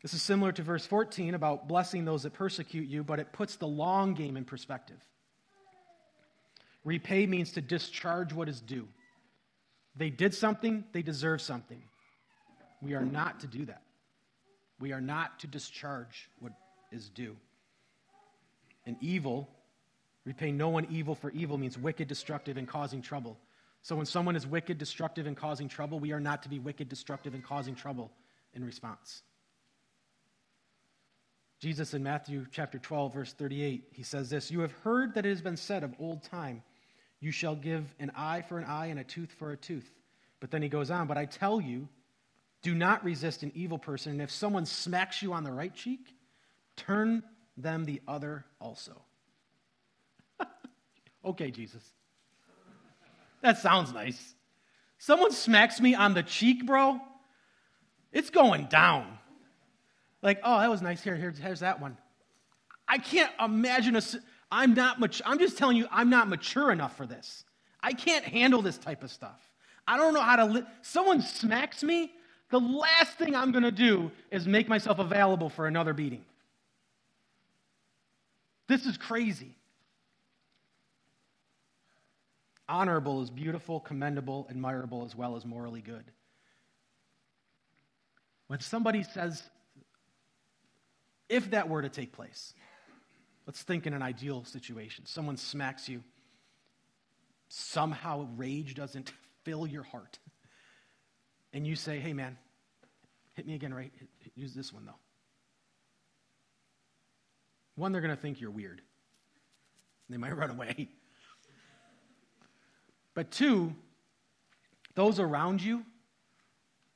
This 0.03 0.12
is 0.12 0.20
similar 0.20 0.53
to 0.53 0.62
verse 0.62 0.85
14 0.85 1.35
about 1.35 1.66
blessing 1.66 2.05
those 2.05 2.24
that 2.24 2.35
persecute 2.35 2.88
you, 2.88 3.03
but 3.03 3.20
it 3.20 3.33
puts 3.33 3.57
the 3.57 3.66
long 3.66 4.12
game 4.12 4.37
in 4.37 4.44
perspective. 4.44 4.98
Repay 6.85 7.27
means 7.27 7.53
to 7.53 7.62
discharge 7.62 8.33
what 8.35 8.48
is 8.48 8.61
due. 8.61 8.87
They 9.96 10.11
did 10.11 10.35
something, 10.35 10.85
they 10.92 11.02
deserve 11.02 11.40
something. 11.40 11.83
We 12.83 12.94
are 12.94 13.04
not 13.04 13.40
to 13.40 13.46
do 13.46 13.64
that. 13.66 13.83
We 14.80 14.92
are 14.92 15.00
not 15.00 15.38
to 15.40 15.46
discharge 15.46 16.28
what 16.40 16.52
is 16.90 17.09
due. 17.09 17.37
And 18.87 18.96
evil, 19.00 19.48
repay 20.24 20.52
no 20.52 20.68
one 20.68 20.87
evil 20.90 21.14
for 21.14 21.30
evil, 21.30 21.57
means 21.57 21.78
wicked, 21.78 22.09
destructive, 22.09 22.57
and 22.57 22.68
causing 22.68 23.00
trouble. 23.00 23.38
So 23.83 23.96
when 23.96 24.07
someone 24.07 24.37
is 24.37 24.46
wicked, 24.46 24.78
destructive, 24.78 25.26
and 25.26 25.37
causing 25.37 25.68
trouble, 25.68 26.00
we 26.00 26.12
are 26.12 26.20
not 26.20 26.42
to 26.42 26.48
be 26.48 26.59
wicked, 26.59 26.88
destructive, 26.88 27.35
and 27.35 27.44
causing 27.44 27.74
trouble 27.74 28.11
in 28.54 28.64
response. 28.64 29.22
Jesus 31.61 31.94
in 31.94 32.02
Matthew 32.02 32.46
chapter 32.50 32.78
12, 32.78 33.14
verse 33.14 33.33
38, 33.33 33.88
he 33.92 34.02
says 34.02 34.28
this 34.28 34.50
You 34.50 34.61
have 34.61 34.72
heard 34.72 35.14
that 35.14 35.24
it 35.24 35.30
has 35.30 35.40
been 35.40 35.57
said 35.57 35.83
of 35.83 35.94
old 35.98 36.22
time, 36.22 36.62
you 37.24 37.32
shall 37.32 37.56
give 37.56 37.87
an 37.98 38.12
eye 38.14 38.42
for 38.42 38.58
an 38.58 38.64
eye 38.64 38.87
and 38.87 39.00
a 39.00 39.04
tooth 39.04 39.32
for 39.38 39.50
a 39.52 39.56
tooth. 39.56 39.90
But 40.40 40.50
then 40.50 40.60
he 40.60 40.68
goes 40.68 40.90
on, 40.90 41.06
But 41.06 41.16
I 41.16 41.24
tell 41.24 41.58
you, 41.58 41.88
do 42.62 42.74
not 42.74 43.02
resist 43.02 43.42
an 43.42 43.50
evil 43.54 43.78
person, 43.78 44.12
and 44.12 44.22
if 44.22 44.30
someone 44.30 44.66
smacks 44.66 45.22
you 45.22 45.32
on 45.32 45.42
the 45.42 45.52
right 45.52 45.74
cheek, 45.74 46.14
turn 46.76 47.22
them 47.56 47.87
the 47.87 48.02
other 48.06 48.44
also. 48.60 49.00
okay, 51.24 51.50
Jesus. 51.50 51.82
That 53.40 53.56
sounds 53.58 53.92
nice. 53.92 54.34
Someone 54.98 55.32
smacks 55.32 55.80
me 55.80 55.94
on 55.94 56.12
the 56.12 56.22
cheek, 56.22 56.66
bro, 56.66 57.00
it's 58.12 58.29
going 58.29 58.66
down. 58.66 59.18
Like, 60.22 60.40
oh, 60.44 60.60
that 60.60 60.70
was 60.70 60.83
nice. 60.83 61.02
Here, 61.02 61.16
here 61.16 61.31
here's 61.31 61.60
that 61.60 61.81
one. 61.81 61.96
I 62.87 62.98
can't 62.98 63.33
imagine 63.42 63.96
a. 63.96 64.02
I'm 64.57 64.73
not 64.75 65.00
much. 65.00 65.21
I'm 65.27 65.40
just 65.40 65.59
telling 65.59 65.77
you, 65.77 65.88
I'm 65.90 66.09
not 66.11 66.29
mature 66.29 66.71
enough 66.71 66.96
for 66.96 67.07
this. 67.07 67.44
I 67.83 67.92
can't 67.92 68.25
handle 68.25 68.63
this 68.63 68.79
type 68.79 69.02
of 69.02 69.11
stuff. 69.11 69.40
I 69.87 69.96
don't 69.96 70.15
know 70.15 70.21
how 70.23 70.37
to. 70.37 70.44
Li- 70.44 70.65
Someone 70.81 71.21
smacks 71.23 71.83
me. 71.83 72.13
The 72.50 72.61
last 72.61 73.19
thing 73.19 73.35
I'm 73.35 73.50
going 73.50 73.65
to 73.65 73.73
do 73.73 74.13
is 74.31 74.46
make 74.46 74.69
myself 74.69 75.00
available 75.00 75.48
for 75.48 75.67
another 75.67 75.92
beating. 75.92 76.25
This 78.69 78.87
is 78.87 78.96
crazy. 78.96 79.57
Honorable 82.69 83.23
is 83.23 83.31
beautiful, 83.31 83.81
commendable, 83.81 84.46
admirable, 84.48 85.05
as 85.05 85.17
well 85.17 85.35
as 85.35 85.44
morally 85.44 85.81
good. 85.81 86.05
When 88.46 88.61
somebody 88.61 89.02
says 89.02 89.42
If 91.29 91.50
that 91.50 91.69
were 91.69 91.83
to 91.83 91.88
take 91.88 92.13
place, 92.13 92.55
let's 93.47 93.63
think 93.63 93.87
in 93.87 93.95
an 93.95 94.03
ideal 94.03 94.45
situation. 94.45 95.07
Someone 95.07 95.37
smacks 95.37 95.88
you. 95.88 96.03
Somehow 97.49 98.29
rage 98.37 98.75
doesn't 98.75 99.13
fill 99.45 99.67
your 99.67 99.83
heart. 99.83 100.19
And 101.53 101.67
you 101.67 101.77
say, 101.77 101.99
hey, 102.01 102.13
man, 102.13 102.37
hit 103.35 103.47
me 103.47 103.55
again, 103.55 103.73
right? 103.73 103.92
Use 104.35 104.55
this 104.55 104.73
one, 104.73 104.87
though. 104.87 104.92
One, 107.77 107.92
they're 107.92 108.01
going 108.01 108.15
to 108.15 108.21
think 108.21 108.40
you're 108.40 108.51
weird. 108.51 108.81
They 110.09 110.17
might 110.17 110.37
run 110.37 110.51
away. 110.51 110.88
But 113.15 113.31
two, 113.31 113.75
those 114.95 115.21
around 115.21 115.63
you 115.63 115.85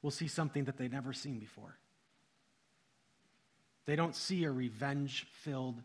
will 0.02 0.10
see 0.10 0.28
something 0.28 0.64
that 0.64 0.76
they've 0.76 0.92
never 0.92 1.12
seen 1.12 1.38
before. 1.38 1.78
They 3.86 3.96
don't 3.96 4.14
see 4.14 4.44
a 4.44 4.50
revenge 4.50 5.26
filled, 5.42 5.80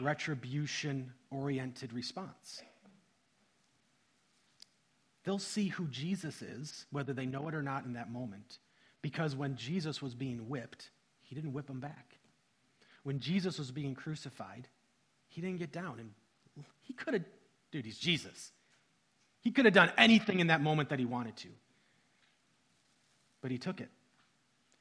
retribution 0.00 1.12
oriented 1.30 1.92
response. 1.92 2.62
They'll 5.24 5.38
see 5.38 5.68
who 5.68 5.86
Jesus 5.86 6.42
is, 6.42 6.86
whether 6.90 7.12
they 7.12 7.26
know 7.26 7.48
it 7.48 7.54
or 7.54 7.62
not 7.62 7.84
in 7.84 7.94
that 7.94 8.12
moment, 8.12 8.58
because 9.00 9.34
when 9.34 9.56
Jesus 9.56 10.02
was 10.02 10.14
being 10.14 10.48
whipped, 10.48 10.90
he 11.22 11.34
didn't 11.34 11.52
whip 11.52 11.66
them 11.66 11.80
back. 11.80 12.18
When 13.02 13.20
Jesus 13.20 13.58
was 13.58 13.70
being 13.70 13.94
crucified, 13.94 14.68
he 15.28 15.40
didn't 15.40 15.58
get 15.58 15.72
down. 15.72 15.98
And 15.98 16.64
he 16.82 16.92
could 16.92 17.14
have, 17.14 17.24
dude, 17.70 17.84
he's 17.84 17.98
Jesus. 17.98 18.52
He 19.40 19.50
could 19.50 19.64
have 19.64 19.74
done 19.74 19.92
anything 19.98 20.40
in 20.40 20.46
that 20.46 20.62
moment 20.62 20.88
that 20.90 20.98
he 20.98 21.04
wanted 21.04 21.36
to. 21.38 21.48
But 23.42 23.50
he 23.50 23.58
took 23.58 23.80
it. 23.80 23.90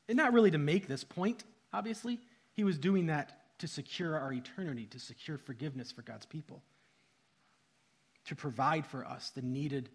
And 0.07 0.17
not 0.17 0.33
really 0.33 0.51
to 0.51 0.57
make 0.57 0.87
this 0.87 1.03
point, 1.03 1.43
obviously. 1.73 2.19
He 2.53 2.63
was 2.63 2.77
doing 2.77 3.07
that 3.07 3.42
to 3.63 3.67
secure 3.69 4.19
our 4.19 4.33
eternity, 4.33 4.85
to 4.87 4.99
secure 4.99 5.37
forgiveness 5.37 5.89
for 5.89 6.01
God's 6.01 6.25
people, 6.25 6.61
to 8.25 8.35
provide 8.35 8.85
for 8.85 9.05
us 9.05 9.29
the 9.29 9.41
needed 9.41 9.87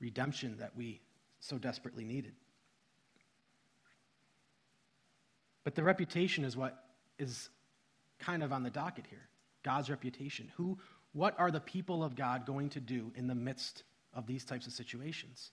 redemption 0.00 0.56
that 0.58 0.76
we 0.76 1.00
so 1.38 1.58
desperately 1.58 2.02
needed. 2.02 2.32
But 5.62 5.76
the 5.76 5.84
reputation 5.84 6.42
is 6.42 6.56
what 6.56 6.76
is 7.20 7.50
kind 8.18 8.42
of 8.42 8.52
on 8.52 8.64
the 8.64 8.70
docket 8.70 9.04
here 9.08 9.28
God's 9.62 9.88
reputation. 9.88 10.50
Who, 10.56 10.76
what 11.12 11.38
are 11.38 11.52
the 11.52 11.60
people 11.60 12.02
of 12.02 12.16
God 12.16 12.46
going 12.46 12.70
to 12.70 12.80
do 12.80 13.12
in 13.14 13.28
the 13.28 13.36
midst 13.36 13.84
of 14.12 14.26
these 14.26 14.44
types 14.44 14.66
of 14.66 14.72
situations? 14.72 15.52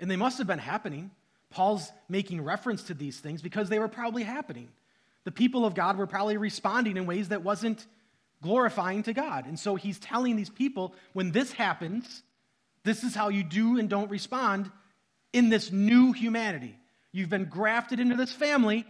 And 0.00 0.10
they 0.10 0.16
must 0.16 0.38
have 0.38 0.48
been 0.48 0.58
happening. 0.58 1.12
Paul's 1.50 1.92
making 2.08 2.42
reference 2.42 2.82
to 2.84 2.94
these 2.94 3.20
things 3.20 3.42
because 3.42 3.68
they 3.68 3.78
were 3.78 3.86
probably 3.86 4.24
happening. 4.24 4.70
The 5.24 5.32
people 5.32 5.64
of 5.64 5.74
God 5.74 5.96
were 5.96 6.06
probably 6.06 6.36
responding 6.36 6.96
in 6.96 7.06
ways 7.06 7.28
that 7.28 7.42
wasn't 7.42 7.86
glorifying 8.42 9.04
to 9.04 9.12
God. 9.12 9.46
And 9.46 9.58
so 9.58 9.76
he's 9.76 9.98
telling 9.98 10.36
these 10.36 10.50
people 10.50 10.94
when 11.12 11.30
this 11.30 11.52
happens, 11.52 12.22
this 12.84 13.04
is 13.04 13.14
how 13.14 13.28
you 13.28 13.44
do 13.44 13.78
and 13.78 13.88
don't 13.88 14.10
respond 14.10 14.70
in 15.32 15.48
this 15.48 15.70
new 15.70 16.12
humanity. 16.12 16.76
You've 17.12 17.30
been 17.30 17.44
grafted 17.44 18.00
into 18.00 18.16
this 18.16 18.32
family, 18.32 18.84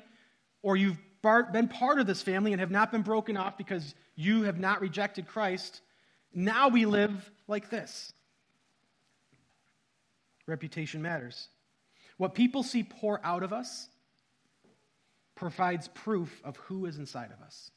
or 0.63 0.77
you've 0.77 0.99
been 1.23 1.69
part 1.69 1.99
of 1.99 2.07
this 2.07 2.23
family 2.23 2.53
and 2.53 2.61
have 2.61 2.71
not 2.71 2.91
been 2.91 3.03
broken 3.03 3.37
off 3.37 3.59
because 3.59 3.95
you 4.15 4.43
have 4.43 4.59
not 4.59 4.81
rejected 4.81 5.27
Christ. 5.27 5.81
Now 6.33 6.69
we 6.69 6.87
live 6.87 7.31
like 7.47 7.69
this. 7.69 8.13
Reputation 10.47 11.03
matters. 11.03 11.49
What 12.17 12.35
people 12.35 12.63
see 12.63 12.83
pour 12.85 13.21
out 13.25 13.43
of 13.43 13.53
us 13.53 13.89
provides 15.43 15.89
proof 15.89 16.41
of 16.45 16.57
who 16.57 16.87
is 16.87 16.99
inside 16.99 17.33
of 17.33 17.45
us. 17.45 17.73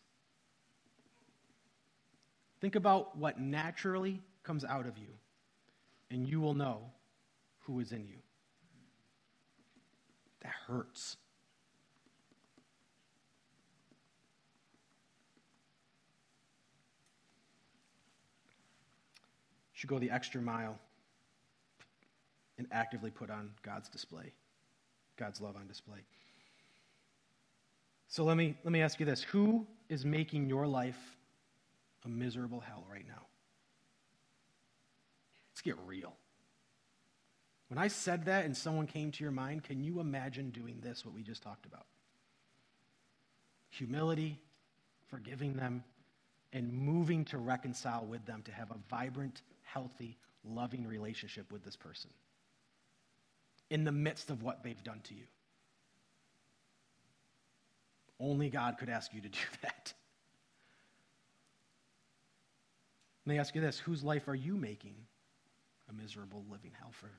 Think 2.61 2.76
about 2.76 3.18
what 3.18 3.39
naturally 3.39 4.22
comes 4.43 4.63
out 4.63 4.86
of 4.86 4.99
you, 4.99 5.07
and 6.11 6.30
you 6.30 6.39
will 6.39 6.53
know 6.53 6.91
who 7.61 7.80
is 7.80 7.91
in 7.91 8.05
you. 8.05 8.18
That 10.43 10.51
hurts. 10.68 11.18
should 19.74 19.89
go 19.89 19.97
the 19.99 20.11
extra 20.11 20.39
mile 20.39 20.80
and 22.59 22.68
actively 22.72 23.09
put 23.09 23.30
on 23.30 23.49
God's 23.61 23.89
display, 23.89 24.34
God's 25.18 25.41
love 25.41 25.55
on 25.57 25.68
display. 25.68 26.05
So 28.08 28.24
let 28.24 28.38
me, 28.38 28.56
let 28.64 28.72
me 28.72 28.82
ask 28.82 28.99
you 28.99 29.06
this 29.06 29.24
Who 29.24 29.66
is 29.89 30.06
making 30.06 30.47
your 30.47 30.68
life 30.68 31.18
a 32.03 32.10
miserable 32.10 32.60
hell 32.60 32.86
right 32.89 33.06
now? 33.08 33.26
Let's 35.51 35.62
get 35.62 35.78
real. 35.86 36.14
When 37.70 37.78
I 37.80 37.88
said 37.88 38.26
that 38.26 38.45
and 38.45 38.56
someone 38.56 38.86
came 38.86 39.12
to 39.12 39.24
your 39.24 39.32
mind, 39.32 39.64
can 39.64 39.84
you 39.84 39.99
imagine 39.99 40.51
doing 40.51 40.80
this, 40.82 41.03
what 41.03 41.16
we 41.16 41.24
just 41.24 41.41
talked 41.41 41.66
about? 41.66 41.86
Humility, 43.72 44.39
forgiving 45.08 45.53
them, 45.53 45.84
and 46.53 46.72
moving 46.72 47.26
to 47.26 47.38
reconcile 47.38 48.06
with 48.06 48.26
them 48.26 48.43
to 48.43 48.51
have 48.51 48.72
a 48.72 48.78
vibrant 48.89 49.41
healthy, 49.64 50.18
loving 50.43 50.88
relationship 50.88 51.51
with 51.51 51.64
this 51.64 51.76
person 51.76 52.12
in 53.70 53.84
the 53.84 53.91
midst 53.91 54.30
of 54.30 54.43
what 54.43 54.64
they've 54.64 54.84
done 54.84 55.01
to 55.03 55.16
you. 55.16 55.26
Only 58.20 58.49
God 58.49 58.78
could 58.78 58.89
ask 58.89 59.13
you 59.13 59.22
to 59.22 59.30
do 59.30 59.39
that. 59.61 59.93
Let 63.26 63.34
me 63.34 63.39
ask 63.39 63.55
you 63.55 63.61
this 63.61 63.80
whose 63.80 64.03
life 64.03 64.28
are 64.28 64.36
you 64.36 64.55
making 64.55 64.95
a 65.89 65.93
miserable 65.93 66.45
living 66.49 66.72
hell 66.80 66.91
for? 66.91 67.09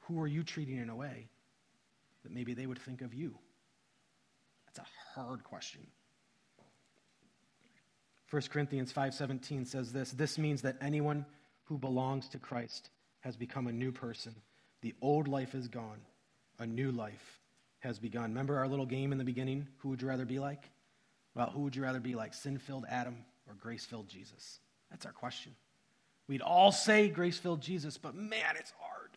Who 0.00 0.20
are 0.20 0.26
you 0.26 0.42
treating 0.42 0.78
in 0.78 0.88
a 0.88 0.96
way 0.96 1.28
that 2.22 2.32
maybe 2.32 2.54
they 2.54 2.66
would 2.66 2.78
think 2.78 3.02
of 3.02 3.12
you? 3.12 3.36
That's 4.66 4.78
a 4.78 5.20
hard 5.20 5.44
question. 5.44 5.86
1 8.30 8.42
Corinthians 8.50 8.92
5:17 8.92 9.66
says 9.66 9.92
this, 9.92 10.10
this 10.12 10.38
means 10.38 10.62
that 10.62 10.76
anyone 10.80 11.24
who 11.64 11.78
belongs 11.78 12.28
to 12.28 12.38
Christ 12.38 12.90
has 13.20 13.36
become 13.36 13.66
a 13.66 13.72
new 13.72 13.92
person. 13.92 14.34
The 14.80 14.94
old 15.00 15.28
life 15.28 15.54
is 15.54 15.68
gone. 15.68 16.00
A 16.58 16.66
new 16.66 16.90
life 16.90 17.40
has 17.86 17.98
begun. 17.98 18.24
Remember 18.24 18.58
our 18.58 18.68
little 18.68 18.86
game 18.86 19.12
in 19.12 19.18
the 19.18 19.24
beginning? 19.24 19.66
Who 19.78 19.90
would 19.90 20.02
you 20.02 20.08
rather 20.08 20.24
be 20.24 20.38
like? 20.38 20.70
Well, 21.34 21.50
who 21.50 21.60
would 21.60 21.76
you 21.76 21.82
rather 21.82 22.00
be 22.00 22.14
like? 22.14 22.34
Sin-filled 22.34 22.84
Adam 22.88 23.16
or 23.48 23.54
grace-filled 23.54 24.08
Jesus? 24.08 24.60
That's 24.90 25.06
our 25.06 25.12
question. 25.12 25.54
We'd 26.28 26.42
all 26.42 26.72
say 26.72 27.08
grace-filled 27.08 27.60
Jesus, 27.60 27.96
but 27.98 28.14
man, 28.14 28.56
it's 28.58 28.72
hard. 28.78 29.10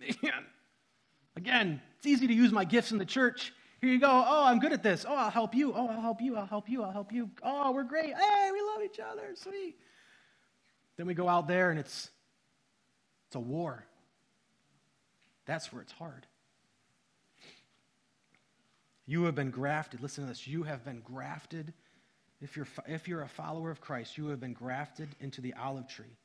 Man. 0.22 0.44
Again, 1.36 1.80
it's 1.98 2.06
easy 2.06 2.26
to 2.26 2.34
use 2.34 2.52
my 2.52 2.64
gifts 2.64 2.92
in 2.92 2.98
the 2.98 3.04
church 3.04 3.52
here 3.80 3.90
you 3.90 3.98
go. 3.98 4.10
Oh, 4.10 4.44
I'm 4.44 4.58
good 4.58 4.72
at 4.72 4.82
this. 4.82 5.06
Oh, 5.08 5.14
I'll 5.14 5.30
help 5.30 5.54
you. 5.54 5.72
Oh, 5.74 5.88
I'll 5.88 6.02
help 6.02 6.20
you. 6.20 6.36
I'll 6.36 6.46
help 6.46 6.68
you. 6.68 6.82
I'll 6.82 6.92
help 6.92 7.12
you. 7.12 7.30
Oh, 7.42 7.72
we're 7.72 7.84
great. 7.84 8.14
Hey, 8.14 8.50
we 8.52 8.60
love 8.60 8.82
each 8.84 9.00
other. 9.00 9.30
Sweet. 9.34 9.76
Then 10.98 11.06
we 11.06 11.14
go 11.14 11.28
out 11.28 11.48
there 11.48 11.70
and 11.70 11.80
it's 11.80 12.10
it's 13.28 13.36
a 13.36 13.40
war. 13.40 13.86
That's 15.46 15.72
where 15.72 15.80
it's 15.80 15.92
hard. 15.92 16.26
You 19.10 19.24
have 19.24 19.34
been 19.34 19.50
grafted. 19.50 20.00
Listen 20.00 20.22
to 20.22 20.28
this. 20.28 20.46
You 20.46 20.62
have 20.62 20.84
been 20.84 21.00
grafted. 21.00 21.72
If 22.40 22.56
you're, 22.56 22.68
if 22.86 23.08
you're 23.08 23.22
a 23.22 23.28
follower 23.28 23.68
of 23.68 23.80
Christ, 23.80 24.16
you 24.16 24.28
have 24.28 24.38
been 24.38 24.52
grafted 24.52 25.08
into 25.18 25.40
the 25.40 25.52
olive 25.54 25.88
tree 25.88 26.16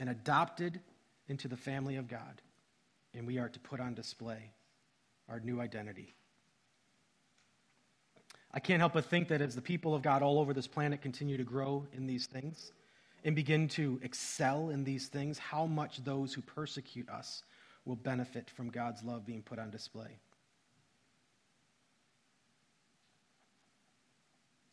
and 0.00 0.10
adopted 0.10 0.80
into 1.28 1.46
the 1.46 1.56
family 1.56 1.94
of 1.94 2.08
God. 2.08 2.42
And 3.14 3.24
we 3.24 3.38
are 3.38 3.48
to 3.48 3.60
put 3.60 3.78
on 3.78 3.94
display 3.94 4.50
our 5.28 5.38
new 5.38 5.60
identity. 5.60 6.12
I 8.52 8.58
can't 8.58 8.80
help 8.80 8.94
but 8.94 9.04
think 9.04 9.28
that 9.28 9.40
as 9.40 9.54
the 9.54 9.62
people 9.62 9.94
of 9.94 10.02
God 10.02 10.20
all 10.20 10.40
over 10.40 10.52
this 10.52 10.66
planet 10.66 11.00
continue 11.00 11.36
to 11.36 11.44
grow 11.44 11.86
in 11.92 12.08
these 12.08 12.26
things 12.26 12.72
and 13.22 13.36
begin 13.36 13.68
to 13.68 14.00
excel 14.02 14.70
in 14.70 14.82
these 14.82 15.06
things, 15.06 15.38
how 15.38 15.66
much 15.66 16.02
those 16.02 16.34
who 16.34 16.40
persecute 16.40 17.08
us 17.08 17.44
will 17.84 17.94
benefit 17.94 18.50
from 18.50 18.70
God's 18.70 19.04
love 19.04 19.24
being 19.24 19.42
put 19.42 19.60
on 19.60 19.70
display. 19.70 20.18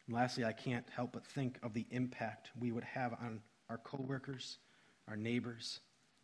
And 0.08 0.16
lastly, 0.16 0.45
I 0.45 0.51
can't 0.51 0.86
help 0.89 1.14
but 1.14 1.26
think 1.26 1.58
of 1.64 1.74
the 1.74 1.86
impact 1.91 2.51
we 2.60 2.72
would 2.72 2.84
have 2.84 3.14
on 3.14 3.41
our 3.70 3.78
coworkers, 3.80 4.60
our 5.08 5.16
neighbors, 5.16 5.80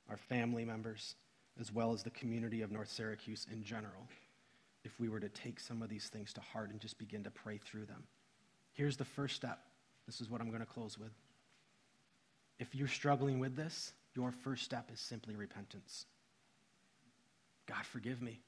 our 0.10 0.18
family 0.18 0.66
members, 0.66 1.16
as 1.60 1.72
well 1.72 1.94
as 1.94 2.04
the 2.04 2.12
community 2.12 2.62
of 2.62 2.72
North 2.72 2.90
Syracuse 2.90 3.48
in 3.52 3.64
general 3.64 4.08
if 4.84 5.00
we 5.00 5.10
were 5.10 5.20
to 5.20 5.30
take 5.30 5.60
some 5.60 5.82
of 5.82 5.90
these 5.90 6.10
things 6.10 6.34
to 6.34 6.42
heart 6.42 6.72
and 6.72 6.80
just 6.80 6.98
begin 6.98 7.24
to 7.24 7.32
pray 7.32 7.58
through 7.58 7.86
them. 7.86 8.04
Here's 8.74 8.98
the 8.98 9.06
first 9.06 9.36
step. 9.36 9.60
This 10.06 10.22
is 10.22 10.30
what 10.30 10.42
I'm 10.42 10.48
going 10.48 10.62
to 10.62 10.66
close 10.66 10.98
with. 10.98 11.12
If 12.60 12.74
you're 12.74 12.88
struggling 12.88 13.40
with 13.40 13.56
this, 13.56 13.94
your 14.16 14.32
first 14.32 14.64
step 14.64 14.90
is 14.92 15.00
simply 15.00 15.36
repentance. 15.36 16.06
God, 17.68 17.86
forgive 17.86 18.22
me. 18.22 18.40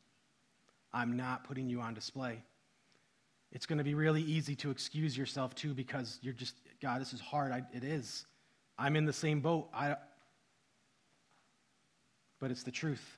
I'm 0.91 1.15
not 1.17 1.43
putting 1.43 1.69
you 1.69 1.81
on 1.81 1.93
display. 1.93 2.43
It's 3.53 3.67
going 3.67 3.77
to 3.77 3.83
be 3.83 3.93
really 3.93 4.23
easy 4.23 4.55
to 4.57 4.71
excuse 4.71 5.15
yourself 5.15 5.53
too 5.53 5.75
because 5.75 6.17
you're 6.23 6.33
just, 6.33 6.55
God, 6.81 6.99
this 6.99 7.13
is 7.13 7.21
hard. 7.21 7.51
I, 7.51 7.61
it 7.71 7.83
is. 7.83 8.25
I'm 8.79 8.95
in 8.95 9.05
the 9.05 9.13
same 9.13 9.41
boat. 9.41 9.69
I, 9.71 9.95
but 12.39 12.49
it's 12.49 12.63
the 12.63 12.71
truth. 12.71 13.17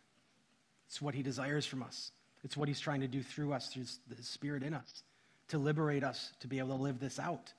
It's 0.88 1.02
what 1.02 1.16
He 1.16 1.24
desires 1.24 1.66
from 1.66 1.82
us. 1.82 2.12
It's 2.44 2.58
what 2.58 2.68
He's 2.68 2.82
trying 2.82 3.00
to 3.00 3.08
do 3.08 3.24
through 3.24 3.54
us, 3.54 3.70
through 3.70 3.86
the 4.10 4.22
Spirit 4.22 4.62
in 4.62 4.74
us, 4.74 5.04
to 5.48 5.58
liberate 5.58 6.04
us 6.04 6.34
to 6.42 6.48
be 6.48 6.60
able 6.60 6.76
to 6.76 6.84
live 6.84 7.00
this 7.00 7.18
out. 7.18 7.54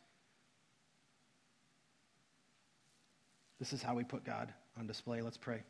This 3.59 3.73
is 3.73 3.83
how 3.83 3.95
we 3.95 4.05
put 4.05 4.23
God 4.23 4.53
on 4.79 4.87
display. 4.87 5.23
Let's 5.23 5.39
pray. 5.39 5.63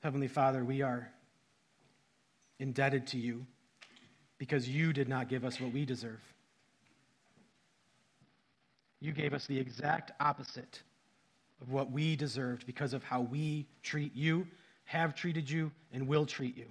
Heavenly 0.00 0.28
Father, 0.28 0.64
we 0.64 0.82
are 0.82 1.10
indebted 2.60 3.08
to 3.08 3.18
you 3.18 3.46
because 4.40 4.66
you 4.66 4.94
did 4.94 5.06
not 5.06 5.28
give 5.28 5.44
us 5.44 5.60
what 5.60 5.70
we 5.70 5.84
deserve. 5.84 6.18
You 8.98 9.12
gave 9.12 9.34
us 9.34 9.46
the 9.46 9.58
exact 9.58 10.12
opposite 10.18 10.80
of 11.60 11.70
what 11.70 11.92
we 11.92 12.16
deserved 12.16 12.64
because 12.66 12.94
of 12.94 13.04
how 13.04 13.20
we 13.20 13.66
treat 13.82 14.16
you, 14.16 14.46
have 14.86 15.14
treated 15.14 15.48
you, 15.48 15.70
and 15.92 16.08
will 16.08 16.24
treat 16.24 16.56
you. 16.56 16.64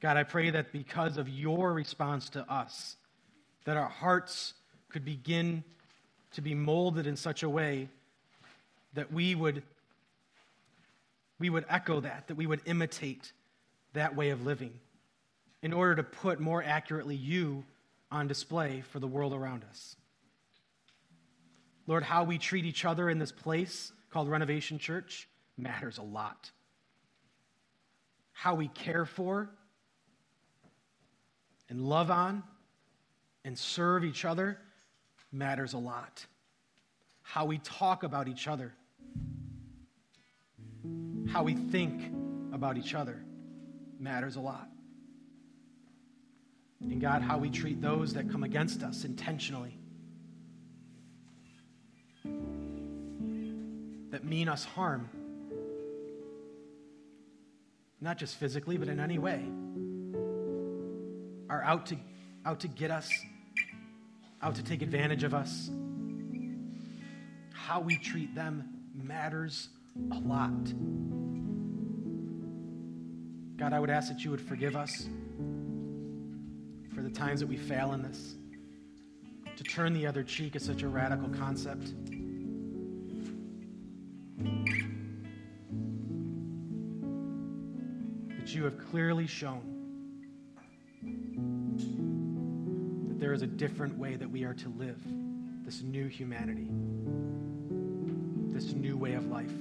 God, 0.00 0.16
I 0.16 0.22
pray 0.22 0.50
that 0.50 0.70
because 0.70 1.16
of 1.16 1.28
your 1.28 1.72
response 1.72 2.28
to 2.30 2.48
us, 2.52 2.94
that 3.64 3.76
our 3.76 3.88
hearts 3.88 4.54
could 4.88 5.04
begin 5.04 5.64
to 6.34 6.40
be 6.40 6.54
molded 6.54 7.08
in 7.08 7.16
such 7.16 7.42
a 7.42 7.48
way 7.48 7.88
that 8.94 9.12
we 9.12 9.34
would 9.34 9.64
we 11.40 11.50
would 11.50 11.64
echo 11.68 11.98
that, 12.00 12.28
that 12.28 12.36
we 12.36 12.46
would 12.46 12.60
imitate 12.64 13.32
that 13.94 14.14
way 14.14 14.30
of 14.30 14.44
living 14.44 14.72
in 15.62 15.72
order 15.72 15.96
to 15.96 16.02
put 16.02 16.38
more 16.40 16.62
accurately 16.62 17.16
you 17.16 17.64
on 18.10 18.28
display 18.28 18.82
for 18.92 19.00
the 19.00 19.06
world 19.06 19.32
around 19.32 19.64
us. 19.70 19.96
Lord, 21.86 22.02
how 22.02 22.24
we 22.24 22.38
treat 22.38 22.64
each 22.64 22.84
other 22.84 23.08
in 23.08 23.18
this 23.18 23.32
place 23.32 23.92
called 24.10 24.28
Renovation 24.28 24.78
Church 24.78 25.28
matters 25.56 25.98
a 25.98 26.02
lot. 26.02 26.50
How 28.32 28.54
we 28.54 28.68
care 28.68 29.06
for 29.06 29.48
and 31.68 31.80
love 31.80 32.10
on 32.10 32.42
and 33.44 33.58
serve 33.58 34.04
each 34.04 34.24
other 34.24 34.58
matters 35.32 35.72
a 35.72 35.78
lot. 35.78 36.24
How 37.22 37.44
we 37.46 37.58
talk 37.58 38.02
about 38.02 38.28
each 38.28 38.48
other, 38.48 38.72
how 41.28 41.42
we 41.42 41.54
think 41.54 42.12
about 42.52 42.76
each 42.76 42.94
other 42.94 43.24
matters 44.04 44.36
a 44.36 44.40
lot. 44.40 44.68
And 46.80 47.00
God, 47.00 47.22
how 47.22 47.38
we 47.38 47.48
treat 47.48 47.80
those 47.80 48.12
that 48.12 48.30
come 48.30 48.44
against 48.44 48.82
us 48.82 49.04
intentionally, 49.04 49.78
that 54.10 54.22
mean 54.22 54.48
us 54.48 54.64
harm, 54.64 55.08
not 58.00 58.18
just 58.18 58.36
physically, 58.36 58.76
but 58.76 58.88
in 58.88 59.00
any 59.00 59.18
way, 59.18 59.42
are 61.48 61.62
out 61.62 61.86
to, 61.86 61.96
out 62.44 62.60
to 62.60 62.68
get 62.68 62.90
us, 62.90 63.10
out 64.42 64.56
to 64.56 64.62
take 64.62 64.82
advantage 64.82 65.24
of 65.24 65.32
us. 65.32 65.70
How 67.54 67.80
we 67.80 67.96
treat 67.96 68.34
them 68.34 68.68
matters 68.94 69.70
a 70.12 70.18
lot. 70.18 70.52
God, 73.56 73.72
I 73.72 73.78
would 73.78 73.90
ask 73.90 74.08
that 74.08 74.24
you 74.24 74.30
would 74.30 74.40
forgive 74.40 74.74
us 74.74 75.06
for 76.94 77.02
the 77.02 77.10
times 77.10 77.40
that 77.40 77.46
we 77.46 77.56
fail 77.56 77.92
in 77.92 78.02
this. 78.02 78.34
To 79.56 79.62
turn 79.62 79.92
the 79.92 80.06
other 80.06 80.24
cheek 80.24 80.56
is 80.56 80.64
such 80.64 80.82
a 80.82 80.88
radical 80.88 81.28
concept. 81.28 81.92
But 88.38 88.54
you 88.54 88.64
have 88.64 88.78
clearly 88.90 89.28
shown 89.28 89.70
that 93.08 93.20
there 93.20 93.32
is 93.32 93.42
a 93.42 93.46
different 93.46 93.96
way 93.96 94.16
that 94.16 94.28
we 94.28 94.42
are 94.44 94.54
to 94.54 94.68
live 94.70 95.00
this 95.64 95.82
new 95.82 96.08
humanity, 96.08 96.68
this 98.52 98.74
new 98.74 98.96
way 98.96 99.14
of 99.14 99.28
life. 99.28 99.52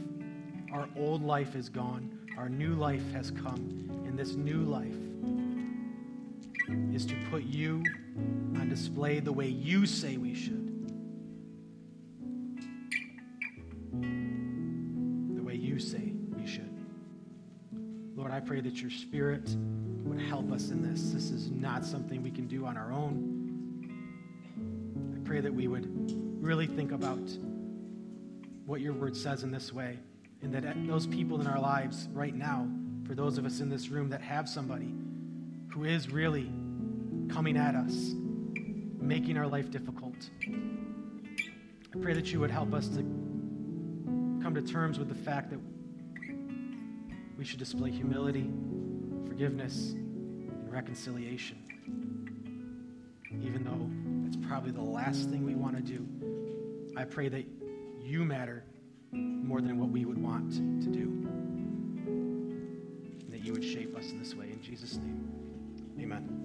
Our 0.74 0.90
old 0.98 1.24
life 1.24 1.56
is 1.56 1.70
gone. 1.70 2.23
Our 2.38 2.50
new 2.50 2.74
life 2.74 3.12
has 3.14 3.32
come. 3.32 3.90
And 4.06 4.18
this 4.18 4.36
new 4.36 4.64
life 4.64 4.94
is 6.94 7.06
to 7.06 7.16
put 7.30 7.44
you 7.44 7.84
on 8.56 8.70
display 8.70 9.20
the 9.20 9.32
way 9.32 9.48
you 9.48 9.86
say 9.86 10.18
we 10.18 10.34
should. 10.34 10.70
The 15.36 15.44
way 15.44 15.56
you 15.56 15.80
say 15.80 16.14
we 16.36 16.48
should. 16.48 16.70
Lord, 18.16 18.32
I 18.32 18.40
pray 18.40 18.62
that 18.62 18.82
your 18.82 18.92
spirit 18.92 19.56
would 20.04 20.20
help 20.20 20.52
us 20.52 20.70
in 20.70 20.82
this. 20.82 21.12
This 21.12 21.30
is 21.30 21.52
not 21.52 21.86
something 21.86 22.24
we 22.24 22.32
can 22.32 22.48
do 22.48 22.66
on 22.66 22.78
our 22.78 22.92
own. 22.92 23.30
I 25.16 25.28
pray 25.28 25.40
that 25.40 25.54
we 25.54 25.68
would 25.68 25.88
really 26.44 26.68
think 26.68 26.92
about 26.92 27.30
what 28.66 28.82
your 28.82 28.94
word 28.94 29.16
says 29.16 29.44
in 29.44 29.52
this 29.52 29.72
way 29.72 30.00
and 30.44 30.54
that 30.54 30.64
those 30.88 31.08
people 31.08 31.40
in 31.40 31.48
our 31.48 31.60
lives 31.60 32.10
right 32.14 32.36
now, 32.36 32.68
for 33.08 33.16
those 33.16 33.38
of 33.38 33.46
us 33.46 33.62
in 33.62 33.70
this 33.70 33.88
room 33.88 34.10
that 34.10 34.22
have 34.22 34.48
somebody 34.48 34.94
who 35.72 35.86
is 35.86 36.10
really 36.12 36.52
coming 37.30 37.58
at 37.58 37.76
us, 37.76 38.14
making 39.00 39.38
our 39.38 39.48
life 39.48 39.72
difficult, 39.72 40.30
I 40.46 42.00
pray 42.02 42.14
that 42.14 42.32
you 42.32 42.40
would 42.42 42.52
help 42.52 42.74
us 42.74 42.88
to 42.90 42.98
come 44.44 44.54
to 44.56 44.62
terms 44.62 45.00
with 45.00 45.08
the 45.08 45.16
fact 45.16 45.50
that 45.50 45.60
we 47.38 47.46
should 47.46 47.60
display 47.60 47.92
humility, 47.92 48.52
forgiveness, 49.28 49.92
and 49.94 50.72
reconciliation. 50.72 51.58
Even 53.42 53.64
though 53.64 54.28
it's 54.28 54.38
probably 54.48 54.72
the 54.72 54.82
last 54.82 55.30
thing 55.30 55.46
we 55.46 55.56
want 55.56 55.76
to 55.76 55.82
do, 55.82 56.06
I 56.96 57.06
pray 57.06 57.30
that 57.30 57.46
you 58.02 58.26
matter 58.26 58.64
more 59.44 59.62
than 59.62 59.78
what 59.80 59.90
we 59.90 60.06
would 60.06 60.22
want 60.22 60.54
to 60.54 60.90
do. 60.90 61.02
And 62.06 63.32
that 63.32 63.44
you 63.44 63.54
would 63.54 63.64
shape 63.64 63.96
us 63.96 64.10
in 64.10 64.20
this 64.20 64.36
way. 64.36 64.46
In 64.52 64.62
Jesus' 64.62 64.98
name, 64.98 65.30
amen. 66.00 66.44